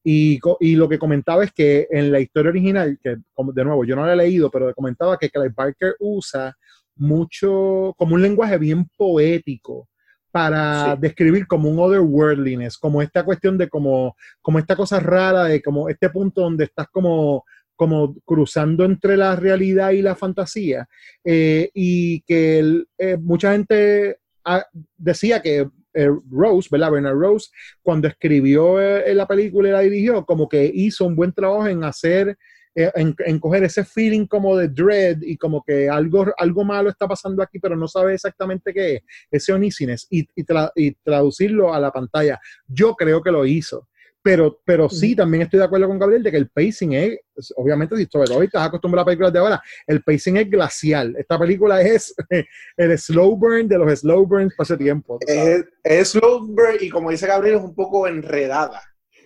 Y, 0.07 0.39
y 0.61 0.77
lo 0.77 0.87
que 0.91 0.99
comentaba 0.99 1.45
es 1.45 1.53
que 1.53 1.87
en 1.91 2.13
la 2.13 2.21
historia 2.21 2.51
original, 2.51 2.99
que 3.03 3.17
como, 3.33 3.53
de 3.53 3.65
nuevo 3.65 3.87
yo 3.87 3.97
no 3.97 4.05
la 4.05 4.13
he 4.13 4.17
leído, 4.17 4.51
pero 4.51 4.75
comentaba 4.75 5.17
que 5.17 5.31
Clive 5.31 5.55
Barker 5.57 5.95
usa 6.01 6.55
mucho, 6.97 7.95
como 7.97 8.15
un 8.15 8.23
lenguaje 8.23 8.59
bien 8.59 8.87
poético 8.97 9.89
para 10.35 10.95
Sí. 10.97 11.01
describir 11.01 11.47
como 11.47 11.69
un 11.71 11.79
otherworldliness, 11.79 12.77
como 12.77 13.01
esta 13.01 13.23
cuestión 13.25 13.57
de 13.57 13.69
como, 13.69 14.17
como 14.43 14.59
esta 14.59 14.75
cosa 14.75 14.99
rara, 14.99 15.45
de 15.45 15.63
como 15.63 15.89
este 15.89 16.11
punto 16.11 16.41
donde 16.41 16.65
estás 16.65 16.89
como, 16.91 17.45
como 17.77 18.17
cruzando 18.25 18.85
entre 18.85 19.17
la 19.17 19.37
realidad 19.37 19.93
y 19.93 20.03
la 20.03 20.17
fantasía, 20.17 20.89
eh, 21.25 21.71
y 21.73 22.21
que 22.23 22.59
el- 22.59 22.89
eh, 22.99 23.17
mucha 23.17 23.53
gente 23.53 24.19
ah, 24.45 24.67
decía 24.97 25.41
que 25.41 25.69
eh, 25.97 26.11
Rose, 26.33 26.69
¿verdad? 26.73 26.91
Bernard 26.91 27.17
Rose, 27.17 27.51
cuando 27.81 28.09
escribió 28.09 28.79
la 28.81 29.29
película 29.29 29.69
y 29.69 29.73
la 29.73 29.81
dirigió, 29.83 30.25
como 30.27 30.49
que 30.49 30.65
hizo 30.75 31.07
un 31.07 31.15
buen 31.15 31.33
trabajo 31.33 31.69
en 31.69 31.85
hacer, 31.85 32.37
en, 32.75 33.15
en 33.19 33.39
coger 33.39 33.65
ese 33.65 33.85
feeling 33.85 34.27
como 34.27 34.57
de 34.57 34.69
dread 34.69 35.19
y 35.23 35.37
como 35.37 35.63
que 35.63 35.89
algo, 35.89 36.27
algo 36.37 36.65
malo 36.65 36.91
está 36.91 37.07
pasando 37.09 37.43
aquí, 37.43 37.59
pero 37.59 37.77
no 37.77 37.87
sabe 37.89 38.15
exactamente 38.15 38.73
qué 38.75 38.95
es, 38.97 39.03
ese 39.31 39.53
uneasiness, 39.53 40.07
y, 40.11 40.27
y, 40.35 40.45
tra- 40.45 40.73
y 40.75 40.93
traducirlo 40.95 41.73
a 41.73 41.81
la 41.81 41.91
pantalla. 41.91 42.41
Yo 42.67 42.95
creo 42.95 43.23
que 43.23 43.31
lo 43.31 43.47
hizo. 43.47 43.89
Pero, 44.27 44.59
pero 44.65 44.89
sí, 44.89 45.15
también 45.15 45.43
estoy 45.43 45.59
de 45.59 45.67
acuerdo 45.67 45.87
con 45.87 45.99
Gabriel 45.99 46.23
de 46.23 46.31
que 46.31 46.39
el 46.39 46.49
pacing 46.49 46.95
es, 46.95 47.19
obviamente, 47.57 47.95
si 47.95 48.07
sobre 48.07 48.27
todo 48.29 48.43
estás 48.43 48.67
acostumbrado 48.67 49.03
a 49.03 49.05
películas 49.05 49.35
de 49.35 49.39
ahora, 49.39 49.63
el 49.87 50.03
pacing 50.03 50.39
es 50.39 50.49
glacial. 50.49 51.15
Esta 51.19 51.39
película 51.39 51.83
es 51.83 52.15
el 52.79 52.99
slow 52.99 53.37
burn 53.37 53.69
de 53.69 53.77
los 53.77 54.01
slow 54.01 54.27
burns 54.27 54.55
ese 54.59 54.79
tiempo. 54.79 55.19
Es, 55.27 55.67
es 55.83 56.09
slow 56.13 56.47
burn 56.47 56.77
y 56.81 56.89
como 56.89 57.11
dice 57.11 57.27
Gabriel, 57.27 57.57
es 57.57 57.63
un 57.65 57.75
poco 57.75 58.09
enredada. 58.09 58.81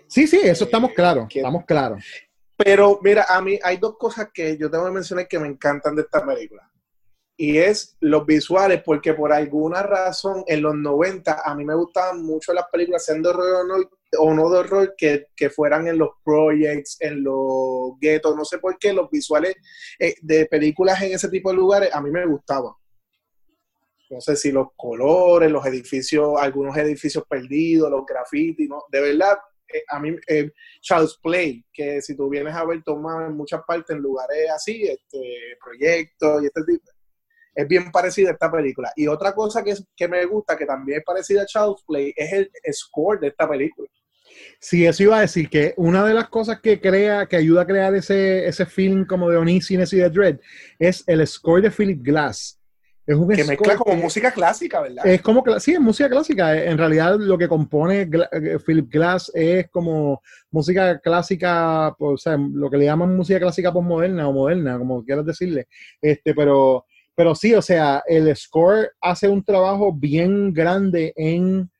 Sí, 0.08 0.26
sí, 0.26 0.40
eso 0.42 0.64
estamos 0.64 0.90
claros, 0.94 1.28
que- 1.28 1.38
estamos 1.38 1.64
claros. 1.64 2.02
Pero 2.64 2.98
mira, 3.02 3.24
a 3.28 3.40
mí 3.40 3.56
hay 3.62 3.76
dos 3.76 3.96
cosas 3.96 4.30
que 4.34 4.58
yo 4.58 4.68
tengo 4.68 4.86
que 4.86 4.90
mencionar 4.90 5.28
que 5.28 5.38
me 5.38 5.46
encantan 5.46 5.94
de 5.94 6.02
esta 6.02 6.26
película. 6.26 6.68
Y 7.36 7.58
es 7.58 7.96
los 8.00 8.26
visuales, 8.26 8.82
porque 8.84 9.14
por 9.14 9.32
alguna 9.32 9.80
razón 9.84 10.42
en 10.48 10.62
los 10.62 10.74
90 10.74 11.42
a 11.44 11.54
mí 11.54 11.64
me 11.64 11.76
gustaban 11.76 12.24
mucho 12.24 12.52
las 12.52 12.64
películas, 12.72 13.04
sean 13.04 13.22
de 13.22 13.28
horror 13.28 13.64
o 14.18 14.34
no, 14.34 14.50
de 14.50 14.58
horror, 14.58 14.94
que, 14.98 15.26
que 15.36 15.50
fueran 15.50 15.86
en 15.86 15.98
los 15.98 16.10
projects, 16.24 16.96
en 16.98 17.22
los 17.22 17.92
guetos, 18.00 18.34
no 18.34 18.44
sé 18.44 18.58
por 18.58 18.76
qué, 18.76 18.92
los 18.92 19.08
visuales 19.08 19.54
eh, 20.00 20.16
de 20.20 20.46
películas 20.46 21.00
en 21.00 21.12
ese 21.12 21.28
tipo 21.28 21.50
de 21.50 21.56
lugares 21.56 21.94
a 21.94 22.00
mí 22.00 22.10
me 22.10 22.26
gustaban. 22.26 22.72
No 24.10 24.20
sé 24.20 24.34
si 24.34 24.50
los 24.50 24.68
colores, 24.74 25.48
los 25.48 25.64
edificios, 25.64 26.34
algunos 26.40 26.76
edificios 26.76 27.22
perdidos, 27.28 27.88
los 27.88 28.04
grafitis, 28.04 28.68
¿no? 28.68 28.82
De 28.90 29.00
verdad, 29.00 29.38
eh, 29.72 29.82
a 29.88 29.98
mí, 30.00 30.16
eh, 30.26 30.50
Charles 30.80 31.18
Play, 31.22 31.64
que 31.72 32.00
si 32.02 32.16
tú 32.16 32.28
vienes 32.28 32.54
a 32.54 32.64
ver, 32.64 32.82
toma 32.82 33.26
en 33.26 33.36
muchas 33.36 33.62
partes 33.66 33.96
en 33.96 34.02
lugares 34.02 34.50
así, 34.54 34.82
este, 34.84 35.56
proyectos 35.62 36.42
y 36.42 36.46
este 36.46 36.64
tipo. 36.64 36.90
Es 37.54 37.66
bien 37.66 37.90
parecida 37.90 38.30
a 38.30 38.32
esta 38.32 38.50
película. 38.50 38.92
Y 38.94 39.06
otra 39.08 39.34
cosa 39.34 39.64
que, 39.64 39.74
que 39.96 40.08
me 40.08 40.24
gusta, 40.26 40.56
que 40.56 40.66
también 40.66 40.98
es 40.98 41.04
parecida 41.04 41.42
a 41.42 41.46
Charles 41.46 41.82
Play, 41.86 42.12
es 42.16 42.32
el 42.32 42.50
score 42.72 43.20
de 43.20 43.28
esta 43.28 43.48
película. 43.48 43.88
Sí, 44.60 44.86
eso 44.86 45.02
iba 45.02 45.18
a 45.18 45.22
decir 45.22 45.48
que 45.48 45.74
una 45.76 46.04
de 46.04 46.14
las 46.14 46.28
cosas 46.28 46.60
que 46.60 46.80
crea, 46.80 47.26
que 47.26 47.36
ayuda 47.36 47.62
a 47.62 47.66
crear 47.66 47.94
ese, 47.94 48.46
ese 48.46 48.66
feeling 48.66 49.04
como 49.04 49.30
de 49.30 49.38
uneasiness 49.38 49.92
y 49.92 49.98
de 49.98 50.10
dread, 50.10 50.38
es 50.78 51.04
el 51.06 51.26
score 51.26 51.62
de 51.62 51.70
Philip 51.70 52.02
Glass. 52.02 52.57
Es 53.08 53.16
un 53.16 53.26
Que 53.26 53.42
mezcla 53.42 53.74
como 53.76 53.96
que- 53.96 54.02
música 54.02 54.30
clásica, 54.30 54.82
¿verdad? 54.82 55.06
Es 55.06 55.22
como, 55.22 55.42
sí, 55.60 55.72
es 55.72 55.80
música 55.80 56.10
clásica. 56.10 56.62
En 56.62 56.76
realidad, 56.76 57.16
lo 57.18 57.38
que 57.38 57.48
compone 57.48 58.06
Gla- 58.06 58.28
eh, 58.30 58.58
Philip 58.64 58.92
Glass 58.92 59.32
es 59.34 59.66
como 59.70 60.20
música 60.50 60.98
clásica, 60.98 61.94
o 61.98 62.18
sea, 62.18 62.36
lo 62.36 62.68
que 62.68 62.76
le 62.76 62.84
llaman 62.84 63.16
música 63.16 63.40
clásica 63.40 63.72
postmoderna 63.72 64.28
o 64.28 64.32
moderna, 64.34 64.76
como 64.76 65.02
quieras 65.02 65.24
decirle. 65.24 65.68
Este, 66.02 66.34
pero, 66.34 66.84
pero 67.14 67.34
sí, 67.34 67.54
o 67.54 67.62
sea, 67.62 68.02
el 68.06 68.36
score 68.36 68.90
hace 69.00 69.26
un 69.26 69.42
trabajo 69.42 69.90
bien 69.90 70.52
grande 70.52 71.14
en 71.16 71.70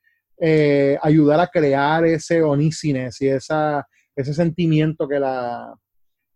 eh, 0.41 0.97
ayudar 1.03 1.41
a 1.41 1.49
crear 1.49 2.07
ese 2.07 2.43
uneasiness 2.43 3.21
y 3.21 3.29
esa, 3.29 3.87
ese 4.17 4.33
sentimiento 4.33 5.07
que 5.07 5.21
la, 5.21 5.75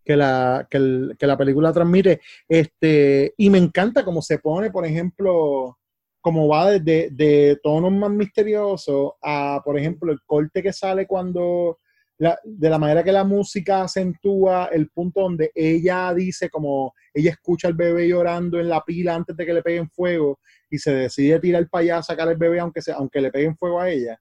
que 0.03 0.15
la, 0.15 0.67
que, 0.69 0.77
el- 0.77 1.15
que 1.17 1.27
la 1.27 1.37
película 1.37 1.71
transmite. 1.73 2.21
Este, 2.47 3.33
y 3.37 3.49
me 3.49 3.57
encanta 3.57 4.03
cómo 4.05 4.21
se 4.21 4.39
pone, 4.39 4.71
por 4.71 4.85
ejemplo, 4.85 5.77
cómo 6.21 6.47
va 6.47 6.71
desde 6.71 7.09
de 7.11 7.59
tonos 7.61 7.91
más 7.91 8.11
misteriosos 8.11 9.13
a, 9.21 9.61
por 9.63 9.77
ejemplo, 9.77 10.11
el 10.11 10.19
corte 10.25 10.61
que 10.63 10.71
sale 10.73 11.05
cuando, 11.07 11.79
la- 12.17 12.39
de 12.43 12.69
la 12.69 12.77
manera 12.79 13.03
que 13.03 13.11
la 13.11 13.23
música 13.23 13.83
acentúa 13.83 14.69
el 14.71 14.89
punto 14.89 15.21
donde 15.21 15.51
ella 15.55 16.13
dice, 16.13 16.49
como 16.49 16.93
ella 17.13 17.31
escucha 17.31 17.67
al 17.67 17.73
bebé 17.73 18.07
llorando 18.07 18.59
en 18.59 18.69
la 18.69 18.81
pila 18.83 19.15
antes 19.15 19.35
de 19.35 19.45
que 19.45 19.53
le 19.53 19.61
peguen 19.63 19.89
fuego 19.89 20.39
y 20.69 20.77
se 20.77 20.93
decide 20.93 21.39
tirar 21.39 21.67
para 21.69 21.81
allá 21.83 21.97
a 21.99 22.03
sacar 22.03 22.27
al 22.29 22.37
bebé 22.37 22.59
aunque, 22.59 22.81
se, 22.81 22.91
aunque 22.91 23.19
le 23.21 23.31
peguen 23.31 23.57
fuego 23.57 23.79
a 23.81 23.89
ella 23.89 24.19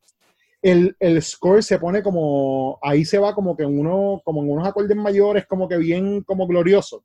el, 0.63 0.97
el 1.01 1.21
score 1.23 1.63
se 1.63 1.79
pone 1.79 2.03
como, 2.03 2.79
ahí 2.81 3.05
se 3.05 3.19
va 3.19 3.35
como 3.35 3.57
que 3.57 3.65
en 3.65 3.79
uno, 3.79 4.23
como 4.25 4.43
en 4.43 4.51
unos 4.51 4.67
acordes 4.67 4.97
mayores, 4.97 5.45
como 5.47 5.69
que 5.69 5.77
bien, 5.77 6.23
como 6.23 6.47
glorioso. 6.47 7.05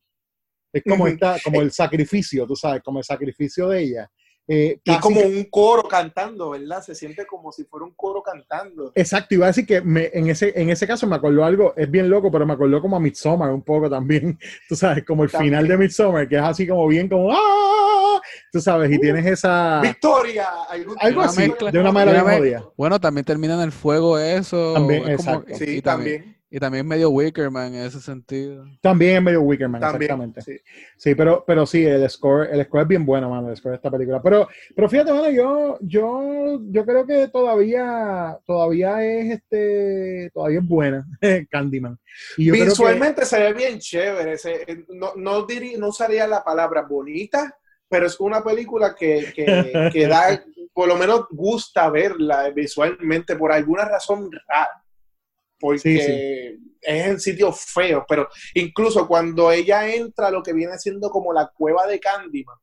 Es 0.71 0.83
como 0.83 1.07
esta, 1.07 1.37
como 1.43 1.61
el 1.61 1.71
sacrificio, 1.71 2.45
tú 2.45 2.55
sabes, 2.55 2.83
como 2.83 2.99
el 2.99 3.05
sacrificio 3.05 3.67
de 3.69 3.81
ella. 3.81 4.11
Eh, 4.49 4.79
Y 4.83 4.97
como 4.99 5.19
que- 5.19 5.25
un 5.27 5.43
coro 5.45 5.83
cantando, 5.89 6.51
¿verdad? 6.51 6.81
Se 6.81 6.95
siente 6.95 7.25
como 7.25 7.51
si 7.51 7.65
fuera 7.65 7.85
un 7.85 7.91
coro 7.91 8.23
cantando. 8.23 8.93
Exacto, 8.95 9.35
iba 9.35 9.45
a 9.45 9.47
decir 9.47 9.65
que 9.65 9.81
me- 9.81 10.09
en, 10.13 10.29
ese, 10.29 10.53
en 10.59 10.69
ese 10.69 10.87
caso 10.87 11.05
me 11.05 11.17
acordó 11.17 11.43
algo, 11.43 11.73
es 11.75 11.91
bien 11.91 12.09
loco, 12.09 12.31
pero 12.31 12.45
me 12.45 12.53
acordó 12.53 12.81
como 12.81 12.95
a 12.95 12.99
Midsommar 12.99 13.49
un 13.49 13.61
poco 13.61 13.89
también, 13.89 14.39
tú 14.69 14.75
sabes, 14.75 15.03
como 15.03 15.23
el 15.23 15.31
También. 15.31 15.51
final 15.53 15.67
de 15.67 15.77
Midsommar, 15.77 16.27
que 16.29 16.35
es 16.37 16.41
así 16.41 16.65
como 16.65 16.87
bien 16.87 17.09
como 17.09 17.31
¡ah! 17.33 18.21
Tú 18.51 18.59
sabes, 18.61 18.89
y 18.91 18.99
tienes 18.99 19.25
esa... 19.25 19.79
Victoria. 19.81 20.47
algún- 20.69 20.95
Algo 20.99 21.21
así, 21.21 21.41
mezcla- 21.41 21.71
de 21.71 21.79
una 21.79 21.91
manera. 21.91 22.63
Bueno, 22.77 22.99
también 22.99 23.25
termina 23.25 23.55
en 23.55 23.61
el 23.61 23.71
fuego 23.71 24.17
eso. 24.17 24.73
También, 24.73 25.07
es 25.09 25.17
como- 25.17 25.39
exacto. 25.39 25.51
y, 25.51 25.55
Sí, 25.55 25.81
también, 25.81 26.17
también. 26.21 26.36
Y 26.49 26.59
también 26.59 26.87
medio 26.87 27.09
Wickerman 27.09 27.75
en 27.75 27.85
ese 27.85 27.99
sentido. 27.99 28.65
También 28.81 29.17
es 29.17 29.21
medio 29.23 29.41
Wickerman, 29.41 29.81
También, 29.81 30.03
exactamente. 30.11 30.41
sí. 30.41 30.57
Sí, 30.97 31.13
pero, 31.15 31.43
pero 31.45 31.65
sí, 31.65 31.85
el 31.85 32.09
score, 32.09 32.49
el 32.51 32.63
score 32.65 32.83
es 32.83 32.87
bien 32.87 33.05
bueno, 33.05 33.29
mano, 33.29 33.49
el 33.49 33.57
score 33.57 33.71
de 33.71 33.75
esta 33.77 33.91
película. 33.91 34.21
Pero, 34.21 34.47
pero 34.75 34.87
fíjate, 34.89 35.11
mano, 35.11 35.29
yo, 35.29 35.77
yo, 35.81 36.59
yo 36.69 36.85
creo 36.85 37.05
que 37.05 37.27
todavía, 37.27 38.37
todavía 38.45 39.03
es 39.03 39.33
este, 39.39 40.31
todavía 40.33 40.59
es 40.59 40.67
buena, 40.67 41.05
Candyman. 41.51 41.99
Y 42.37 42.45
yo 42.45 42.53
creo 42.53 42.63
que- 42.65 42.69
Visualmente 42.69 43.25
se 43.25 43.39
ve 43.39 43.53
bien 43.53 43.79
chévere. 43.79 44.37
se- 44.37 44.85
no, 44.89 45.13
no, 45.17 45.45
diría, 45.45 45.77
no 45.77 45.89
usaría 45.89 46.27
la 46.27 46.43
palabra 46.43 46.81
bonita, 46.83 47.57
pero 47.89 48.05
es 48.05 48.19
una 48.19 48.43
película 48.43 48.95
que, 48.95 49.31
que, 49.35 49.89
que 49.91 50.07
da, 50.07 50.41
por 50.73 50.87
lo 50.87 50.95
menos 50.95 51.25
gusta 51.29 51.89
verla 51.89 52.49
visualmente 52.51 53.35
por 53.35 53.51
alguna 53.51 53.83
razón 53.85 54.29
rara. 54.47 54.83
Porque 55.59 55.79
Sí, 55.79 55.99
sí. 55.99 56.75
es 56.81 57.05
en 57.07 57.19
sitios 57.19 57.59
feos, 57.65 58.03
pero 58.07 58.27
incluso 58.53 59.07
cuando 59.07 59.51
ella 59.51 59.93
entra 59.93 60.27
a 60.27 60.31
lo 60.31 60.43
que 60.43 60.53
viene 60.53 60.77
siendo 60.77 61.09
como 61.09 61.33
la 61.33 61.51
cueva 61.55 61.87
de 61.87 61.99
Candyman, 61.99 62.57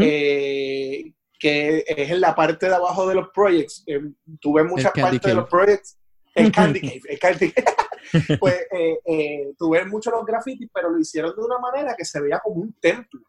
eh, 0.00 1.12
que 1.38 1.84
es 1.86 2.10
en 2.10 2.20
la 2.20 2.34
parte 2.34 2.68
de 2.68 2.74
abajo 2.74 3.08
de 3.08 3.16
los 3.16 3.28
projects. 3.30 3.82
Eh, 3.86 4.00
tuve 4.40 4.62
muchas 4.62 4.92
Candy 4.92 5.18
partes 5.18 5.28
de 5.28 5.34
los 5.34 5.48
projects. 5.48 5.98
El 6.34 6.52
Candy 6.52 6.80
Cave. 6.80 7.00
El 7.08 7.18
Candy 7.18 7.50
Cave. 7.50 7.66
pues 8.40 8.54
eh, 8.70 8.98
eh, 9.04 9.52
tú 9.58 9.70
ves 9.70 9.86
mucho 9.88 10.10
los 10.10 10.24
grafitis, 10.24 10.70
pero 10.72 10.90
lo 10.90 11.00
hicieron 11.00 11.34
de 11.34 11.42
una 11.42 11.58
manera 11.58 11.94
que 11.96 12.04
se 12.04 12.20
veía 12.20 12.38
como 12.38 12.62
un 12.62 12.72
templo. 12.80 13.20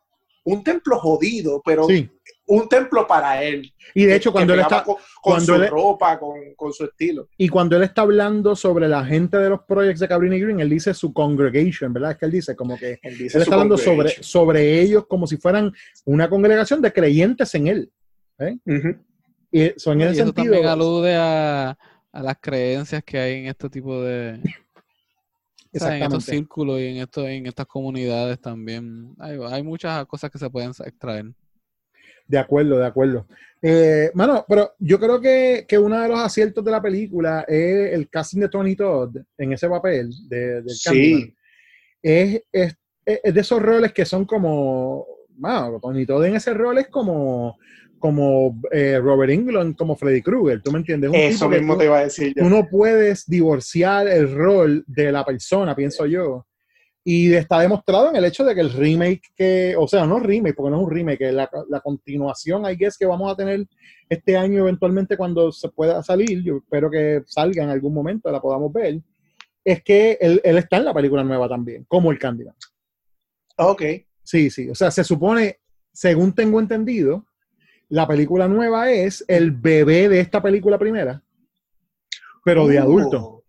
Un 0.44 0.64
templo 0.64 1.00
jodido, 1.00 1.62
pero 1.66 1.86
Sí. 1.88 2.10
Un 2.46 2.68
templo 2.68 3.08
para 3.08 3.42
él. 3.42 3.72
Y 3.96 4.06
de 4.06 4.16
hecho, 4.16 4.30
Que- 4.32 4.34
cuando 4.34 4.54
que 4.54 4.60
él 4.60 4.64
está- 4.64 4.84
con, 4.84 4.96
con 4.96 5.04
cuando 5.22 5.46
su 5.46 5.56
él- 5.56 5.70
ropa, 5.70 6.20
con, 6.20 6.54
con 6.56 6.74
su 6.74 6.84
estilo. 6.86 7.30
Y 7.38 7.48
cuando 7.48 7.78
él 7.78 7.84
está 7.84 8.02
hablando 8.02 8.56
sobre 8.56 8.88
la 8.90 9.06
gente 9.06 9.38
de 9.38 9.50
los 9.50 9.62
proyectos 9.64 10.02
de 10.02 10.08
Cabrini 10.10 10.40
Green, 10.40 10.60
él 10.60 10.70
dice 10.70 10.94
su 10.94 11.14
congregation, 11.14 11.94
¿verdad? 11.94 12.12
Es 12.12 12.18
que 12.18 12.26
él 12.26 12.32
dice 12.32 12.56
como 12.56 12.78
que 12.78 12.94
Él 12.94 13.00
él 13.04 13.18
dice 13.18 13.38
está 13.38 13.46
su 13.46 13.54
hablando 13.54 13.78
sobre, 13.78 13.96
congregation. 13.96 14.24
sobre 14.24 14.82
ellos 14.82 15.06
como 15.08 15.26
si 15.28 15.38
fueran 15.38 15.72
una 16.06 16.30
congregación 16.30 16.82
de 16.82 16.92
creyentes 16.92 17.54
en 17.56 17.68
él. 17.68 17.92
¿eh? 18.40 18.58
Ujú. 18.66 18.98
Y 19.52 19.72
son 19.80 20.02
en 20.02 20.10
Y 20.10 20.12
ese 20.12 20.22
eso 20.22 20.26
sentido. 20.34 20.34
también 20.52 20.66
alude 20.66 21.16
a, 21.16 21.78
a 22.12 22.24
las 22.24 22.38
creencias 22.42 23.04
que 23.04 23.18
hay 23.20 23.40
en 23.42 23.46
este 23.48 23.70
tipo 23.70 24.02
de... 24.02 24.42
o 25.76 25.80
sea, 25.80 25.96
en 25.96 26.04
estos 26.04 26.26
círculos 26.26 26.80
y 26.82 26.88
en, 26.88 26.98
esto, 26.98 27.28
en 27.28 27.46
estas 27.46 27.66
comunidades 27.68 28.40
también. 28.42 29.16
Hay, 29.20 29.38
hay 29.50 29.64
muchas 29.64 30.06
cosas 30.08 30.30
que 30.30 30.38
se 30.38 30.50
pueden 30.50 30.72
extraer. 30.72 31.26
De 32.28 32.38
acuerdo, 32.38 32.80
de 32.80 32.86
acuerdo. 32.86 33.28
Eh, 33.62 34.12
mano, 34.14 34.46
pero 34.48 34.74
yo 34.80 35.00
creo 35.00 35.22
que, 35.22 35.66
que 35.68 35.78
uno 35.78 36.00
de 36.02 36.10
los 36.10 36.20
aciertos 36.20 36.64
de 36.66 36.72
la 36.72 36.82
película 36.82 37.46
es 37.48 37.94
el 37.94 38.10
casting 38.10 38.42
de 38.42 38.50
Tony 38.50 38.76
Todd 38.76 39.16
en 39.38 39.54
ese 39.54 39.70
papel 39.70 40.10
de, 40.28 40.62
del 40.62 40.70
Sí. 40.70 41.34
Es, 42.02 42.42
es, 42.52 42.76
es 43.06 43.34
de 43.34 43.40
esos 43.42 43.62
roles 43.62 43.94
que 43.94 44.04
son 44.06 44.26
como, 44.26 45.06
mano, 45.38 45.80
Tony 45.82 46.06
Todd 46.06 46.26
en 46.26 46.36
ese 46.36 46.54
rol 46.54 46.78
es 46.80 46.88
como, 46.90 47.58
como 48.00 48.60
eh, 48.72 49.00
Robert 49.02 49.32
Englund, 49.32 49.78
como 49.78 49.96
Freddy 49.96 50.22
Krueger, 50.22 50.62
¿tú 50.62 50.72
me 50.72 50.80
entiendes? 50.80 51.10
Un 51.12 51.16
Eso 51.16 51.48
mismo 51.48 51.74
tú- 51.74 51.80
te 51.80 51.86
iba 51.86 52.00
a 52.00 52.04
decir 52.04 52.34
yo. 52.36 52.44
tú 52.44 52.50
no 52.50 52.68
puedes 52.70 53.26
divorciar 53.28 54.08
el 54.10 54.34
rol 54.34 54.84
de 54.88 55.12
la 55.12 55.24
persona, 55.24 55.74
pienso 55.76 56.06
yo. 56.06 56.46
Y 57.06 57.34
está 57.34 57.60
demostrado 57.60 58.10
en 58.10 58.16
el 58.16 58.24
hecho 58.24 58.46
de 58.46 58.56
que 58.56 58.62
el 58.62 58.72
remake 58.72 59.34
que, 59.36 59.76
o 59.78 59.88
sea, 59.88 60.06
no 60.06 60.20
remake, 60.20 60.56
porque 60.56 60.72
no 60.72 60.78
es 60.78 60.84
un 60.84 60.92
remake, 60.92 61.22
es 61.22 61.34
la, 61.34 61.50
la 61.70 61.82
continuación, 61.82 62.64
I 62.66 62.76
guess, 62.76 62.98
que 62.98 63.06
vamos 63.06 63.30
a 63.32 63.36
tener 63.36 63.68
este 64.08 64.38
año 64.38 64.60
eventualmente 64.60 65.18
cuando 65.18 65.52
se 65.52 65.68
pueda 65.70 66.02
salir, 66.02 66.42
yo 66.44 66.58
espero 66.58 66.90
que 66.90 67.22
salga 67.26 67.64
en 67.64 67.70
algún 67.70 67.94
momento, 67.94 68.32
la 68.32 68.42
podamos 68.42 68.72
ver, 68.72 69.02
es 69.66 69.84
que 69.84 70.18
él, 70.22 70.40
él 70.44 70.58
está 70.58 70.78
en 70.78 70.86
la 70.86 70.94
película 70.94 71.24
nueva 71.24 71.50
también, 71.50 71.86
como 71.90 72.12
el 72.12 72.20
Candyman. 72.20 72.56
Ok. 73.58 73.82
Sí, 74.24 74.50
sí, 74.50 74.70
o 74.70 74.76
sea, 74.76 74.90
se 74.90 75.04
supone, 75.04 75.60
según 75.92 76.34
tengo 76.34 76.60
entendido, 76.60 77.26
la 77.90 78.08
película 78.08 78.48
nueva 78.48 78.92
es 78.92 79.26
el 79.28 79.52
bebé 79.52 80.08
de 80.08 80.22
esta 80.22 80.42
película 80.42 80.78
primera, 80.78 81.22
pero 82.46 82.66
de 82.68 82.80
Uh, 82.80 82.84
adulto. 82.84 83.43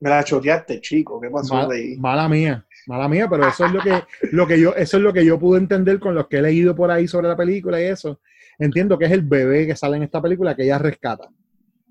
Me 0.00 0.10
la 0.10 0.22
choteaste, 0.22 0.80
chico. 0.80 1.20
¿Qué 1.20 1.30
pasó 1.30 1.54
Mal- 1.54 1.68
de 1.68 1.76
ahí? 1.76 1.96
mala 1.96 2.28
mía, 2.28 2.66
mala 2.86 3.08
mía, 3.08 3.28
pero 3.28 3.48
eso 3.48 3.64
es 3.64 3.72
lo 3.72 3.80
que, 3.80 4.02
lo 4.32 4.46
que 4.46 4.60
yo, 4.60 4.74
eso 4.74 4.96
es 4.98 5.02
lo 5.02 5.12
que 5.12 5.24
yo 5.24 5.38
pude 5.38 5.58
entender 5.58 5.98
con 5.98 6.14
los 6.14 6.26
que 6.28 6.38
he 6.38 6.42
leído 6.42 6.74
por 6.74 6.90
ahí 6.90 7.08
sobre 7.08 7.28
la 7.28 7.36
película 7.36 7.80
y 7.80 7.84
eso. 7.84 8.20
Entiendo 8.58 8.98
que 8.98 9.06
es 9.06 9.12
el 9.12 9.22
bebé 9.22 9.66
que 9.66 9.76
sale 9.76 9.96
en 9.96 10.02
esta 10.02 10.20
película 10.20 10.54
que 10.54 10.64
ella 10.64 10.78
rescata. 10.78 11.28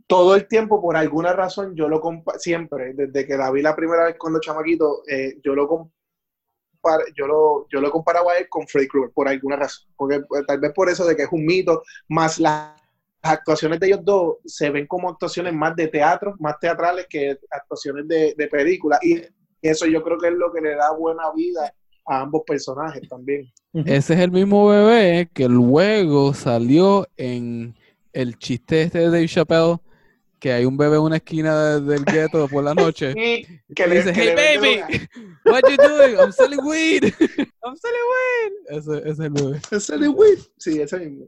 Todo 0.08 0.36
el 0.36 0.48
tiempo, 0.48 0.82
por 0.82 0.96
alguna 0.96 1.34
razón, 1.34 1.76
yo 1.76 1.88
lo 1.88 2.00
compa 2.00 2.38
siempre, 2.38 2.94
desde 2.94 3.26
que 3.26 3.38
la 3.38 3.52
vi 3.52 3.62
la 3.64 3.76
primera 3.76 4.06
vez 4.06 4.16
cuando 4.20 4.40
chamaquito, 4.40 5.02
eh, 5.08 5.40
yo 5.44 5.56
lo 5.56 5.92
yo 7.16 7.28
lo, 7.28 7.68
yo 7.70 7.82
lo 7.82 7.92
comparaba 7.92 8.34
a 8.34 8.38
él 8.38 8.48
con 8.50 8.68
Freddy 8.68 8.88
Krueger, 8.88 9.12
por 9.14 9.28
alguna 9.28 9.56
razón. 9.56 9.88
Porque 9.96 10.20
pues, 10.22 10.46
tal 10.46 10.60
vez 10.60 10.72
por 10.74 10.90
eso 10.90 11.06
de 11.06 11.16
que 11.16 11.24
es 11.24 11.30
un 11.32 11.46
mito, 11.46 11.82
más 12.10 12.40
las 12.40 12.74
actuaciones 13.32 13.80
de 13.80 13.88
ellos 13.88 14.00
dos 14.04 14.36
se 14.46 14.70
ven 14.70 14.86
como 14.88 15.10
actuaciones 15.10 15.54
más 15.54 15.76
de 15.76 15.88
teatro, 15.88 16.36
más 16.40 16.60
teatrales 16.60 17.08
que 17.10 17.38
actuaciones 17.50 18.08
de, 18.08 18.34
de 18.38 18.48
película. 18.48 19.00
Y 19.02 19.22
eso 19.62 19.86
yo 19.86 20.04
creo 20.04 20.18
que 20.18 20.28
es 20.28 20.34
lo 20.34 20.52
que 20.54 20.62
le 20.62 20.76
da 20.76 20.92
buena 20.94 21.24
vida 21.36 21.74
a 22.08 22.22
ambos 22.22 22.44
personajes 22.46 23.08
también. 23.10 23.52
Ese 23.74 24.14
es 24.14 24.20
el 24.20 24.32
mismo 24.32 24.68
bebé 24.70 25.30
que 25.34 25.48
luego 25.50 26.34
salió 26.34 27.08
en 27.18 27.76
el 28.14 28.38
chiste 28.38 28.84
este 28.84 29.00
de 29.00 29.06
Dave 29.06 29.28
Chappelle, 29.28 29.78
que 30.40 30.54
hay 30.54 30.66
un 30.66 30.78
bebé 30.78 30.98
en 30.98 31.02
una 31.02 31.16
esquina 31.18 31.80
de- 31.80 31.82
del 31.82 32.06
gueto 32.06 32.48
por 32.48 32.64
la 32.64 32.74
noche. 32.76 33.14
Y 33.68 33.74
que 33.74 33.88
le 33.88 33.96
dice, 33.98 34.14
que 34.14 34.22
hey 34.22 34.36
le 34.36 34.58
baby, 34.60 35.08
what 35.46 35.62
you 35.68 35.76
doing? 35.78 36.16
I'm 36.20 36.32
selling 36.32 36.60
weed. 36.64 37.04
I'm 37.66 37.76
selling 37.76 38.06
weed. 38.12 38.78
Ese, 38.78 38.98
ese 39.00 39.10
es 39.10 39.20
el 39.20 39.30
bebé. 39.32 39.60
Ese 39.72 39.98
de 39.98 40.08
Will. 40.08 40.40
Sí, 40.58 40.80
ese 40.82 41.00
mismo. 41.00 41.26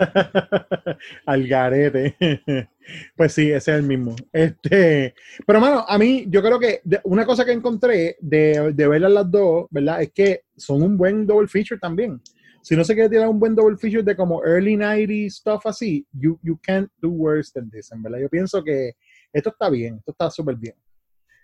Al 1.26 1.46
garete. 1.46 2.16
Pues 3.14 3.34
sí, 3.34 3.52
ese 3.52 3.70
es 3.70 3.78
el 3.78 3.84
mismo. 3.84 4.16
Este, 4.32 5.14
pero 5.46 5.60
mano, 5.60 5.84
a 5.86 5.96
mí, 5.96 6.24
yo 6.28 6.42
creo 6.42 6.58
que 6.58 6.80
una 7.04 7.24
cosa 7.24 7.44
que 7.44 7.52
encontré 7.52 8.16
de, 8.20 8.72
de 8.74 8.88
verlas 8.88 9.12
las 9.12 9.30
dos, 9.30 9.66
¿verdad? 9.70 10.02
Es 10.02 10.10
que 10.10 10.42
son 10.56 10.82
un 10.82 10.96
buen 10.96 11.24
double 11.24 11.46
feature 11.46 11.78
también. 11.78 12.20
Si 12.62 12.74
no 12.74 12.82
se 12.82 12.94
quiere 12.94 13.08
tirar 13.08 13.28
un 13.28 13.38
buen 13.38 13.54
double 13.54 13.76
feature 13.76 14.02
de 14.02 14.16
como 14.16 14.44
early 14.44 14.76
90s 14.76 15.34
stuff 15.34 15.66
así, 15.66 16.04
you, 16.12 16.38
you 16.42 16.58
can't 16.62 16.90
do 17.00 17.10
worse 17.10 17.52
than 17.52 17.70
this, 17.70 17.92
en 17.92 18.02
verdad. 18.02 18.18
Yo 18.18 18.28
pienso 18.28 18.62
que 18.64 18.96
esto 19.32 19.50
está 19.50 19.70
bien, 19.70 19.96
esto 19.98 20.10
está 20.10 20.30
súper 20.30 20.56
bien. 20.56 20.74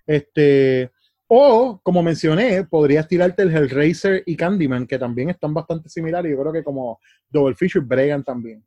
Este, 0.06 0.90
o, 1.28 1.80
como 1.82 2.02
mencioné, 2.02 2.64
podrías 2.64 3.08
tirarte 3.08 3.42
el 3.42 3.54
Hellraiser 3.54 4.22
y 4.26 4.36
Candyman, 4.36 4.86
que 4.86 4.98
también 4.98 5.30
están 5.30 5.52
bastante 5.54 5.88
similares. 5.88 6.30
Yo 6.32 6.40
creo 6.40 6.52
que 6.52 6.64
como 6.64 7.00
double 7.28 7.54
feature 7.54 7.84
bregan 7.84 8.22
también. 8.24 8.64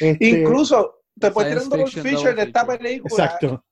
Este, 0.00 0.26
Incluso 0.26 1.02
te 1.18 1.30
puedes 1.30 1.50
tirar 1.50 1.64
un 1.64 1.70
double 1.70 1.86
feature 1.90 2.12
double 2.30 2.34
de 2.34 2.42
esta 2.42 2.66
película. 2.66 3.24
Exacto. 3.24 3.64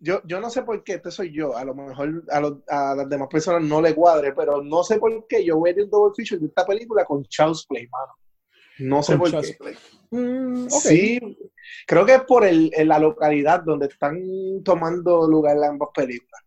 Yo, 0.00 0.20
yo 0.24 0.40
no 0.40 0.48
sé 0.48 0.62
por 0.62 0.84
qué, 0.84 0.94
este 0.94 1.10
soy 1.10 1.32
yo. 1.32 1.56
A 1.56 1.64
lo 1.64 1.74
mejor 1.74 2.22
a, 2.30 2.40
los- 2.40 2.58
a 2.68 2.94
las 2.94 3.08
demás 3.08 3.28
personas 3.28 3.62
no 3.62 3.80
le 3.82 3.94
cuadre, 3.94 4.32
pero 4.32 4.62
no 4.62 4.84
sé 4.84 4.98
por 4.98 5.26
qué 5.26 5.44
yo 5.44 5.56
voy 5.58 5.70
a 5.70 5.72
ir 5.72 5.82
un 5.84 5.90
double 5.90 6.12
feature 6.16 6.40
de 6.40 6.46
esta 6.46 6.64
película 6.64 7.04
con 7.04 7.24
Charles 7.24 7.66
Play, 7.68 7.88
mano. 7.88 8.12
No 8.80 9.02
sé 9.02 9.12
Con 9.14 9.20
por 9.20 9.30
Child's 9.30 9.56
qué. 9.58 10.16
Mm. 10.16 10.68
Sí, 10.70 11.20
creo 11.86 12.06
que 12.06 12.14
es 12.14 12.22
por 12.22 12.44
el, 12.44 12.70
en 12.74 12.88
la 12.88 12.98
localidad 13.00 13.62
donde 13.64 13.86
están 13.86 14.22
tomando 14.64 15.28
lugar 15.28 15.56
las 15.56 15.70
ambas 15.70 15.88
películas. 15.92 16.42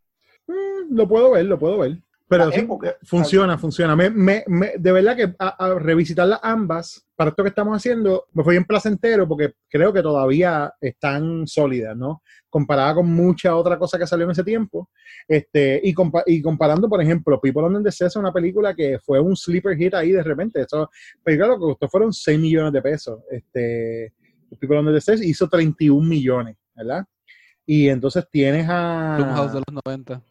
Mm, 0.51 0.95
lo 0.95 1.07
puedo 1.07 1.31
ver, 1.31 1.45
lo 1.45 1.57
puedo 1.59 1.77
ver. 1.79 1.97
Pero 2.27 2.45
La 2.45 2.51
sí, 2.53 2.61
época. 2.61 2.95
funciona, 3.03 3.57
funciona. 3.57 3.93
Me, 3.93 4.09
me- 4.09 4.45
me- 4.47 4.71
de 4.79 4.91
verdad 4.93 5.17
que 5.17 5.35
a, 5.37 5.49
a 5.65 5.77
revisitarlas 5.77 6.39
ambas, 6.41 7.05
para 7.17 7.31
esto 7.31 7.43
que 7.43 7.49
estamos 7.49 7.75
haciendo, 7.75 8.25
me 8.31 8.41
fue 8.41 8.53
bien 8.53 8.63
placentero 8.63 9.27
porque 9.27 9.55
creo 9.67 9.91
que 9.91 10.01
todavía 10.01 10.73
están 10.79 11.45
sólidas, 11.45 11.97
¿no? 11.97 12.23
Comparada 12.49 12.95
con 12.95 13.07
mucha 13.13 13.53
otra 13.53 13.77
cosa 13.77 13.99
que 13.99 14.07
salió 14.07 14.23
en 14.23 14.31
ese 14.31 14.45
tiempo. 14.45 14.89
Este, 15.27 15.81
y, 15.83 15.93
compa- 15.93 16.23
y 16.25 16.41
comparando, 16.41 16.87
por 16.87 17.01
ejemplo, 17.01 17.37
People 17.41 17.63
Under 17.63 17.83
the 17.93 18.05
es 18.05 18.15
una 18.15 18.31
película 18.31 18.73
que 18.73 18.97
fue 18.99 19.19
un 19.19 19.35
sleeper 19.35 19.75
hit 19.75 19.93
ahí 19.93 20.11
de 20.13 20.23
repente. 20.23 20.61
Eso, 20.61 20.89
película 21.21 21.49
lo 21.49 21.55
que 21.55 21.59
costó 21.65 21.89
fueron 21.89 22.13
6 22.13 22.39
millones 22.39 22.71
de 22.71 22.81
pesos. 22.81 23.19
Este, 23.29 24.13
People 24.57 24.79
Under 24.79 24.93
the 24.93 25.01
Sea 25.01 25.15
hizo 25.15 25.49
31 25.49 26.07
millones, 26.07 26.55
¿verdad? 26.73 27.05
Y 27.65 27.89
entonces 27.89 28.25
tienes 28.31 28.67
a... 28.69 29.15
Blumhouse 29.17 29.51
de 29.53 29.59
los 29.67 29.81
90. 29.85 30.21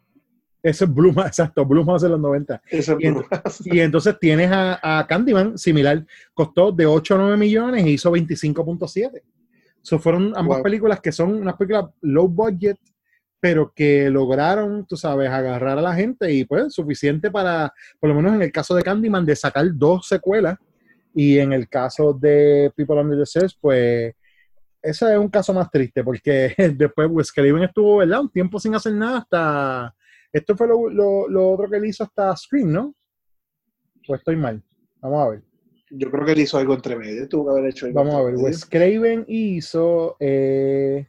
Ese 0.63 0.85
es 0.85 0.93
Blumhouse, 0.93 1.27
exacto, 1.27 1.65
Blumhouse 1.65 2.03
de 2.03 2.09
los 2.09 2.19
90. 2.19 2.61
Eso 2.69 2.97
Y, 2.99 3.03
ent- 3.05 3.61
y 3.65 3.79
entonces 3.79 4.17
tienes 4.19 4.51
a, 4.51 4.99
a 4.99 5.07
Candyman, 5.07 5.57
similar, 5.57 6.05
costó 6.33 6.71
de 6.71 6.85
8 6.85 7.15
a 7.15 7.17
9 7.17 7.37
millones 7.37 7.83
e 7.85 7.89
hizo 7.89 8.11
25.7. 8.11 9.21
So 9.81 9.97
fueron 9.97 10.33
ambas 10.35 10.57
Wow. 10.57 10.63
películas 10.63 10.99
que 11.01 11.11
son 11.11 11.33
unas 11.33 11.55
películas 11.55 11.85
low 12.01 12.27
budget, 12.27 12.77
pero 13.39 13.73
que 13.75 14.07
lograron, 14.11 14.85
tú 14.85 14.95
sabes, 14.95 15.27
agarrar 15.31 15.79
a 15.79 15.81
la 15.81 15.95
gente 15.95 16.31
y 16.31 16.45
pues 16.45 16.71
suficiente 16.73 17.31
para, 17.31 17.73
por 17.99 18.09
lo 18.09 18.15
menos 18.15 18.35
en 18.35 18.43
el 18.43 18.51
caso 18.51 18.75
de 18.75 18.83
Candyman, 18.83 19.25
de 19.25 19.35
sacar 19.35 19.65
dos 19.73 20.07
secuelas. 20.07 20.57
Y 21.15 21.39
en 21.39 21.51
el 21.51 21.67
caso 21.67 22.13
de 22.13 22.71
People 22.75 23.01
Under 23.01 23.17
the 23.17 23.23
Stairs, 23.23 23.57
pues 23.59 24.13
ese 24.83 25.11
es 25.13 25.17
un 25.19 25.27
caso 25.29 25.53
más 25.53 25.69
triste 25.71 26.03
porque 26.03 26.53
después 26.77 27.07
Wes 27.09 27.31
Craven 27.31 27.63
estuvo, 27.63 27.97
¿verdad? 27.97 28.21
Un 28.21 28.29
tiempo 28.29 28.59
sin 28.59 28.75
hacer 28.75 28.93
nada 28.93 29.17
hasta... 29.17 29.95
Esto 30.33 30.55
fue 30.55 30.67
lo, 30.67 30.89
lo- 30.89 31.27
lo 31.27 31.51
otro 31.51 31.69
que 31.69 31.77
él 31.77 31.85
hizo 31.85 32.03
hasta 32.03 32.35
Scream, 32.35 32.71
¿no? 32.71 32.95
Pues 34.07 34.19
estoy 34.19 34.35
mal. 34.35 34.63
Vamos 35.01 35.19
a 35.25 35.29
ver. 35.31 35.41
Yo 35.89 36.09
creo 36.09 36.25
que 36.25 36.31
él 36.31 36.39
hizo 36.39 36.57
algo 36.57 36.73
entre 36.73 36.95
medio. 36.95 37.27
Tuvo 37.27 37.45
que 37.53 37.59
haber 37.59 37.71
hecho 37.71 37.85
algo. 37.85 37.99
Vamos 37.99 38.15
a 38.15 38.23
ver. 38.23 38.35
Wes 38.35 38.65
Craven 38.65 39.25
hizo 39.27 40.15
eh, 40.19 41.05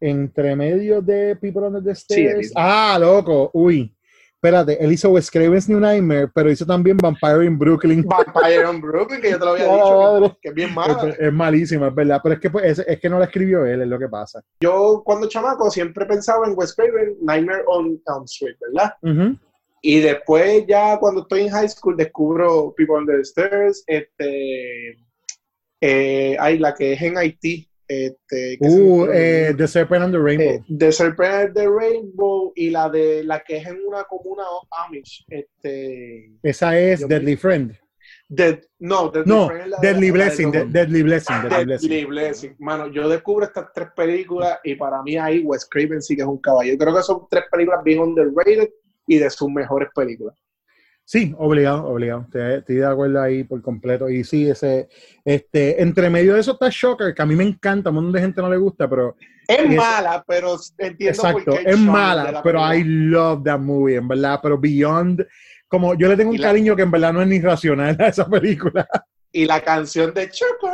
entre 0.00 0.54
medio 0.54 1.02
de 1.02 1.34
People 1.36 1.62
Under 1.66 1.82
the 1.82 1.94
Stairs. 1.94 2.52
ah, 2.54 2.96
loco. 3.00 3.50
Uy. 3.54 3.92
Espérate, 4.40 4.80
él 4.84 4.92
hizo 4.92 5.10
Wes 5.10 5.32
Craven's 5.32 5.68
New 5.68 5.80
Nightmare, 5.80 6.28
pero 6.32 6.48
hizo 6.48 6.64
también 6.64 6.96
Vampire 6.96 7.44
in 7.44 7.58
Brooklyn. 7.58 8.04
Vampire 8.04 8.66
on 8.66 8.80
Brooklyn, 8.80 9.20
que 9.20 9.32
yo 9.32 9.38
te 9.38 9.44
lo 9.44 9.50
había 9.50 9.64
dicho, 9.74 10.30
que, 10.34 10.40
que 10.42 10.48
es 10.50 10.54
bien 10.54 10.74
mala. 10.74 11.08
Es, 11.08 11.18
es 11.18 11.32
malísima, 11.32 11.88
es 11.88 11.94
verdad. 11.96 12.20
Pero 12.22 12.34
es 12.36 12.40
que, 12.40 12.48
pues, 12.48 12.78
es, 12.78 12.86
es 12.86 13.00
que 13.00 13.08
no 13.08 13.18
la 13.18 13.24
escribió 13.24 13.66
él, 13.66 13.82
es 13.82 13.88
lo 13.88 13.98
que 13.98 14.08
pasa. 14.08 14.40
Yo 14.60 15.02
cuando 15.04 15.28
chamaco 15.28 15.68
siempre 15.72 16.06
pensaba 16.06 16.46
en 16.46 16.54
Wes 16.56 16.72
Craven, 16.72 17.16
Nightmare 17.20 17.64
on 17.66 18.00
Elm 18.06 18.24
Street, 18.26 18.54
¿verdad? 18.60 18.94
Y 19.82 20.00
después 20.00 20.64
ya 20.68 20.98
cuando 20.98 21.22
estoy 21.22 21.42
en 21.42 21.50
high 21.50 21.68
school 21.68 21.96
descubro 21.96 22.72
People 22.76 22.94
Under 22.94 23.16
the 23.16 23.22
Stairs, 23.22 23.82
este, 23.88 24.98
eh, 25.80 26.36
hay 26.38 26.58
la 26.58 26.74
que 26.74 26.92
es 26.92 27.02
en 27.02 27.18
Haití, 27.18 27.68
Este, 27.88 28.58
me 28.60 28.68
Uh, 28.68 29.06
eh, 29.12 29.54
The 29.56 29.66
Serpent 29.66 30.02
and 30.04 30.12
the 30.14 30.20
Rainbow. 30.20 30.44
Eh, 30.44 30.62
The 30.78 30.92
Serpent 30.92 31.34
and 31.34 31.54
the 31.54 31.66
Rainbow 31.68 32.52
y 32.54 32.68
la 32.70 32.88
de 32.90 33.24
la 33.24 33.40
que 33.40 33.56
es 33.56 33.66
en 33.66 33.78
una 33.86 34.04
comuna 34.04 34.42
Amish. 34.86 35.24
Este, 35.28 36.30
Esa 36.42 36.78
es 36.78 37.08
Deadly 37.08 37.36
Friend. 37.36 37.72
Dead- 38.30 38.60
no, 38.78 39.08
Deadly 39.10 39.32
No, 39.32 39.46
Friend 39.48 39.68
la- 39.70 39.78
Deadly 39.80 40.06
de 40.08 40.12
Blessing, 40.12 40.50
de- 40.50 40.64
Deadly 40.66 41.02
Blessing, 41.02 41.36
Deadly 41.48 41.64
Blessing. 41.64 41.88
Deadly 41.88 42.04
Blessing. 42.04 42.56
Mano, 42.58 42.88
yo 42.88 43.08
descubro 43.08 43.46
estas 43.46 43.72
tres 43.74 43.88
películas 43.96 44.58
y 44.64 44.74
para 44.74 45.02
mí 45.02 45.16
ahí 45.16 45.40
Wes 45.40 45.64
Craven 45.66 46.02
sí 46.02 46.14
que 46.14 46.22
es 46.22 46.28
un 46.28 46.38
caballo. 46.38 46.72
Yo 46.72 46.78
creo 46.78 46.94
que 46.94 47.02
son 47.02 47.26
tres 47.30 47.44
películas 47.50 47.82
bien 47.82 48.00
underrated 48.00 48.68
y 49.06 49.18
de 49.18 49.30
sus 49.30 49.50
mejores 49.50 49.88
películas. 49.94 50.36
Sí, 51.10 51.34
obligado, 51.38 51.86
obligado. 51.86 52.26
Estoy, 52.34 52.76
de 52.76 52.84
acuerdo 52.84 53.22
ahí 53.22 53.42
por 53.42 53.62
completo. 53.62 54.10
Y 54.10 54.24
sí, 54.24 54.46
ese, 54.50 54.90
este, 55.24 55.82
entre 55.82 56.10
medio 56.10 56.34
de 56.34 56.40
eso 56.40 56.52
está 56.52 56.68
Shocker, 56.70 57.14
que 57.14 57.22
a 57.22 57.24
mí 57.24 57.34
me 57.34 57.44
encanta, 57.44 57.88
a 57.88 57.92
un 57.92 57.94
montón 57.94 58.12
de 58.12 58.20
gente 58.20 58.42
no 58.42 58.50
le 58.50 58.58
gusta, 58.58 58.90
pero 58.90 59.16
Es 59.46 59.74
mala, 59.74 60.22
pero 60.28 60.56
entiendo 60.76 61.08
exacto, 61.22 61.44
por 61.52 61.62
qué. 61.64 61.70
es 61.70 61.78
mala, 61.78 62.42
pero 62.42 62.60
I 62.74 62.84
love 62.84 63.42
that 63.42 63.58
movie, 63.58 63.96
en 63.96 64.06
verdad. 64.06 64.38
Pero 64.42 64.58
Beyond, 64.58 65.26
como 65.66 65.94
yo 65.94 66.08
le 66.08 66.16
tengo 66.18 66.30
un 66.30 66.36
la- 66.42 66.48
cariño 66.48 66.76
que 66.76 66.82
en 66.82 66.90
verdad 66.90 67.14
no 67.14 67.22
es 67.22 67.28
ni 67.28 67.40
racional 67.40 67.96
a 67.98 68.08
esa 68.08 68.28
película. 68.28 68.86
Y 69.30 69.44
la 69.44 69.60
canción 69.62 70.14
de 70.14 70.30
Choker. 70.30 70.70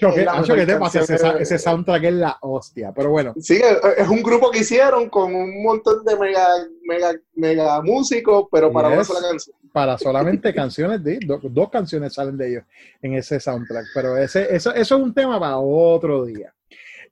Choque, 0.00 0.20
es 0.20 0.26
la 0.26 0.32
Acho, 0.32 0.40
mejor 0.42 0.56
¿qué 0.58 0.66
te 0.66 0.78
pasa? 0.78 1.00
Ese, 1.40 1.58
soundtrack 1.58 2.04
es 2.04 2.12
la 2.14 2.38
hostia, 2.40 2.92
pero 2.94 3.10
bueno. 3.10 3.34
Sí, 3.40 3.60
es 3.96 4.08
un 4.08 4.22
grupo 4.22 4.50
que 4.50 4.60
hicieron 4.60 5.08
con 5.10 5.34
un 5.34 5.62
montón 5.62 6.04
de 6.04 6.16
mega, 6.16 6.46
mega, 6.84 7.12
mega 7.34 7.82
músicos, 7.82 8.46
pero 8.52 8.70
para 8.72 8.88
una 8.88 8.98
Yes. 8.98 9.06
sola 9.08 9.20
canción. 9.28 9.56
para 9.72 9.98
solamente 9.98 10.54
canciones 10.54 11.02
de 11.04 11.18
do- 11.26 11.40
dos 11.42 11.68
canciones 11.68 12.14
salen 12.14 12.36
de 12.38 12.48
ellos 12.48 12.64
en 13.02 13.12
ese 13.14 13.38
soundtrack 13.38 13.84
pero 13.94 14.16
ese 14.16 14.54
eso, 14.54 14.72
eso 14.72 14.96
es 14.96 15.02
un 15.02 15.12
tema 15.12 15.38
para 15.38 15.58
otro 15.58 16.24
día 16.24 16.54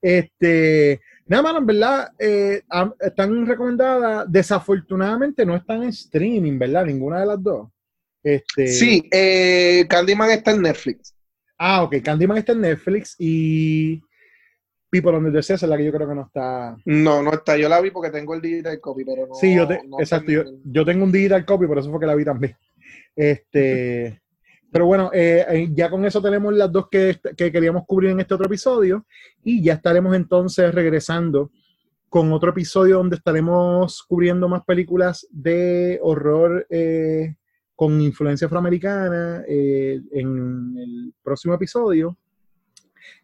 este 0.01 1.01
nada 1.27 1.43
más 1.43 1.57
en 1.57 1.67
verdad 1.67 2.09
eh, 2.19 2.63
están 3.01 3.47
recomendadas 3.47 4.25
desafortunadamente 4.31 5.45
no 5.45 5.57
están 5.57 5.83
en 5.83 5.89
streaming 5.91 6.59
verdad 6.59 6.87
ninguna 6.87 7.21
de 7.21 7.27
las 7.27 7.43
dos 7.43 7.69
este 8.25 8.67
Sí, 8.67 9.09
eh, 9.13 9.87
Candyman 9.89 10.31
está 10.31 10.51
en 10.53 10.63
Netflix. 10.63 11.15
ah 11.59 11.83
ok 11.85 11.97
Candyman 12.03 12.39
está 12.39 12.53
en 12.53 12.63
Netflix 12.63 13.15
y 13.19 14.03
People 14.91 15.13
Under 15.17 15.33
the 15.33 15.43
Sea 15.43 15.57
es 15.57 15.63
la 15.65 15.77
que 15.77 15.85
yo 15.85 15.93
creo 15.93 16.09
que 16.09 16.15
no 16.15 16.23
está 16.27 16.77
No, 16.85 17.21
no 17.23 17.33
está. 17.33 17.57
Yo 17.57 17.69
la 17.69 17.81
vi 17.81 17.91
porque 17.91 18.11
tengo 18.11 18.33
el 18.35 18.41
digital 18.41 18.81
copy, 18.81 19.05
pero 19.05 19.27
no. 19.27 19.35
Sí, 19.35 19.53
yo 19.55 19.67
te- 19.67 19.81
no 19.87 19.99
exacto, 19.99 20.31
yo 20.65 20.85
tengo 20.85 21.03
un 21.05 21.11
digital 21.11 21.45
copy, 21.45 21.67
por 21.67 21.79
eso 21.79 21.91
fue 21.91 21.99
que 21.99 22.07
la 22.07 22.15
vi 22.15 22.25
también. 22.25 22.57
Este, 23.17 24.21
pero 24.71 24.87
bueno, 24.87 25.11
eh, 25.13 25.45
eh, 25.49 25.69
ya 25.73 25.91
con 25.91 26.05
eso 26.05 26.23
tenemos 26.23 26.55
las 26.55 26.71
dos 26.71 26.89
que, 26.89 27.19
que 27.37 27.51
queríamos 27.51 27.85
cubrir 27.87 28.11
en 28.11 28.21
este 28.21 28.35
otro 28.35 28.47
episodio 28.47 29.05
y 29.43 29.63
ya 29.65 29.75
estaremos 29.75 30.15
entonces 30.15 30.73
regresando 30.75 31.51
con 32.09 32.33
otro 32.33 32.51
episodio 32.51 32.99
donde 32.99 33.17
estaremos 33.17 34.03
cubriendo 34.05 34.49
más 34.49 34.63
películas 34.65 35.27
de 35.31 35.99
horror 36.03 36.67
eh, 36.71 37.35
con 37.75 38.01
influencia 38.01 38.47
afroamericana 38.47 39.43
eh, 39.49 40.01
en 40.13 40.77
el 40.79 41.15
próximo 41.23 41.55
episodio 41.55 42.17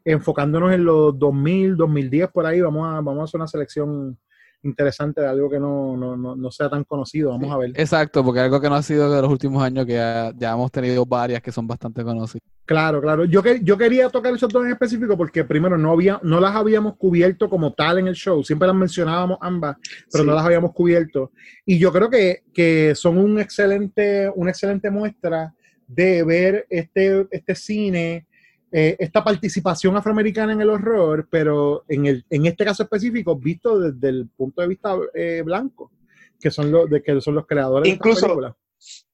enfocándonos 0.04 0.72
en 0.72 0.84
los 0.84 1.18
2000, 1.18 1.76
2010 1.76 2.30
por 2.30 2.46
ahí, 2.46 2.60
vamos 2.60 2.86
a, 2.86 3.00
vamos 3.00 3.20
a 3.20 3.24
hacer 3.24 3.38
una 3.38 3.46
selección 3.46 4.18
interesante 4.62 5.20
de 5.20 5.26
algo 5.26 5.48
que 5.48 5.58
no, 5.58 5.96
no, 5.96 6.16
no, 6.16 6.36
no 6.36 6.50
sea 6.50 6.68
tan 6.68 6.84
conocido, 6.84 7.30
vamos 7.30 7.50
a 7.50 7.56
ver. 7.56 7.72
Exacto, 7.76 8.24
porque 8.24 8.40
algo 8.40 8.60
que 8.60 8.68
no 8.68 8.74
ha 8.74 8.82
sido 8.82 9.10
de 9.10 9.22
los 9.22 9.30
últimos 9.30 9.62
años, 9.62 9.86
que 9.86 9.94
ya, 9.94 10.32
ya 10.36 10.52
hemos 10.52 10.70
tenido 10.70 11.06
varias 11.06 11.40
que 11.40 11.50
son 11.52 11.66
bastante 11.66 12.04
conocidas. 12.04 12.42
Claro, 12.66 13.00
claro. 13.00 13.24
Yo, 13.24 13.42
que, 13.42 13.60
yo 13.62 13.76
quería 13.76 14.08
tocar 14.10 14.32
esos 14.34 14.52
dos 14.52 14.64
en 14.64 14.72
específico 14.72 15.16
porque 15.16 15.44
primero 15.44 15.76
no, 15.76 15.92
había, 15.92 16.20
no 16.22 16.40
las 16.40 16.54
habíamos 16.54 16.96
cubierto 16.96 17.48
como 17.48 17.72
tal 17.72 17.98
en 17.98 18.08
el 18.08 18.14
show, 18.14 18.44
siempre 18.44 18.68
las 18.68 18.76
mencionábamos 18.76 19.38
ambas, 19.40 19.76
pero 20.12 20.24
Sí. 20.24 20.28
no 20.28 20.34
las 20.36 20.44
habíamos 20.44 20.72
cubierto. 20.72 21.32
Y 21.66 21.78
yo 21.78 21.90
creo 21.92 22.08
que, 22.10 22.42
que 22.52 22.94
son 22.94 23.18
un 23.18 23.40
excelente, 23.40 24.30
una 24.34 24.50
excelente 24.50 24.90
muestra 24.90 25.54
de 25.86 26.22
ver 26.22 26.66
este, 26.70 27.26
este 27.32 27.54
cine, 27.56 28.26
eh, 28.72 28.96
esta 28.98 29.24
participación 29.24 29.96
afroamericana 29.96 30.52
en 30.52 30.60
el 30.60 30.70
horror, 30.70 31.26
pero 31.30 31.84
en, 31.88 32.06
el, 32.06 32.24
en 32.30 32.46
este 32.46 32.64
caso 32.64 32.82
específico, 32.84 33.36
visto 33.36 33.78
desde 33.78 34.08
el 34.08 34.28
punto 34.28 34.62
de 34.62 34.68
vista 34.68 34.96
eh, 35.14 35.42
blanco, 35.44 35.90
que 36.38 36.50
son 36.50 36.70
los, 36.70 36.88
de 36.88 37.02
que 37.02 37.20
son 37.20 37.34
los 37.34 37.46
creadores 37.46 37.84
de 37.84 37.94
Incluso- 37.94 38.26
esta. 38.26 38.56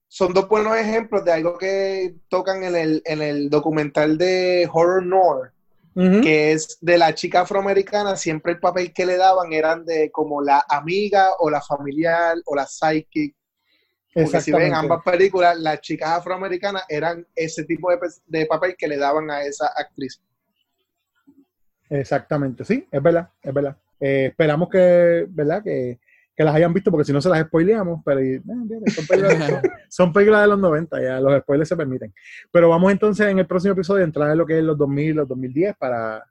Son 0.08 0.32
dos 0.32 0.48
buenos 0.48 0.74
ejemplos 0.76 1.24
de 1.26 1.32
algo 1.32 1.58
que 1.58 2.14
tocan 2.28 2.64
en 2.64 2.74
el, 2.74 3.02
en 3.04 3.20
el 3.20 3.50
documental 3.50 4.16
de 4.16 4.66
Horror 4.72 5.04
Noir, 5.04 5.50
que 6.22 6.52
es 6.52 6.78
de 6.80 6.96
la 6.96 7.14
chica 7.14 7.40
afroamericana, 7.42 8.16
siempre 8.16 8.52
el 8.52 8.60
papel 8.60 8.92
que 8.94 9.04
le 9.04 9.16
daban 9.16 9.52
eran 9.52 9.84
de 9.84 10.10
como 10.10 10.40
la 10.42 10.64
amiga 10.68 11.30
o 11.38 11.50
la 11.50 11.60
familiar 11.60 12.36
o 12.46 12.54
la 12.54 12.66
psychic. 12.66 13.34
Porque 14.24 14.40
si 14.40 14.50
ven 14.52 14.74
ambas 14.74 15.02
películas, 15.04 15.58
las 15.58 15.80
chicas 15.80 16.08
afroamericanas 16.10 16.84
eran 16.88 17.26
ese 17.34 17.64
tipo 17.64 17.90
de, 17.90 17.98
pe- 17.98 18.06
de 18.26 18.46
papel 18.46 18.74
que 18.76 18.88
le 18.88 18.96
daban 18.96 19.30
a 19.30 19.42
esa 19.42 19.66
actriz. 19.76 20.20
Exactamente, 21.88 22.64
sí, 22.64 22.86
es 22.90 23.02
verdad, 23.02 23.28
es 23.42 23.54
verdad. 23.54 23.76
Eh, 24.00 24.26
esperamos 24.30 24.68
que, 24.68 25.26
¿verdad? 25.28 25.62
Que, 25.62 26.00
que 26.34 26.44
las 26.44 26.54
hayan 26.54 26.72
visto, 26.74 26.90
porque 26.90 27.04
si 27.04 27.12
no 27.12 27.20
se 27.20 27.28
las 27.28 27.46
spoileamos, 27.46 28.00
pero 28.04 28.20
eh, 28.20 28.42
mira, 28.44 28.80
son, 28.92 29.06
películas, 29.06 29.38
son- 29.38 29.60
son 29.88 30.12
películas 30.12 30.42
de 30.42 30.48
los 30.48 30.58
90, 30.58 31.00
ya 31.02 31.20
los 31.20 31.40
spoilers 31.42 31.68
se 31.68 31.76
permiten. 31.76 32.12
Pero 32.50 32.68
vamos 32.68 32.90
entonces 32.92 33.26
en 33.28 33.38
el 33.38 33.46
próximo 33.46 33.72
episodio 33.74 34.02
a 34.02 34.06
entrar 34.06 34.30
en 34.32 34.38
lo 34.38 34.46
que 34.46 34.58
es 34.58 34.64
los 34.64 34.76
2000, 34.76 35.14
los 35.16 35.28
2010 35.28 35.76
para, 35.76 36.24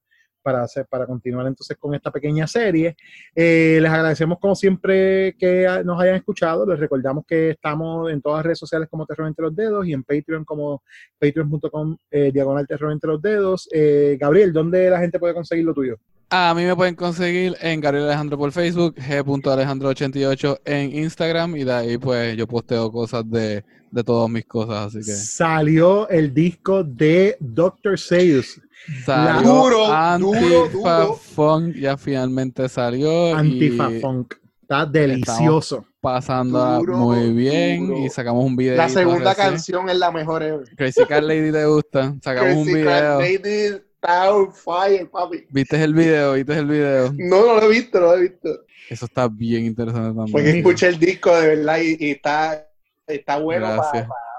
para, 0.45 0.61
hacer, 0.61 0.85
para 0.85 1.07
continuar 1.07 1.47
entonces 1.47 1.75
con 1.75 1.95
esta 1.95 2.11
pequeña 2.11 2.45
serie. 2.45 2.95
Eh, 3.33 3.79
les 3.81 3.91
agradecemos 3.91 4.37
como 4.37 4.53
siempre 4.53 5.35
que 5.39 5.67
nos 5.83 5.99
hayan 5.99 6.17
escuchado. 6.17 6.67
Les 6.67 6.79
recordamos 6.79 7.25
que 7.25 7.49
estamos 7.49 8.11
en 8.11 8.21
todas 8.21 8.37
las 8.37 8.45
redes 8.45 8.59
sociales 8.59 8.87
como 8.87 9.07
Terror 9.07 9.27
Entre 9.27 9.41
los 9.41 9.55
Dedos 9.55 9.87
y 9.87 9.93
en 9.93 10.03
Patreon 10.03 10.45
como 10.45 10.83
patreon.com 11.17 11.97
eh, 12.11 12.29
diagonal 12.31 12.67
Terror 12.67 12.91
Entre 12.91 13.09
los 13.09 13.19
Dedos. 13.19 13.67
Eh, 13.71 14.17
Gabriel, 14.19 14.53
¿dónde 14.53 14.87
la 14.87 14.99
gente 14.99 15.17
puede 15.17 15.33
conseguir 15.33 15.65
lo 15.65 15.73
tuyo? 15.73 15.97
A 16.29 16.53
mí 16.55 16.63
me 16.63 16.75
pueden 16.75 16.95
conseguir 16.95 17.55
en 17.61 17.79
Gabriel 17.81 18.07
Alejandro 18.07 18.37
por 18.37 18.51
Facebook, 18.51 18.95
g.alejandro88 18.95 20.59
en 20.65 20.95
Instagram 20.95 21.55
y 21.55 21.63
de 21.63 21.73
ahí 21.73 21.97
pues 21.97 22.35
yo 22.35 22.47
posteo 22.47 22.91
cosas 22.91 23.29
de, 23.29 23.63
de 23.91 24.03
todas 24.03 24.29
mis 24.29 24.45
cosas, 24.45 24.87
así 24.87 24.97
que 25.05 25.13
Salió 25.13 26.09
el 26.09 26.33
disco 26.33 26.83
de 26.83 27.37
Dr. 27.39 27.99
Seuss, 27.99 28.59
salió 29.05 29.53
Duro, 29.53 29.85
Antifa 29.93 30.39
duro, 30.39 30.69
duro. 30.69 31.13
Funk, 31.15 31.75
ya 31.75 31.95
finalmente 31.95 32.67
salió 32.69 33.35
Antifa 33.35 33.91
y 33.91 33.99
Funk. 33.99 34.33
Está 34.63 34.85
delicioso. 34.85 35.85
Duro, 36.01 36.97
muy 36.97 37.31
bien 37.33 37.87
duro. 37.87 37.99
y 37.99 38.09
sacamos 38.09 38.43
un 38.43 38.55
video. 38.55 38.77
La 38.77 38.89
segunda 38.89 39.33
canción 39.35 39.89
es 39.89 39.97
la 39.97 40.11
mejor 40.11 40.41
ever. 40.43 40.75
Crazy 40.75 41.05
Cat 41.05 41.23
Lady 41.23 41.51
te 41.51 41.65
gusta, 41.65 42.15
sacamos 42.21 42.55
un 42.55 42.63
Crazy 42.65 42.83
Cat 42.83 43.19
video. 43.19 43.19
Lady 43.19 43.84
está 44.05 44.31
on 44.31 44.53
fire, 44.53 45.09
papi. 45.09 45.45
¿Viste 45.49 45.83
el 45.83 45.93
video? 45.93 46.33
¿Viste 46.33 46.57
el 46.57 46.67
video? 46.67 47.13
No, 47.17 47.45
no 47.45 47.55
lo 47.55 47.63
he 47.63 47.69
visto, 47.69 47.99
no 47.99 48.07
lo 48.07 48.17
he 48.17 48.21
visto. 48.21 48.49
Eso 48.89 49.05
está 49.05 49.27
bien 49.27 49.65
interesante 49.65 50.15
también. 50.15 50.31
Porque 50.31 50.57
escuché 50.57 50.87
el 50.87 50.99
disco 50.99 51.35
de 51.35 51.55
verdad 51.55 51.79
y, 51.81 51.97
y 51.99 52.11
está, 52.11 52.67
está 53.07 53.39
bueno 53.39 53.67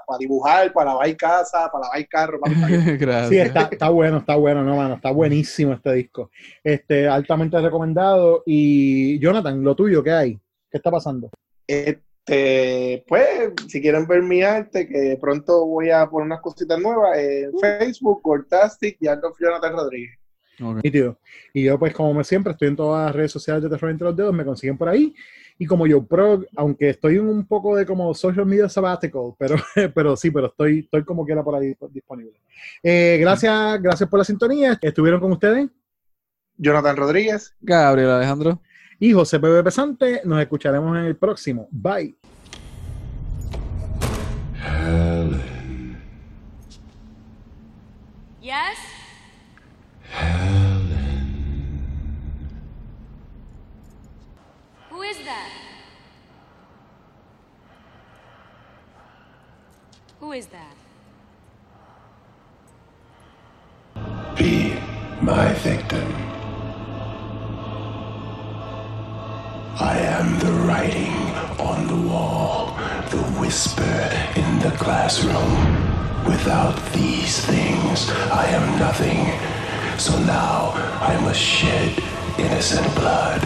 para 0.07 0.19
dibujar, 0.19 0.71
para 0.71 0.91
lavar 0.91 1.17
casa, 1.17 1.69
para 1.69 1.83
lavar 1.83 2.07
carro. 2.07 2.39
bien. 2.45 2.97
Gracias. 2.99 3.29
Sí, 3.29 3.37
está, 3.37 3.67
está 3.69 3.89
bueno, 3.89 4.17
está 4.19 4.35
bueno, 4.37 4.63
no, 4.63 4.77
mano, 4.77 4.95
está 4.95 5.11
buenísimo 5.11 5.73
este 5.73 5.93
disco. 5.93 6.31
Este, 6.63 7.09
altamente 7.09 7.59
recomendado. 7.59 8.43
Y 8.45 9.19
Jonathan, 9.19 9.61
lo 9.61 9.75
tuyo, 9.75 10.01
¿qué 10.01 10.11
hay? 10.11 10.33
¿Qué 10.71 10.77
está 10.77 10.89
pasando? 10.89 11.29
Este, 12.27 13.05
pues, 13.07 13.53
si 13.67 13.81
quieren 13.81 14.05
ver 14.05 14.21
mi 14.21 14.43
arte, 14.43 14.85
que 14.85 15.17
pronto 15.19 15.65
voy 15.65 15.91
a 15.91 16.09
poner 16.09 16.25
unas 16.25 16.41
cositas 16.41 16.77
nuevas 16.77 17.17
en 17.17 17.57
Facebook, 17.57 18.21
Gortastic 18.21 18.97
y 18.99 19.07
Aldo 19.07 19.33
Jonathan 19.39 19.73
Rodríguez. 19.73 20.19
Ok. 20.61 20.83
Nítido. 20.83 21.17
Y 21.53 21.63
yo, 21.63 21.79
pues, 21.79 21.93
como 21.93 22.21
siempre, 22.25 22.51
estoy 22.51 22.67
en 22.67 22.75
todas 22.75 23.05
las 23.05 23.15
redes 23.15 23.31
sociales 23.31 23.63
de 23.63 23.69
Terror 23.69 23.91
Entre 23.91 24.05
los 24.05 24.15
Dedos, 24.15 24.33
me 24.33 24.43
consiguen 24.43 24.77
por 24.77 24.89
ahí. 24.89 25.15
Y 25.57 25.65
como 25.65 25.87
yo 25.87 26.05
pro, 26.05 26.43
aunque 26.57 26.89
estoy 26.89 27.15
en 27.15 27.29
un 27.29 27.47
poco 27.47 27.77
de 27.77 27.85
como 27.85 28.13
social 28.13 28.45
media 28.45 28.67
sabbatical, 28.67 29.33
pero, 29.39 29.55
pero 29.95 30.17
sí, 30.17 30.29
pero 30.29 30.47
estoy, 30.47 30.79
estoy 30.79 31.05
como 31.05 31.25
quiera 31.25 31.43
por 31.43 31.55
ahí 31.55 31.75
disponible. 31.91 32.41
Eh, 32.83 33.17
gracias, 33.21 33.81
gracias 33.81 34.09
por 34.09 34.19
la 34.19 34.25
sintonía. 34.25 34.77
Estuvieron 34.81 35.21
con 35.21 35.31
ustedes 35.31 35.69
Jonathan 36.57 36.97
Rodríguez. 36.97 37.55
Gabriel 37.61 38.09
Alejandro. 38.09 38.61
Y 38.99 39.13
José 39.13 39.39
Pepe 39.39 39.63
Pesante. 39.63 40.21
Nos 40.25 40.41
escucharemos 40.41 40.97
en 40.97 41.05
el 41.05 41.15
próximo. 41.15 41.67
Bye. 41.71 42.15
Helen. 44.61 46.01
Yes? 48.41 48.77
Helen. 50.09 50.87
Who 54.89 55.03
is 55.03 55.17
that? 55.25 55.49
Who 60.19 60.31
is 60.33 60.47
that? 60.47 60.75
Be 64.37 64.79
my 65.21 65.53
victim. 65.53 66.36
Am 69.79 70.39
the 70.39 70.51
writing 70.65 71.13
on 71.59 71.87
the 71.87 72.09
wall, 72.09 72.75
the 73.09 73.21
whisper 73.39 73.99
in 74.35 74.59
the 74.59 74.71
classroom. 74.77 75.51
Without 76.25 76.75
these 76.93 77.45
things, 77.45 78.09
I 78.31 78.45
am 78.47 78.79
nothing. 78.79 79.25
So 79.99 80.17
now 80.19 80.71
I 81.01 81.19
must 81.21 81.39
shed 81.39 82.03
innocent 82.37 82.93
blood. 82.95 83.41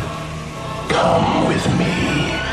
Come 0.89 1.47
with 1.47 1.65
me. 1.77 2.51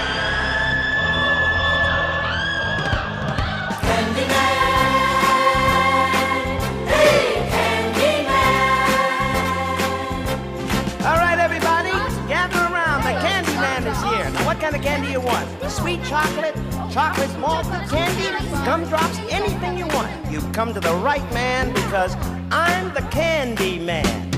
Sweet 15.68 16.02
chocolate, 16.04 16.54
chocolate 16.90 17.38
malt 17.38 17.66
candy, 17.90 18.46
gumdrops, 18.64 19.18
anything 19.30 19.78
you 19.78 19.86
want. 19.88 20.10
You've 20.30 20.50
come 20.52 20.72
to 20.72 20.80
the 20.80 20.94
right 20.94 21.22
man 21.32 21.72
because 21.74 22.16
I'm 22.50 22.92
the 22.94 23.02
Candy 23.10 23.78
Man. 23.78 24.37